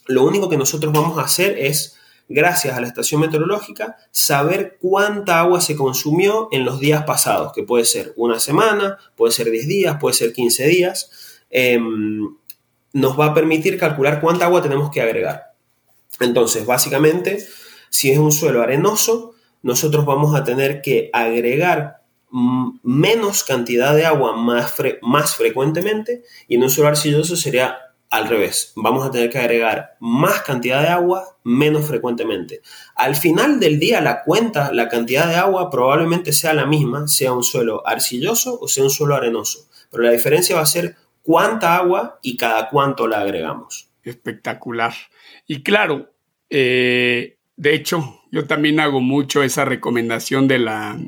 lo 0.06 0.24
único 0.24 0.48
que 0.48 0.56
nosotros 0.56 0.92
vamos 0.92 1.18
a 1.18 1.22
hacer 1.22 1.58
es, 1.58 1.96
gracias 2.28 2.76
a 2.76 2.80
la 2.80 2.86
estación 2.86 3.20
meteorológica, 3.20 3.96
saber 4.10 4.78
cuánta 4.80 5.40
agua 5.40 5.60
se 5.60 5.76
consumió 5.76 6.48
en 6.50 6.64
los 6.64 6.80
días 6.80 7.04
pasados, 7.04 7.52
que 7.52 7.62
puede 7.62 7.84
ser 7.84 8.12
una 8.16 8.40
semana, 8.40 8.98
puede 9.16 9.32
ser 9.32 9.50
10 9.50 9.68
días, 9.68 9.96
puede 10.00 10.14
ser 10.14 10.32
15 10.32 10.66
días. 10.66 11.10
Em, 11.50 12.36
nos 12.92 13.18
va 13.18 13.26
a 13.26 13.34
permitir 13.34 13.78
calcular 13.78 14.20
cuánta 14.20 14.46
agua 14.46 14.62
tenemos 14.62 14.90
que 14.90 15.02
agregar. 15.02 15.54
Entonces, 16.18 16.66
básicamente, 16.66 17.46
si 17.88 18.10
es 18.10 18.18
un 18.18 18.32
suelo 18.32 18.62
arenoso, 18.62 19.34
nosotros 19.62 20.04
vamos 20.04 20.34
a 20.34 20.44
tener 20.44 20.82
que 20.82 21.10
agregar 21.12 21.99
menos 22.30 23.44
cantidad 23.44 23.94
de 23.94 24.06
agua 24.06 24.36
más, 24.36 24.74
más 25.02 25.34
frecuentemente 25.34 26.22
y 26.46 26.54
en 26.54 26.62
un 26.62 26.70
suelo 26.70 26.90
arcilloso 26.90 27.36
sería 27.36 27.78
al 28.10 28.28
revés, 28.28 28.72
vamos 28.74 29.06
a 29.06 29.10
tener 29.12 29.30
que 29.30 29.38
agregar 29.38 29.96
más 30.00 30.42
cantidad 30.42 30.82
de 30.82 30.88
agua 30.88 31.36
menos 31.44 31.86
frecuentemente. 31.86 32.60
Al 32.96 33.14
final 33.14 33.60
del 33.60 33.78
día, 33.78 34.00
la 34.00 34.24
cuenta, 34.24 34.72
la 34.72 34.88
cantidad 34.88 35.28
de 35.28 35.36
agua 35.36 35.70
probablemente 35.70 36.32
sea 36.32 36.52
la 36.52 36.66
misma, 36.66 37.06
sea 37.06 37.32
un 37.32 37.44
suelo 37.44 37.86
arcilloso 37.86 38.58
o 38.60 38.66
sea 38.66 38.82
un 38.82 38.90
suelo 38.90 39.14
arenoso, 39.14 39.68
pero 39.90 40.02
la 40.02 40.10
diferencia 40.10 40.56
va 40.56 40.62
a 40.62 40.66
ser 40.66 40.96
cuánta 41.22 41.76
agua 41.76 42.18
y 42.20 42.36
cada 42.36 42.68
cuánto 42.68 43.06
la 43.06 43.20
agregamos. 43.20 43.88
Espectacular. 44.02 44.92
Y 45.46 45.62
claro, 45.62 46.10
eh, 46.48 47.36
de 47.56 47.74
hecho, 47.74 48.22
yo 48.32 48.46
también 48.46 48.80
hago 48.80 49.00
mucho 49.00 49.44
esa 49.44 49.64
recomendación 49.64 50.48
de 50.48 50.58
la, 50.58 50.98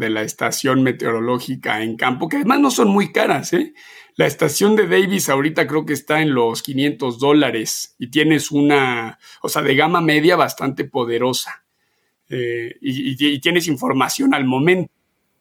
de 0.00 0.10
la 0.10 0.22
estación 0.22 0.82
meteorológica 0.82 1.82
en 1.82 1.96
campo, 1.96 2.28
que 2.28 2.38
además 2.38 2.58
no 2.58 2.70
son 2.72 2.88
muy 2.88 3.12
caras, 3.12 3.52
¿eh? 3.52 3.74
La 4.16 4.26
estación 4.26 4.74
de 4.74 4.88
Davis 4.88 5.28
ahorita 5.28 5.66
creo 5.66 5.86
que 5.86 5.92
está 5.92 6.20
en 6.20 6.34
los 6.34 6.62
500 6.62 7.18
dólares 7.18 7.94
y 7.98 8.10
tienes 8.10 8.50
una, 8.50 9.18
o 9.40 9.48
sea, 9.48 9.62
de 9.62 9.74
gama 9.76 10.00
media 10.00 10.36
bastante 10.36 10.84
poderosa 10.84 11.64
eh, 12.28 12.76
y, 12.80 13.40
tienes 13.40 13.66
información 13.68 14.34
al 14.34 14.44
momento. 14.44 14.92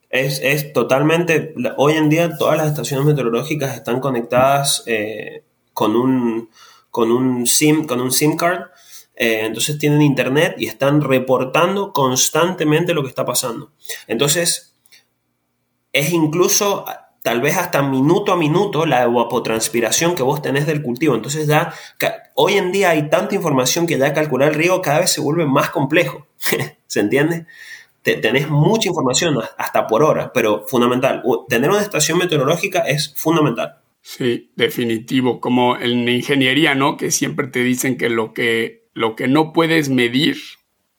Es, 0.10 0.72
totalmente, 0.74 1.53
hoy 1.78 1.93
en 1.93 2.10
día 2.10 2.38
todas 2.38 2.57
las 2.57 2.68
estaciones 2.68 3.05
meteorológicas 3.05 3.76
están 3.76 3.99
conectadas 3.99 4.84
eh, 4.88 5.43
con, 5.74 5.95
un, 5.95 6.49
con, 6.89 7.12
un 7.12 7.45
SIM, 7.45 7.86
con 7.86 8.01
un 8.01 8.12
SIM 8.12 8.36
card, 8.36 8.62
eh, 9.20 9.41
entonces 9.45 9.78
tienen 9.78 10.01
internet 10.01 10.55
y 10.57 10.65
están 10.65 11.01
reportando 11.01 11.91
constantemente 11.91 12.93
lo 12.93 13.03
que 13.03 13.09
está 13.09 13.26
pasando. 13.26 13.74
Entonces, 14.07 14.76
es 15.91 16.13
incluso 16.13 16.86
tal 17.22 17.41
vez 17.41 17.57
hasta 17.57 17.82
minuto 17.82 18.32
a 18.32 18.38
minuto 18.38 18.86
la 18.86 19.03
evapotranspiración 19.03 20.15
que 20.15 20.24
vos 20.24 20.41
tenés 20.41 20.65
del 20.65 20.82
cultivo. 20.82 21.15
Entonces 21.15 21.47
ya 21.47 21.74
hoy 22.36 22.53
en 22.53 22.72
día 22.72 22.91
hay 22.91 23.09
tanta 23.09 23.36
información 23.36 23.86
que 23.86 23.97
ya 23.97 24.13
calcular 24.13 24.49
el 24.49 24.55
riego 24.55 24.82
cada 24.82 25.01
vez 25.01 25.11
se 25.11 25.20
vuelve 25.20 25.45
más 25.45 25.70
complejo. 25.70 26.26
¿Se 26.88 26.99
entiende? 27.01 27.45
tenés 28.01 28.49
mucha 28.49 28.89
información 28.89 29.38
hasta 29.57 29.86
por 29.86 30.01
hora, 30.01 30.32
pero 30.34 30.65
fundamental. 30.65 31.22
Tener 31.47 31.70
una 31.70 31.82
estación 31.82 32.17
meteorológica 32.17 32.80
es 32.80 33.13
fundamental. 33.15 33.80
Sí, 34.01 34.49
definitivo. 34.55 35.39
Como 35.39 35.78
en 35.78 36.07
ingeniería, 36.07 36.74
¿no? 36.74 36.97
Que 36.97 37.11
siempre 37.11 37.47
te 37.47 37.59
dicen 37.59 37.97
que 37.97 38.09
lo 38.09 38.34
que, 38.34 38.78
lo 38.99 39.15
que 39.15 39.29
no 39.29 39.53
puedes 39.53 39.87
medir, 39.87 40.35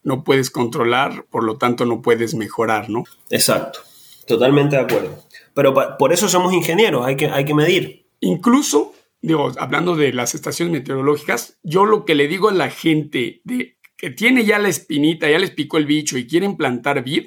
no 0.03 0.25
puedes 0.25 0.51
controlar, 0.51 1.27
por 1.29 1.45
lo 1.45 1.59
tanto 1.59 1.85
no 1.85 2.01
puedes 2.01 2.35
mejorar, 2.35 2.89
¿no? 2.89 3.05
Exacto. 3.29 3.81
Totalmente 4.27 4.77
de 4.77 4.83
acuerdo. 4.83 5.23
Pero 5.53 5.75
por 5.99 6.11
eso 6.11 6.27
somos 6.27 6.55
ingenieros, 6.55 7.05
hay 7.05 7.17
que, 7.17 7.27
hay 7.27 7.45
que 7.45 7.53
medir. 7.53 8.07
Incluso, 8.21 8.95
digo, 9.21 9.53
hablando 9.59 9.97
de 9.97 10.15
las 10.15 10.35
estaciones 10.35 10.73
meteorológicas, 10.73 11.59
yo 11.63 11.85
lo 11.85 12.07
que 12.07 12.15
le 12.15 12.27
digo 12.27 12.49
a 12.49 12.55
la 12.55 12.71
gente 12.71 13.43
de 13.45 13.77
que 13.99 14.09
tiene 14.09 14.47
ya 14.47 14.59
la 14.59 14.71
espinita, 14.71 15.29
ya 15.29 15.39
les 15.39 15.51
picó 15.51 15.77
el 15.77 15.85
bicho 15.85 16.17
y 16.17 16.27
quieren 16.27 16.57
plantar 16.57 17.05
vid, 17.05 17.27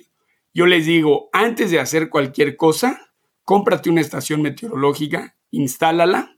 yo 0.56 0.66
les 0.66 0.88
digo, 0.88 1.30
antes 1.34 1.70
de 1.70 1.80
hacer 1.80 2.10
cualquier 2.10 2.56
cosa, 2.56 3.12
cómprate 3.44 3.92
una 3.92 4.02
estación 4.02 4.42
meteorológica, 4.42 5.38
instálala 5.52 6.36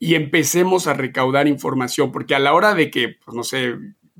y 0.00 0.14
empecemos 0.14 0.86
a 0.86 0.94
recaudar 0.94 1.46
información, 1.46 2.10
porque 2.10 2.34
a 2.34 2.38
la 2.38 2.54
hora 2.54 2.74
de 2.74 2.90
que, 2.90 3.16
pues 3.22 3.36
no 3.36 3.44
sé, 3.44 3.76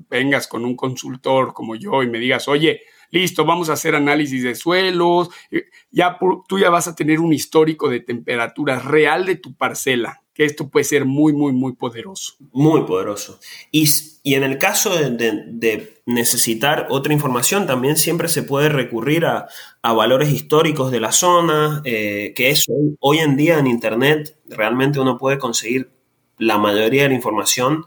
vengas 0.09 0.47
con 0.47 0.63
un 0.63 0.75
consultor 0.75 1.53
como 1.53 1.75
yo 1.75 2.03
y 2.03 2.07
me 2.07 2.19
digas, 2.19 2.47
oye, 2.47 2.81
listo, 3.09 3.45
vamos 3.45 3.69
a 3.69 3.73
hacer 3.73 3.95
análisis 3.95 4.43
de 4.43 4.53
suelos, 4.53 5.31
eh, 5.49 5.65
ya 5.89 6.19
tú 6.47 6.59
ya 6.59 6.69
vas 6.69 6.87
a 6.87 6.95
tener 6.95 7.19
un 7.19 7.33
histórico 7.33 7.89
de 7.89 7.99
temperatura 7.99 8.79
real 8.79 9.25
de 9.25 9.35
tu 9.35 9.55
parcela, 9.55 10.21
esto 10.45 10.69
puede 10.69 10.83
ser 10.83 11.05
muy, 11.05 11.33
muy, 11.33 11.53
muy 11.53 11.73
poderoso. 11.73 12.33
Muy 12.51 12.81
poderoso. 12.83 13.39
Y, 13.71 13.87
en 14.23 14.43
el 14.43 14.57
caso 14.57 14.91
de, 14.95 16.01
necesitar 16.05 16.87
otra 16.89 17.13
información, 17.13 17.65
también 17.67 17.95
siempre 17.97 18.27
se 18.27 18.43
puede 18.43 18.69
recurrir 18.69 19.25
a, 19.25 19.47
valores 19.83 20.29
históricos 20.31 20.91
de 20.91 20.99
la 20.99 21.11
zona, 21.11 21.81
eh, 21.85 22.33
que 22.35 22.49
eso 22.49 22.71
hoy 22.99 23.19
en 23.19 23.35
día 23.35 23.59
en 23.59 23.67
Internet 23.67 24.37
realmente 24.45 24.99
uno 24.99 25.17
puede 25.17 25.37
conseguir 25.37 25.91
la 26.37 26.57
mayoría 26.57 27.03
de 27.03 27.09
la 27.09 27.15
información 27.15 27.85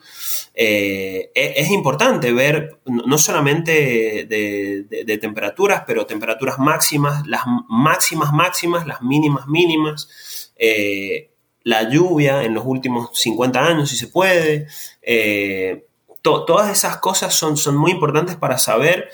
eh, 0.54 1.32
e-, 1.34 1.54
es, 1.56 1.70
importante 1.70 2.32
ver 2.32 2.78
no 2.86 3.18
solamente 3.18 4.24
de, 4.26 5.18
temperaturas, 5.20 5.82
pero 5.86 6.06
temperaturas 6.06 6.58
máximas, 6.58 7.26
las 7.26 7.42
máximas 7.68 8.32
máximas, 8.32 8.86
las 8.86 9.02
mínimas 9.02 9.48
mínimas, 9.48 10.52
eh, 10.56 11.32
la 11.64 11.88
lluvia 11.88 12.44
en 12.44 12.54
los 12.54 12.64
últimos 12.64 13.10
50 13.14 13.66
años, 13.66 13.90
si 13.90 13.96
se 13.96 14.06
puede. 14.06 14.68
Eh, 15.02 15.86
todas 16.22 16.70
esas 16.70 16.98
cosas 16.98 17.34
son, 17.34 17.56
son, 17.56 17.76
muy 17.76 17.90
importantes 17.90 18.36
para 18.36 18.56
saber 18.56 19.10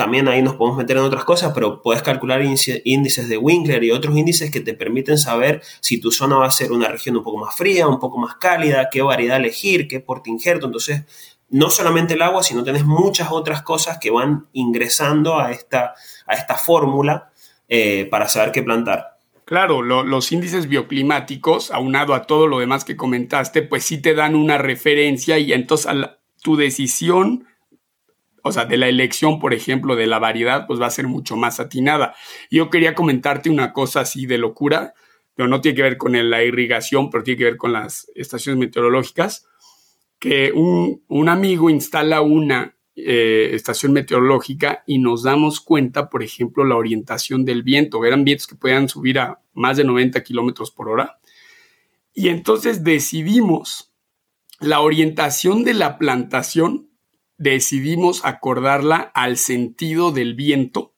también 0.00 0.28
ahí 0.28 0.40
nos 0.40 0.54
podemos 0.54 0.78
meter 0.78 0.96
en 0.96 1.02
otras 1.02 1.24
cosas, 1.24 1.52
pero 1.52 1.82
puedes 1.82 2.02
calcular 2.02 2.40
índices 2.42 3.28
de 3.28 3.36
Winkler 3.36 3.84
y 3.84 3.90
otros 3.90 4.16
índices 4.16 4.50
que 4.50 4.60
te 4.60 4.72
permiten 4.72 5.18
saber 5.18 5.60
si 5.80 6.00
tu 6.00 6.10
zona 6.10 6.38
va 6.38 6.46
a 6.46 6.50
ser 6.50 6.72
una 6.72 6.88
región 6.88 7.18
un 7.18 7.22
poco 7.22 7.36
más 7.36 7.54
fría, 7.54 7.86
un 7.86 7.98
poco 7.98 8.16
más 8.16 8.36
cálida, 8.36 8.88
qué 8.90 9.02
variedad 9.02 9.36
elegir, 9.36 9.88
qué 9.88 10.00
porte 10.00 10.30
injerto. 10.30 10.64
Entonces, 10.64 11.02
no 11.50 11.68
solamente 11.68 12.14
el 12.14 12.22
agua, 12.22 12.42
sino 12.42 12.64
tenés 12.64 12.86
muchas 12.86 13.28
otras 13.30 13.60
cosas 13.60 13.98
que 13.98 14.10
van 14.10 14.46
ingresando 14.54 15.38
a 15.38 15.50
esta, 15.50 15.94
a 16.24 16.32
esta 16.32 16.54
fórmula 16.54 17.30
eh, 17.68 18.08
para 18.10 18.26
saber 18.26 18.52
qué 18.52 18.62
plantar. 18.62 19.19
Claro, 19.50 19.82
los 19.82 20.30
índices 20.30 20.68
bioclimáticos, 20.68 21.72
aunado 21.72 22.14
a 22.14 22.22
todo 22.22 22.46
lo 22.46 22.60
demás 22.60 22.84
que 22.84 22.94
comentaste, 22.94 23.62
pues 23.62 23.82
sí 23.82 24.00
te 24.00 24.14
dan 24.14 24.36
una 24.36 24.58
referencia 24.58 25.40
y 25.40 25.52
entonces 25.52 25.92
tu 26.40 26.54
decisión 26.54 27.48
o 28.44 28.52
sea, 28.52 28.64
de 28.64 28.76
la 28.76 28.86
elección, 28.86 29.40
por 29.40 29.52
ejemplo, 29.52 29.96
de 29.96 30.06
la 30.06 30.20
variedad, 30.20 30.68
pues 30.68 30.80
va 30.80 30.86
a 30.86 30.90
ser 30.90 31.08
mucho 31.08 31.34
más 31.34 31.58
atinada. 31.58 32.14
Yo 32.48 32.70
quería 32.70 32.94
comentarte 32.94 33.50
una 33.50 33.72
cosa 33.72 34.02
así 34.02 34.24
de 34.24 34.38
locura, 34.38 34.94
pero 35.34 35.48
no 35.48 35.60
tiene 35.60 35.74
que 35.74 35.82
ver 35.82 35.96
con 35.96 36.12
la 36.30 36.44
irrigación, 36.44 37.10
pero 37.10 37.24
tiene 37.24 37.38
que 37.38 37.44
ver 37.46 37.56
con 37.56 37.72
las 37.72 38.08
estaciones 38.14 38.56
meteorológicas, 38.60 39.48
que 40.20 40.52
un, 40.52 41.28
amigo 41.28 41.70
instala 41.70 42.20
una 42.20 42.76
eh, 42.96 43.50
estación 43.52 43.92
meteorológica 43.92 44.82
y 44.86 44.98
nos 44.98 45.22
damos 45.22 45.60
cuenta, 45.60 46.10
por 46.10 46.22
ejemplo, 46.22 46.64
la 46.64 46.76
orientación 46.76 47.44
del 47.44 47.62
viento. 47.62 48.04
Eran 48.04 48.24
vientos 48.24 48.46
que 48.46 48.56
podían 48.56 48.88
subir 48.88 49.18
a 49.18 49.40
más 49.54 49.76
de 49.76 49.84
90 49.84 50.22
kilómetros 50.22 50.70
por 50.70 50.88
hora. 50.88 51.18
Y 52.12 52.28
entonces 52.28 52.84
decidimos 52.84 53.92
la 54.60 54.80
orientación 54.80 55.64
de 55.64 55.72
la 55.72 55.96
plantación 55.96 56.90
decidimos 57.40 58.22
acordarla 58.26 59.10
al 59.14 59.38
sentido 59.38 60.12
del 60.12 60.34
viento 60.34 60.94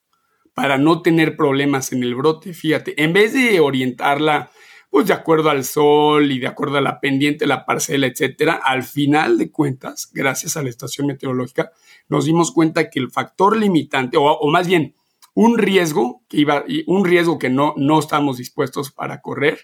para 0.54 0.76
no 0.76 1.00
tener 1.00 1.36
problemas 1.36 1.92
en 1.92 2.02
el 2.02 2.16
brote. 2.16 2.52
Fíjate, 2.52 3.00
en 3.00 3.12
vez 3.12 3.32
de 3.32 3.60
orientarla 3.60 4.50
pues 4.92 5.06
de 5.06 5.14
acuerdo 5.14 5.48
al 5.48 5.64
sol 5.64 6.30
y 6.30 6.38
de 6.38 6.46
acuerdo 6.46 6.76
a 6.76 6.82
la 6.82 7.00
pendiente, 7.00 7.46
la 7.46 7.64
parcela, 7.64 8.06
etcétera, 8.06 8.60
al 8.62 8.82
final 8.82 9.38
de 9.38 9.50
cuentas, 9.50 10.10
gracias 10.12 10.58
a 10.58 10.62
la 10.62 10.68
estación 10.68 11.06
meteorológica, 11.06 11.72
nos 12.10 12.26
dimos 12.26 12.52
cuenta 12.52 12.90
que 12.90 13.00
el 13.00 13.10
factor 13.10 13.56
limitante, 13.56 14.18
o, 14.20 14.46
más 14.48 14.66
bien 14.66 14.94
un 15.32 15.56
riesgo 15.56 16.22
que 16.28 16.40
iba, 16.40 16.66
un 16.86 17.06
riesgo 17.06 17.38
que 17.38 17.48
no, 17.48 17.72
no 17.78 17.98
estamos 18.00 18.36
dispuestos 18.36 18.92
para 18.92 19.22
correr, 19.22 19.60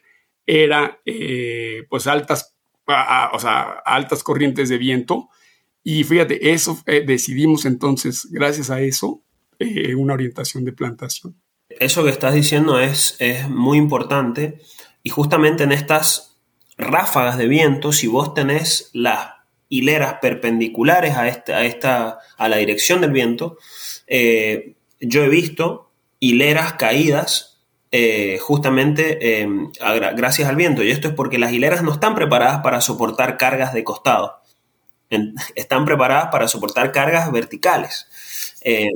era 0.46 0.98
eh, 1.04 1.84
pues 1.90 2.06
altas, 2.06 2.56
o 2.86 3.38
sea, 3.38 3.82
altas 3.84 4.22
corrientes 4.22 4.70
de 4.70 4.78
viento 4.78 5.28
y 5.84 6.04
fíjate, 6.04 6.52
eso 6.52 6.82
eh, 6.86 7.04
decidimos 7.06 7.66
entonces, 7.66 8.26
gracias 8.30 8.70
a 8.70 8.80
eso, 8.80 9.22
eh, 9.58 9.94
una 9.94 10.14
orientación 10.14 10.64
de 10.64 10.72
plantación. 10.72 11.36
Eso 11.68 12.02
que 12.02 12.10
estás 12.10 12.32
diciendo 12.32 12.80
es, 12.80 13.16
es 13.18 13.46
muy 13.50 13.76
importante 13.76 14.58
y 15.03 15.11
justamente 15.11 15.64
en 15.64 15.72
estas 15.72 16.36
ráfagas 16.76 17.38
de 17.38 17.49
viento, 17.49 17.92
si 17.92 18.07
vos 18.07 18.34
tenés 18.34 18.90
las 18.92 19.30
hileras 19.68 20.14
perpendiculares 20.20 21.16
a, 21.16 21.28
esta, 21.28 21.59
a, 21.59 21.64
esta, 21.64 22.18
a 22.36 22.49
la 22.49 22.57
dirección 22.57 23.01
del 23.01 23.12
viento, 23.12 23.59
eh, 24.07 24.74
yo 25.01 25.22
he 25.22 25.28
visto 25.28 25.90
hileras 26.20 26.74
caídas 26.74 27.44
justamente 28.40 29.49
gracias 30.14 30.46
al 30.46 30.57
viento. 30.57 30.82
Y 30.82 30.90
esto 30.90 31.09
es 31.09 31.14
porque 31.14 31.38
las 31.38 31.53
hileras 31.53 31.82
no 31.82 31.92
están 31.92 32.14
preparadas 32.14 32.61
para 32.62 32.82
soportar 32.82 33.38
cargas 33.38 33.72
de 33.72 33.82
costado 33.82 34.42
están 35.55 35.84
preparadas 35.84 36.28
para 36.30 36.49
soportar 36.49 36.92
cargas 36.92 37.30
verticales. 37.32 38.07
Eh, 38.62 38.88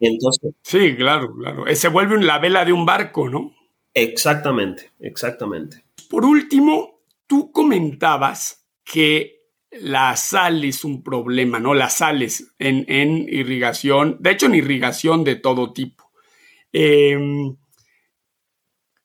entonces, 0.00 0.52
sí, 0.62 0.96
claro, 0.96 1.34
claro. 1.36 1.66
Eh, 1.66 1.76
se 1.76 1.88
vuelve 1.88 2.20
la 2.22 2.38
vela 2.38 2.64
de 2.64 2.72
un 2.72 2.86
barco, 2.86 3.28
¿no? 3.28 3.54
Exactamente, 3.94 4.90
exactamente. 4.98 5.84
Por 6.10 6.24
último, 6.24 7.00
tú 7.26 7.52
comentabas 7.52 8.66
que 8.84 9.34
la 9.70 10.16
sal 10.16 10.64
es 10.64 10.84
un 10.84 11.02
problema, 11.02 11.58
¿no? 11.58 11.74
Las 11.74 11.98
sales 11.98 12.54
en, 12.58 12.84
en 12.88 13.26
irrigación, 13.28 14.16
de 14.20 14.32
hecho 14.32 14.46
en 14.46 14.56
irrigación 14.56 15.24
de 15.24 15.36
todo 15.36 15.72
tipo. 15.72 16.10
Em, 16.72 17.56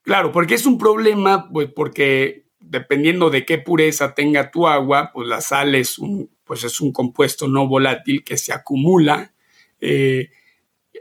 claro, 0.01 0.31
porque 0.31 0.55
es 0.55 0.65
un 0.65 0.77
problema, 0.77 1.49
pues 1.51 1.69
porque 1.75 2.45
dependiendo 2.59 3.29
de 3.29 3.45
qué 3.45 3.57
pureza 3.57 4.13
tenga 4.13 4.51
tu 4.51 4.67
agua, 4.67 5.11
pues 5.13 5.27
la 5.27 5.41
sal 5.41 5.75
es 5.75 5.97
un, 5.97 6.29
pues 6.43 6.63
es 6.63 6.81
un 6.81 6.91
compuesto 6.91 7.47
no 7.47 7.67
volátil 7.67 8.23
que 8.23 8.37
se 8.37 8.53
acumula. 8.53 9.33
Eh, 9.79 10.29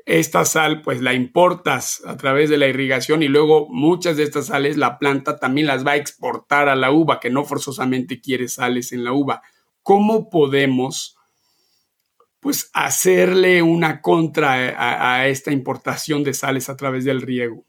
esta 0.09 0.47
sal 0.47 0.81
pues 0.81 1.03
la 1.03 1.13
importas 1.13 2.03
a 2.07 2.17
través 2.17 2.49
de 2.49 2.57
la 2.57 2.67
irrigación 2.67 3.23
y 3.23 3.29
luego 3.29 3.69
muchas 3.69 4.17
de 4.17 4.23
estas 4.23 4.47
sales 4.47 4.79
la 4.79 4.99
planta 4.99 5.39
también 5.39 5.67
las 5.67 5.87
va 5.87 5.93
a 5.93 5.97
exportar 5.97 6.71
a 6.71 6.77
la 6.77 6.91
uva, 6.91 7.21
que 7.21 7.29
no 7.29 7.45
forzosamente 7.45 8.21
quiere 8.21 8.49
sales 8.49 8.93
en 8.93 9.05
la 9.05 9.13
uva. 9.13 9.43
¿Cómo 9.83 10.31
podemos 10.31 11.17
pues 12.41 12.71
hacerle 12.73 13.63
una 13.63 14.01
contra 14.01 14.53
a 14.79 15.29
esta 15.29 15.53
importación 15.53 16.25
de 16.25 16.33
sales 16.33 16.71
a 16.71 16.77
través 16.77 17.05
del 17.05 17.21
riego? 17.21 17.65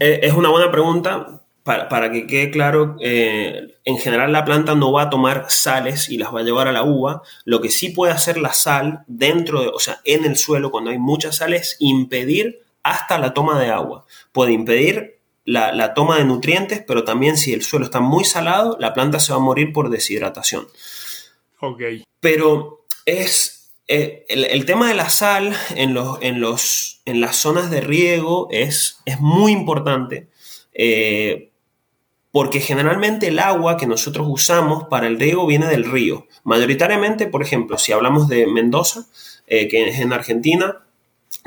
Eh, 0.00 0.20
es 0.22 0.32
una 0.32 0.48
buena 0.48 0.70
pregunta 0.70 1.45
para, 1.66 2.12
que 2.12 2.28
quede 2.28 2.52
claro, 2.52 2.96
eh, 3.00 3.74
en 3.84 3.98
general 3.98 4.30
la 4.30 4.44
planta 4.44 4.76
no 4.76 4.92
va 4.92 5.02
a 5.02 5.10
tomar 5.10 5.46
sales 5.48 6.08
y 6.08 6.16
las 6.16 6.32
va 6.32 6.40
a 6.40 6.44
llevar 6.44 6.68
a 6.68 6.72
la 6.72 6.84
uva. 6.84 7.22
Lo 7.44 7.60
que 7.60 7.70
sí 7.70 7.90
puede 7.90 8.12
hacer 8.12 8.38
la 8.38 8.52
sal 8.52 9.00
dentro, 9.08 9.62
de, 9.62 9.68
o 9.74 9.80
sea, 9.80 10.00
en 10.04 10.24
el 10.24 10.36
suelo, 10.36 10.70
cuando 10.70 10.92
hay 10.92 10.98
muchas 10.98 11.38
sales, 11.38 11.76
impedir 11.80 12.62
hasta 12.84 13.18
la 13.18 13.34
toma 13.34 13.58
de 13.58 13.70
agua. 13.70 14.06
Puede 14.30 14.52
impedir 14.52 15.18
la, 15.44 15.92
toma 15.92 16.18
de 16.18 16.24
nutrientes, 16.24 16.84
pero 16.86 17.02
también 17.02 17.36
si 17.36 17.52
el 17.52 17.64
suelo 17.64 17.86
está 17.86 17.98
muy 17.98 18.22
salado, 18.22 18.76
la 18.78 18.94
planta 18.94 19.18
se 19.18 19.32
va 19.32 19.38
a 19.38 19.42
morir 19.42 19.72
por 19.72 19.90
deshidratación. 19.90 20.68
Ok. 21.58 21.82
Pero 22.20 22.84
es 23.06 23.72
eh, 23.88 24.24
el, 24.28 24.64
tema 24.66 24.86
de 24.86 24.94
la 24.94 25.10
sal 25.10 25.52
en, 25.74 25.94
los, 25.94 26.18
en, 26.22 26.40
los, 26.40 27.00
en 27.06 27.20
las 27.20 27.34
zonas 27.34 27.72
de 27.72 27.80
riego 27.80 28.46
es, 28.52 29.00
es 29.04 29.18
muy 29.18 29.50
importante 29.50 30.28
Eh, 30.78 31.50
porque 32.36 32.60
generalmente 32.60 33.28
el 33.28 33.38
agua 33.38 33.78
que 33.78 33.86
nosotros 33.86 34.26
usamos 34.28 34.88
para 34.90 35.06
el 35.06 35.18
riego 35.18 35.46
viene 35.46 35.68
del 35.68 35.90
río. 35.90 36.26
Mayoritariamente, 36.44 37.28
por 37.28 37.40
ejemplo, 37.40 37.78
si 37.78 37.92
hablamos 37.92 38.28
de 38.28 38.46
Mendoza, 38.46 39.06
eh, 39.46 39.68
que 39.68 39.88
es 39.88 40.00
en 40.00 40.12
Argentina, 40.12 40.82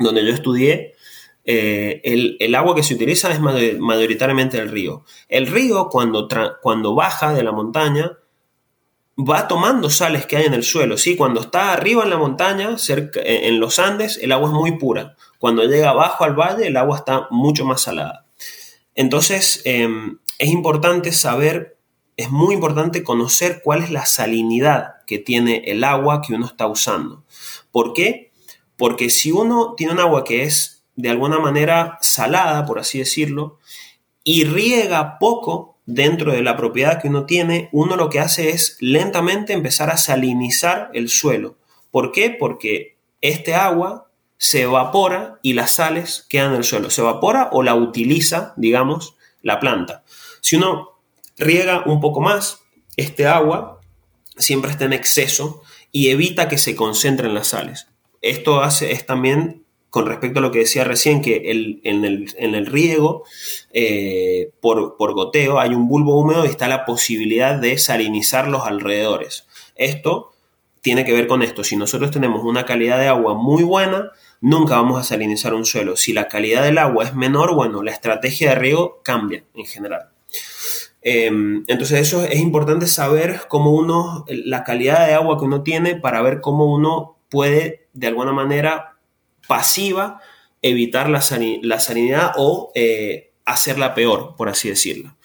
donde 0.00 0.26
yo 0.26 0.32
estudié, 0.32 0.96
eh, 1.44 2.00
el, 2.40 2.54
agua 2.56 2.74
que 2.74 2.82
se 2.82 2.94
utiliza 2.94 3.30
es 3.30 3.38
mayoritariamente 3.38 4.58
el 4.58 4.68
río. 4.68 5.04
El 5.28 5.46
río, 5.46 5.88
cuando, 5.90 6.26
baja 6.96 7.34
de 7.34 7.44
la 7.44 7.52
montaña, 7.52 8.18
va 9.16 9.46
tomando 9.46 9.90
sales 9.90 10.26
que 10.26 10.38
hay 10.38 10.46
en 10.46 10.54
el 10.54 10.64
suelo. 10.64 10.98
¿sí? 10.98 11.14
Cuando 11.14 11.42
está 11.42 11.72
arriba 11.72 12.02
en 12.02 12.10
la 12.10 12.18
montaña, 12.18 12.76
cerca, 12.78 13.20
en 13.22 13.60
los 13.60 13.78
Andes, 13.78 14.18
el 14.20 14.32
agua 14.32 14.48
es 14.48 14.54
muy 14.54 14.76
pura. 14.76 15.14
Cuando 15.38 15.62
llega 15.62 15.90
abajo 15.90 16.24
al 16.24 16.34
valle, 16.34 16.66
el 16.66 16.76
agua 16.76 16.96
está 16.96 17.28
mucho 17.30 17.64
más 17.64 17.80
salada. 17.80 18.26
Entonces, 18.96 19.62
em, 19.64 20.18
es 20.40 20.48
importante 20.48 21.12
saber, 21.12 21.76
es 22.16 22.30
muy 22.30 22.54
importante 22.54 23.04
conocer 23.04 23.60
cuál 23.62 23.82
es 23.82 23.90
la 23.90 24.06
salinidad 24.06 24.94
que 25.06 25.18
tiene 25.18 25.64
el 25.66 25.84
agua 25.84 26.22
que 26.22 26.32
uno 26.32 26.46
está 26.46 26.66
usando. 26.66 27.24
¿Por 27.70 27.92
qué? 27.92 28.32
Porque 28.78 29.10
si 29.10 29.32
uno 29.32 29.74
tiene 29.76 29.92
un 29.92 30.00
agua 30.00 30.24
que 30.24 30.44
es 30.44 30.82
de 30.96 31.10
alguna 31.10 31.38
manera 31.38 31.98
salada, 32.00 32.64
por 32.64 32.78
así 32.78 32.98
decirlo, 32.98 33.58
y 34.24 34.44
riega 34.44 35.18
poco 35.18 35.76
dentro 35.84 36.32
de 36.32 36.42
la 36.42 36.56
propiedad 36.56 37.02
que 37.02 37.08
uno 37.08 37.26
tiene, 37.26 37.68
uno 37.70 37.96
lo 37.96 38.08
que 38.08 38.20
hace 38.20 38.48
es 38.48 38.78
lentamente 38.80 39.52
empezar 39.52 39.90
a 39.90 39.98
salinizar 39.98 40.90
el 40.94 41.10
suelo. 41.10 41.58
¿Por 41.90 42.12
qué? 42.12 42.30
Porque 42.30 42.96
este 43.20 43.54
agua 43.54 44.10
se 44.38 44.62
evapora 44.62 45.38
y 45.42 45.52
las 45.52 45.72
sales 45.72 46.24
quedan 46.30 46.52
en 46.52 46.58
el 46.58 46.64
suelo. 46.64 46.88
Se 46.88 47.02
evapora 47.02 47.50
o 47.52 47.62
la 47.62 47.74
utiliza, 47.74 48.54
digamos, 48.56 49.16
la 49.42 49.60
planta. 49.60 50.02
Si 50.40 50.56
uno 50.56 51.00
riega 51.38 51.84
un 51.86 52.00
poco 52.00 52.20
más, 52.20 52.60
este 52.96 53.26
agua 53.26 53.80
siempre 54.36 54.70
está 54.70 54.84
en 54.84 54.92
exceso 54.92 55.62
y 55.92 56.08
evita 56.08 56.48
que 56.48 56.58
se 56.58 56.76
concentren 56.76 57.34
las 57.34 57.48
sales. 57.48 57.88
Esto 58.22 58.60
hace, 58.62 58.92
es 58.92 59.06
también 59.06 59.64
con 59.90 60.06
respecto 60.06 60.38
a 60.38 60.42
lo 60.42 60.52
que 60.52 60.60
decía 60.60 60.84
recién, 60.84 61.20
que 61.20 61.50
en, 61.84 62.04
el, 62.54 62.66
riego 62.66 63.24
eh, 63.72 64.52
por, 64.60 64.96
por, 64.96 65.14
goteo 65.14 65.58
hay 65.58 65.70
un 65.70 65.88
bulbo 65.88 66.16
húmedo 66.20 66.44
y 66.44 66.48
está 66.48 66.68
la 66.68 66.84
posibilidad 66.84 67.56
de 67.56 67.76
salinizar 67.76 68.46
los 68.46 68.62
alrededores. 68.62 69.46
Esto 69.74 70.30
tiene 70.80 71.04
que 71.04 71.12
ver 71.12 71.26
con 71.26 71.42
esto. 71.42 71.64
Si 71.64 71.76
nosotros 71.76 72.12
tenemos 72.12 72.44
una 72.44 72.64
calidad 72.64 73.00
de 73.00 73.08
agua 73.08 73.34
muy 73.34 73.64
buena, 73.64 74.12
nunca 74.40 74.76
vamos 74.76 75.00
a 75.00 75.04
salinizar 75.04 75.54
un 75.54 75.66
suelo. 75.66 75.96
Si 75.96 76.12
la 76.12 76.28
calidad 76.28 76.62
del 76.62 76.78
agua 76.78 77.04
es 77.04 77.14
menor, 77.14 77.54
bueno, 77.54 77.82
la 77.82 77.90
estrategia 77.90 78.50
de 78.50 78.54
riego 78.56 79.00
cambia 79.02 79.42
en 79.54 79.66
general. 79.66 80.09
Em, 81.02 81.64
entonces 81.66 82.00
eso 82.00 82.24
es 82.24 82.40
importante 82.40 82.86
saber 82.86 83.42
cómo 83.48 83.72
uno, 83.72 84.24
la 84.28 84.64
calidad 84.64 85.06
de 85.06 85.14
agua 85.14 85.38
que 85.38 85.46
uno 85.46 85.62
tiene 85.62 85.96
para 85.96 86.20
ver 86.22 86.40
cómo 86.40 86.66
uno 86.66 87.16
puede 87.30 87.88
de 87.94 88.06
alguna 88.08 88.32
manera 88.32 88.98
pasiva 89.48 90.20
evitar 90.62 91.08
la, 91.08 91.22
salinidad 91.22 92.32
o 92.36 92.70
eh, 92.74 93.32
hacerla 93.46 93.94
peor, 93.94 94.36
por 94.36 94.48
así 94.48 94.68
decirlo. 94.68 95.16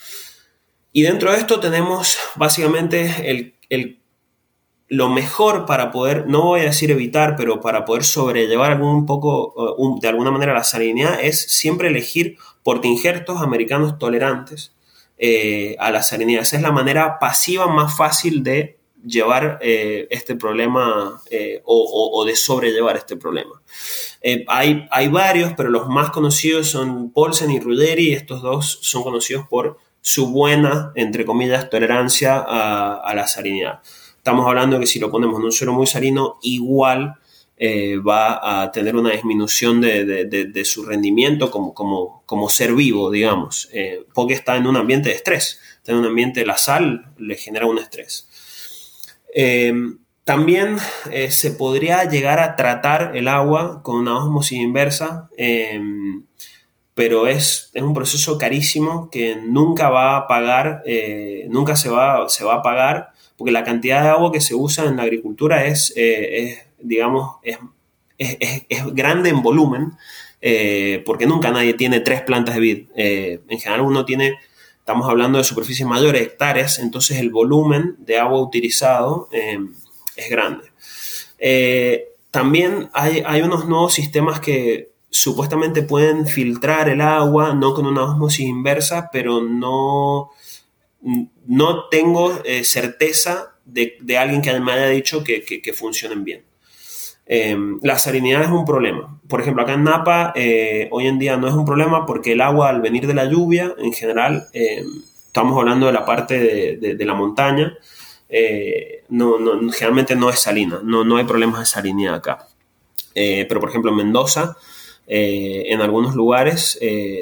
Y 0.94 1.02
dentro 1.02 1.32
de 1.32 1.40
esto 1.40 1.60
tenemos 1.60 2.18
básicamente 2.36 3.30
el, 3.70 4.00
lo 4.88 5.10
mejor 5.10 5.66
para 5.66 5.92
poder, 5.92 6.28
no 6.28 6.44
voy 6.44 6.62
a 6.62 6.66
decir 6.66 6.90
evitar, 6.90 7.36
pero 7.36 7.60
para 7.60 7.84
poder 7.84 8.06
sobrellevar 8.06 8.72
algún 8.72 9.06
poco, 9.06 9.76
de 10.00 10.08
alguna 10.08 10.32
manera 10.32 10.54
la 10.54 10.64
salinidad, 10.64 11.20
es 11.22 11.42
siempre 11.42 11.90
elegir 11.90 12.38
portinjertos 12.64 13.42
americanos 13.42 14.00
tolerantes 14.00 14.75
eh, 15.18 15.76
a 15.80 15.92
la 15.92 16.04
salinidad. 16.04 16.42
Esa 16.42 16.58
es 16.58 16.62
la 16.62 16.72
manera 16.72 17.20
pasiva 17.20 17.68
más 17.68 17.96
fácil 17.96 18.44
de 18.44 18.78
llevar 19.06 19.60
eh, 19.62 20.08
este 20.10 20.36
problema 20.36 21.22
eh, 21.30 21.62
o, 21.64 22.24
de 22.26 22.36
sobrellevar 22.36 22.98
este 22.98 23.16
problema. 23.16 23.62
hay, 24.48 24.88
hay, 24.92 25.08
varios, 25.08 25.54
pero 25.56 25.70
los 25.70 25.88
más 25.88 26.10
conocidos 26.10 26.68
son 26.68 27.12
Paulsen 27.12 27.52
y 27.52 27.60
Ruderi. 27.60 28.14
Estos 28.14 28.42
dos 28.42 28.80
son 28.82 29.04
conocidos 29.04 29.48
por 29.48 29.78
su 30.02 30.28
buena, 30.32 30.92
entre 30.96 31.26
comillas, 31.26 31.70
tolerancia 31.70 32.38
a, 32.38 33.14
la 33.16 33.26
salinidad. 33.28 33.80
Estamos 34.18 34.48
hablando 34.48 34.76
de 34.76 34.82
que 34.82 34.88
si 34.88 35.00
lo 35.00 35.10
ponemos 35.10 35.40
en 35.40 35.46
un 35.46 35.52
suelo 35.52 35.74
muy 35.74 35.88
salino, 35.88 36.38
igual 36.42 37.16
eh, 37.58 38.00
va 38.00 38.64
a 38.64 38.70
tener 38.74 38.98
una 38.98 39.12
disminución 39.12 39.80
de, 39.80 40.62
su 40.66 40.84
rendimiento 40.84 41.50
como, 41.50 42.50
ser 42.50 42.74
vivo, 42.74 43.10
digamos, 43.10 43.70
eh, 43.72 44.06
porque 44.14 44.34
está 44.34 44.58
en 44.58 44.68
un 44.68 44.76
ambiente 44.76 45.10
de 45.10 45.16
estrés, 45.16 45.62
está 45.78 45.94
en 45.94 46.00
un 46.00 46.06
ambiente 46.06 46.46
la 46.46 46.58
sal, 46.58 47.14
le 47.18 47.36
genera 47.36 47.66
un 47.66 47.78
estrés. 47.78 48.28
Eh, 49.34 49.74
también 50.26 50.78
se 51.30 51.52
podría 51.52 52.04
llegar 52.06 52.40
a 52.40 52.56
tratar 52.56 53.16
el 53.16 53.28
agua 53.28 53.84
con 53.84 53.98
una 53.98 54.18
osmosis 54.18 54.58
inversa, 54.58 55.30
pero 56.96 57.28
es, 57.28 57.72
un 57.76 57.94
proceso 57.94 58.38
carísimo 58.38 59.10
que 59.12 59.36
nunca 59.36 59.90
va 59.90 60.18
a 60.18 60.28
pagar, 60.28 60.84
nunca 61.48 61.76
se 61.76 61.90
va, 61.90 62.26
a 62.26 62.62
pagar, 62.64 63.12
porque 63.38 63.52
la 63.52 63.64
cantidad 63.64 64.02
de 64.02 64.10
agua 64.10 64.32
que 64.32 64.42
se 64.42 64.56
usa 64.56 64.86
en 64.86 64.98
la 64.98 65.04
agricultura 65.04 65.68
es 65.68 65.94
digamos, 66.88 67.38
es, 67.44 67.58
grande 68.94 69.30
en 69.30 69.42
volumen, 69.42 69.94
eh, 70.42 71.04
porque 71.06 71.26
nunca 71.26 71.52
nadie 71.52 71.74
tiene 71.74 72.00
tres 72.00 72.22
plantas 72.22 72.56
de 72.56 72.62
vid. 72.62 72.88
Eh, 72.96 73.42
en 73.48 73.60
general 73.60 73.82
uno 73.82 74.06
tiene, 74.06 74.40
estamos 74.78 75.10
hablando 75.10 75.38
de 75.38 75.44
superficies 75.44 75.88
mayores, 75.88 76.22
hectáreas, 76.22 76.80
entonces 76.80 77.18
el 77.20 77.30
volumen 77.30 77.96
de 78.00 78.20
agua 78.20 78.42
utilizado 78.42 79.30
eh, 79.32 79.60
es 80.16 80.30
grande. 80.30 80.72
también 82.32 82.90
hay, 82.94 83.24
hay, 83.26 83.42
unos 83.42 83.66
nuevos 83.66 83.94
sistemas 83.94 84.40
que 84.40 84.92
supuestamente 85.10 85.84
pueden 85.84 86.28
filtrar 86.28 86.90
el 86.90 87.02
agua, 87.02 87.54
no 87.54 87.74
con 87.74 87.86
una 87.86 88.04
osmosis 88.04 88.46
inversa, 88.46 89.10
pero 89.12 89.42
no, 89.42 90.32
no 91.48 91.88
tengo 91.90 92.42
certeza 92.64 93.56
de, 93.64 93.98
de, 94.02 94.18
alguien 94.18 94.42
que 94.42 94.60
me 94.60 94.74
haya 94.74 94.90
dicho 94.90 95.24
que, 95.24 95.44
que 95.44 95.74
funcionen 95.74 96.24
bien. 96.24 96.44
Em, 97.28 97.80
la 97.82 97.98
salinidad 97.98 98.44
es 98.44 98.50
un 98.50 98.66
problema. 98.66 99.20
Por 99.28 99.42
ejemplo, 99.42 99.64
acá 99.64 99.74
en 99.74 99.84
Napa 99.84 100.32
eh, 100.36 100.88
hoy 100.92 101.08
en 101.08 101.18
día 101.18 101.38
no 101.38 101.48
es 101.48 101.56
un 101.56 101.66
problema 101.66 102.06
porque 102.06 102.34
el 102.34 102.42
agua 102.42 102.70
al 102.70 102.82
venir 102.82 103.08
de 103.08 103.16
la 103.16 103.26
lluvia, 103.26 103.74
en 103.80 103.94
general, 103.94 104.48
em, 104.54 104.86
estamos 105.26 105.58
hablando 105.58 105.88
de 105.88 105.94
la 105.94 106.06
parte 106.06 106.78
de, 106.78 107.06
la 107.06 107.14
montaña, 107.16 107.78
eh, 108.30 109.04
generalmente 109.74 110.16
no 110.16 110.30
es 110.30 110.40
salina, 110.40 110.80
no, 110.84 111.04
no 111.04 111.18
hay 111.18 111.26
problemas 111.26 111.60
de 111.62 111.66
salinidad 111.66 112.16
acá. 112.16 112.48
Eh, 113.16 113.46
pero 113.48 113.60
por 113.60 113.70
ejemplo 113.70 113.92
en 113.92 113.98
Mendoza, 113.98 114.58
en 115.08 115.82
algunos 115.82 116.16
lugares 116.16 116.80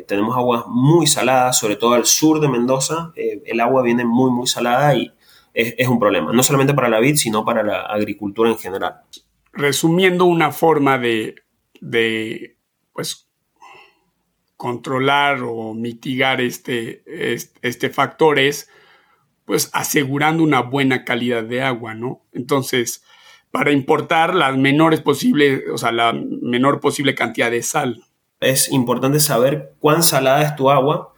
tenemos 0.08 0.38
agua 0.38 0.66
muy 0.68 1.06
salada, 1.08 1.52
sobre 1.54 1.76
todo 1.76 1.94
al 1.94 2.06
sur 2.06 2.40
de 2.40 2.48
Mendoza, 2.48 3.12
el 3.16 3.60
agua 3.60 3.84
viene 3.84 4.06
muy, 4.06 4.32
muy 4.32 4.48
salada 4.48 4.96
y 4.96 5.12
es, 5.54 5.76
es 5.78 5.88
un 5.88 6.00
problema, 6.00 6.32
no 6.32 6.44
solamente 6.44 6.74
para 6.74 6.88
la 6.88 7.00
vid, 7.00 7.16
sino 7.16 7.44
para 7.44 7.62
la 7.64 7.82
agricultura 7.82 8.50
en 8.50 8.58
general 8.58 9.02
resumiendo 9.54 10.26
una 10.26 10.52
forma 10.52 10.98
de, 10.98 11.36
pues, 12.92 13.30
controlar 14.58 15.42
o 15.44 15.74
mitigar 15.74 16.42
este, 16.42 17.04
este, 17.62 17.90
factor 17.90 18.40
es, 18.40 18.70
pues, 19.46 19.70
asegurando 19.74 20.44
una 20.44 20.62
buena 20.62 21.06
calidad 21.06 21.44
de 21.44 21.62
agua, 21.62 21.94
¿no? 21.94 22.26
Entonces, 22.34 23.04
para 23.52 23.72
importar 23.72 24.34
las 24.34 24.58
menores 24.58 25.02
posible, 25.02 25.70
o 25.72 25.78
sea, 25.78 25.92
la 25.92 26.14
menor 26.14 26.80
posible 26.80 27.14
cantidad 27.14 27.52
de 27.52 27.62
sal. 27.62 28.04
Es 28.40 28.72
importante 28.72 29.20
saber 29.20 29.76
cuán 29.80 30.02
salada 30.02 30.42
es 30.42 30.56
tu 30.56 30.72
agua, 30.72 31.13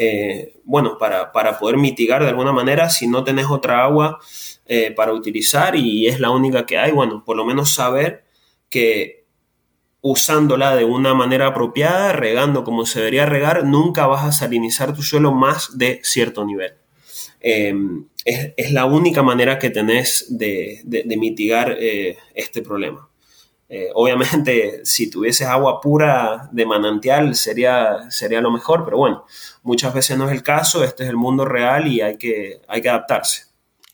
eh, 0.00 0.54
bueno, 0.62 0.96
para, 0.96 1.32
para, 1.32 1.58
poder 1.58 1.76
mitigar 1.76 2.22
de 2.22 2.28
alguna 2.28 2.52
manera, 2.52 2.88
si 2.88 3.08
no 3.08 3.24
tenés 3.24 3.46
otra 3.50 3.82
agua, 3.82 4.20
eh, 4.66 4.92
para 4.92 5.12
utilizar 5.12 5.74
y 5.74 6.06
es 6.06 6.20
la 6.20 6.30
única 6.30 6.66
que 6.66 6.78
hay, 6.78 6.92
bueno, 6.92 7.24
por 7.24 7.36
lo 7.36 7.44
menos 7.44 7.74
saber 7.74 8.24
que 8.70 9.24
usándola 10.00 10.76
de 10.76 10.84
una 10.84 11.14
manera 11.14 11.48
apropiada, 11.48 12.12
regando 12.12 12.62
como 12.62 12.86
se 12.86 13.00
debería 13.00 13.26
regar, 13.26 13.64
nunca 13.64 14.06
vas 14.06 14.24
a 14.24 14.30
salinizar 14.30 14.94
tu 14.94 15.02
suelo 15.02 15.32
más 15.32 15.76
de 15.76 16.00
cierto 16.04 16.44
nivel. 16.44 16.74
Em, 17.40 18.06
es, 18.24 18.70
la 18.70 18.84
única 18.84 19.22
manera 19.24 19.58
que 19.58 19.70
tenés 19.70 20.26
de, 20.28 20.82
mitigar 21.18 21.76
eh, 21.80 22.16
este 22.34 22.62
problema. 22.62 23.07
Eh, 23.68 23.90
obviamente, 23.94 24.80
si 24.84 25.10
tuvieses 25.10 25.46
agua 25.46 25.80
pura 25.80 26.48
de 26.52 26.66
manantial 26.66 27.34
sería, 27.34 28.10
sería 28.10 28.40
lo 28.40 28.50
mejor, 28.50 28.84
pero 28.84 28.96
bueno, 28.96 29.24
muchas 29.62 29.92
veces 29.94 30.16
no 30.16 30.26
es 30.26 30.32
el 30.32 30.42
caso, 30.42 30.84
este 30.84 31.04
es 31.04 31.10
el 31.10 31.16
mundo 31.16 31.44
real 31.44 31.86
y 31.86 32.00
hay 32.00 32.16
que, 32.16 32.62
hay 32.68 32.80
que 32.80 32.88
adaptarse. 32.88 33.48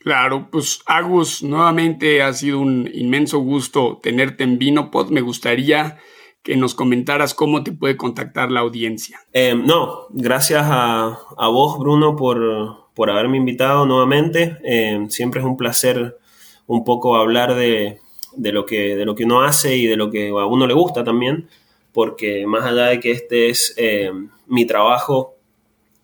Claro, 0.04 0.48
pues 0.50 0.80
Agus, 0.84 1.42
nuevamente 1.42 2.22
ha 2.22 2.32
sido 2.34 2.60
un 2.60 2.90
inmenso 2.92 3.38
gusto 3.38 4.00
tenerte 4.02 4.44
en 4.44 4.58
Vinopod. 4.58 5.08
Me 5.08 5.22
gustaría 5.22 5.98
que 6.42 6.58
nos 6.58 6.74
comentaras 6.74 7.32
cómo 7.32 7.64
te 7.64 7.72
puede 7.72 7.96
contactar 7.96 8.50
la 8.50 8.60
audiencia. 8.60 9.20
Eh, 9.32 9.54
no, 9.54 10.08
gracias 10.10 10.62
a, 10.66 11.16
vos, 11.38 11.78
Bruno, 11.78 12.16
por, 12.16 12.92
por, 12.94 13.10
haberme 13.10 13.38
invitado 13.38 13.86
nuevamente. 13.86 14.58
Eh, 14.62 15.06
siempre 15.08 15.40
es 15.40 15.46
un 15.46 15.56
placer 15.56 16.18
un 16.66 16.84
poco 16.84 17.16
hablar 17.16 17.54
de, 17.54 17.98
de, 18.36 18.52
lo 18.52 18.66
que, 18.66 18.96
de 18.96 19.04
lo 19.04 19.14
que 19.14 19.24
uno 19.24 19.42
hace 19.42 19.76
y 19.76 19.86
de 19.86 19.96
lo 19.96 20.10
que 20.10 20.28
a 20.28 20.46
uno 20.46 20.66
le 20.66 20.74
gusta 20.74 21.04
también, 21.04 21.48
porque 21.92 22.46
más 22.46 22.64
allá 22.64 22.86
de 22.86 23.00
que 23.00 23.10
este 23.10 23.48
es 23.48 23.74
eh, 23.76 24.10
mi 24.46 24.66
trabajo, 24.66 25.36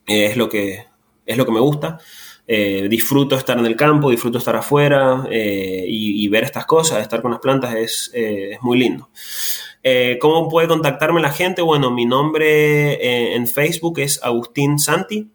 es, 0.07 0.37
lo 0.37 0.49
que, 0.49 0.87
es 1.27 1.37
lo 1.37 1.47
que 1.47 1.53
me 1.53 1.61
gusta. 1.61 1.99
disfruto 2.47 3.37
estar 3.37 3.59
en 3.59 3.67
el 3.67 3.77
campo, 3.77 4.11
disfruto 4.11 4.39
estar 4.39 4.57
afuera 4.57 5.25
y, 5.31 6.29
ver 6.29 6.45
estas 6.45 6.67
cosas, 6.67 7.01
estar 7.01 7.23
con 7.23 7.31
las 7.31 7.41
plantas 7.41 7.75
es, 7.75 8.13
muy 8.61 8.79
lindo. 8.79 9.09
Eh, 9.83 10.19
¿Cómo 10.21 10.49
puede 10.49 10.69
contactarme 10.69 11.21
la 11.21 11.33
gente? 11.33 11.63
Bueno, 11.63 11.91
mi 11.91 12.05
nombre 12.05 12.95
eh, 12.95 13.35
en 13.35 13.47
Facebook 13.47 13.99
es 14.01 14.23
Agustín 14.23 14.79
Santi 14.79 15.31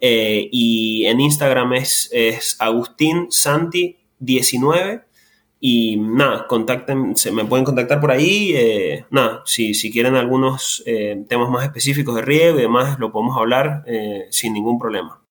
eh, 0.00 0.48
y 0.50 1.06
en 1.06 1.20
Instagram 1.20 1.74
es, 1.74 2.10
es 2.12 2.56
Agustín 2.58 3.28
Santi 3.30 3.96
19 4.18 5.02
y 5.60 5.96
nada, 5.96 6.46
contacten, 6.46 7.16
se 7.16 7.32
me 7.32 7.44
pueden 7.44 7.64
contactar 7.64 8.00
por 8.00 8.10
ahí. 8.10 8.54
nada, 9.10 9.42
si, 9.44 9.74
si, 9.74 9.90
quieren 9.90 10.14
algunos 10.14 10.84
temas 11.28 11.50
más 11.50 11.64
específicos 11.64 12.14
de 12.16 12.22
riego 12.22 12.58
y 12.58 12.62
demás, 12.62 12.98
lo 12.98 13.10
podemos 13.10 13.36
hablar 13.36 13.84
sin 14.30 14.52
ningún 14.52 14.78
problema. 14.78 15.26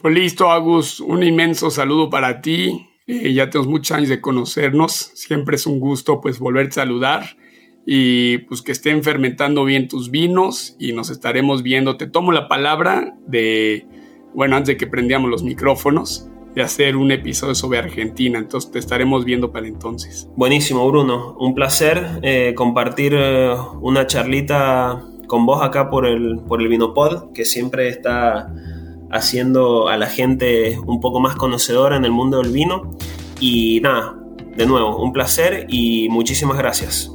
Pues 0.00 0.14
listo, 0.14 0.52
Agus, 0.52 1.00
un 1.00 1.24
inmenso 1.24 1.70
saludo 1.70 2.08
para 2.08 2.40
ti. 2.40 2.88
Eh, 3.08 3.32
ya 3.32 3.50
tenemos 3.50 3.66
muchos 3.66 3.96
años 3.96 4.08
de 4.08 4.20
conocernos, 4.20 4.92
siempre 5.14 5.56
es 5.56 5.66
un 5.66 5.80
gusto 5.80 6.20
pues 6.20 6.38
volver 6.38 6.68
a 6.68 6.70
saludar 6.70 7.36
y 7.84 8.38
pues 8.38 8.62
que 8.62 8.70
estén 8.70 9.02
fermentando 9.02 9.64
bien 9.64 9.88
tus 9.88 10.12
vinos 10.12 10.76
y 10.78 10.92
nos 10.92 11.10
estaremos 11.10 11.64
viendo. 11.64 11.96
Te 11.96 12.06
tomo 12.06 12.30
la 12.30 12.46
palabra 12.46 13.16
de, 13.26 13.86
bueno, 14.34 14.54
antes 14.54 14.74
de 14.74 14.76
que 14.76 14.86
prendíamos 14.86 15.30
los 15.30 15.42
micrófonos, 15.42 16.28
hacer 16.62 16.96
un 16.96 17.10
episodio 17.12 17.54
sobre 17.54 17.78
Argentina, 17.78 18.38
entonces 18.38 18.70
te 18.70 18.78
estaremos 18.78 19.24
viendo 19.24 19.52
para 19.52 19.66
entonces. 19.66 20.28
Buenísimo, 20.36 20.86
Bruno, 20.88 21.36
un 21.38 21.54
placer 21.54 22.20
eh, 22.22 22.54
compartir 22.56 23.14
eh, 23.16 23.54
una 23.80 24.06
charlita 24.06 25.04
con 25.26 25.46
vos 25.46 25.62
acá 25.62 25.90
por 25.90 26.06
el, 26.06 26.40
por 26.46 26.60
el 26.60 26.68
Vinopod, 26.68 27.32
que 27.32 27.44
siempre 27.44 27.88
está 27.88 28.52
haciendo 29.10 29.88
a 29.88 29.96
la 29.96 30.06
gente 30.06 30.78
un 30.86 31.00
poco 31.00 31.20
más 31.20 31.36
conocedora 31.36 31.96
en 31.96 32.04
el 32.04 32.10
mundo 32.10 32.42
del 32.42 32.52
vino. 32.52 32.96
Y 33.40 33.80
nada, 33.80 34.16
de 34.56 34.66
nuevo, 34.66 35.02
un 35.02 35.12
placer 35.12 35.66
y 35.68 36.08
muchísimas 36.08 36.58
gracias. 36.58 37.12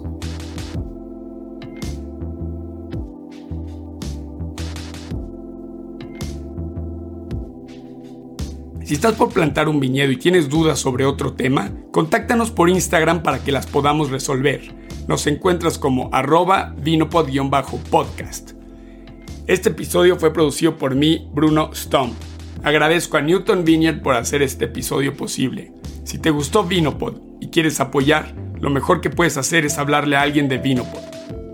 Si 8.94 8.98
estás 8.98 9.14
por 9.14 9.34
plantar 9.34 9.70
un 9.70 9.80
viñedo 9.80 10.12
y 10.12 10.18
tienes 10.18 10.50
dudas 10.50 10.78
sobre 10.78 11.04
otro 11.04 11.34
tema, 11.34 11.72
contáctanos 11.90 12.52
por 12.52 12.70
Instagram 12.70 13.24
para 13.24 13.44
que 13.44 13.52
las 13.52 13.66
podamos 13.66 14.12
resolver. 14.12 14.62
Nos 15.08 15.26
encuentras 15.26 15.80
como 15.80 16.12
arroba 16.14 16.76
vinopod-podcast. 16.78 18.52
Este 19.48 19.70
episodio 19.70 20.20
fue 20.20 20.32
producido 20.32 20.78
por 20.78 20.94
mí, 20.94 21.28
Bruno 21.34 21.72
Stump. 21.74 22.14
Agradezco 22.62 23.18
a 23.18 23.22
Newton 23.22 23.66
Vineyard 23.66 24.04
por 24.04 24.14
hacer 24.14 24.44
este 24.44 24.66
episodio 24.66 25.18
posible. 25.18 25.74
Si 26.04 26.20
te 26.20 26.30
gustó 26.30 26.64
Vinopod 26.64 27.16
y 27.42 27.48
quieres 27.48 27.80
apoyar, 27.80 28.36
lo 28.62 28.70
mejor 28.70 29.02
que 29.02 29.10
puedes 29.10 29.38
hacer 29.38 29.66
es 29.66 29.80
hablarle 29.80 30.18
a 30.18 30.22
alguien 30.22 30.48
de 30.48 30.60
Vinopod. 30.60 31.02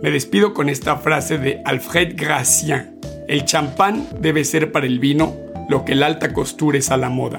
Me 0.03 0.11
despido 0.11 0.53
con 0.53 0.67
esta 0.67 0.97
frase 0.97 1.37
de 1.37 1.61
Alfred 1.63 2.15
Gracien. 2.17 2.99
El 3.29 3.45
champán 3.45 4.09
debe 4.19 4.43
ser 4.43 4.73
para 4.73 4.87
el 4.87 4.99
vino 4.99 5.47
lo 5.69 5.85
que 5.85 5.93
la 5.93 6.07
alta 6.07 6.33
costura 6.33 6.79
es 6.79 6.89
a 6.89 6.97
la 6.97 7.09
moda. 7.09 7.37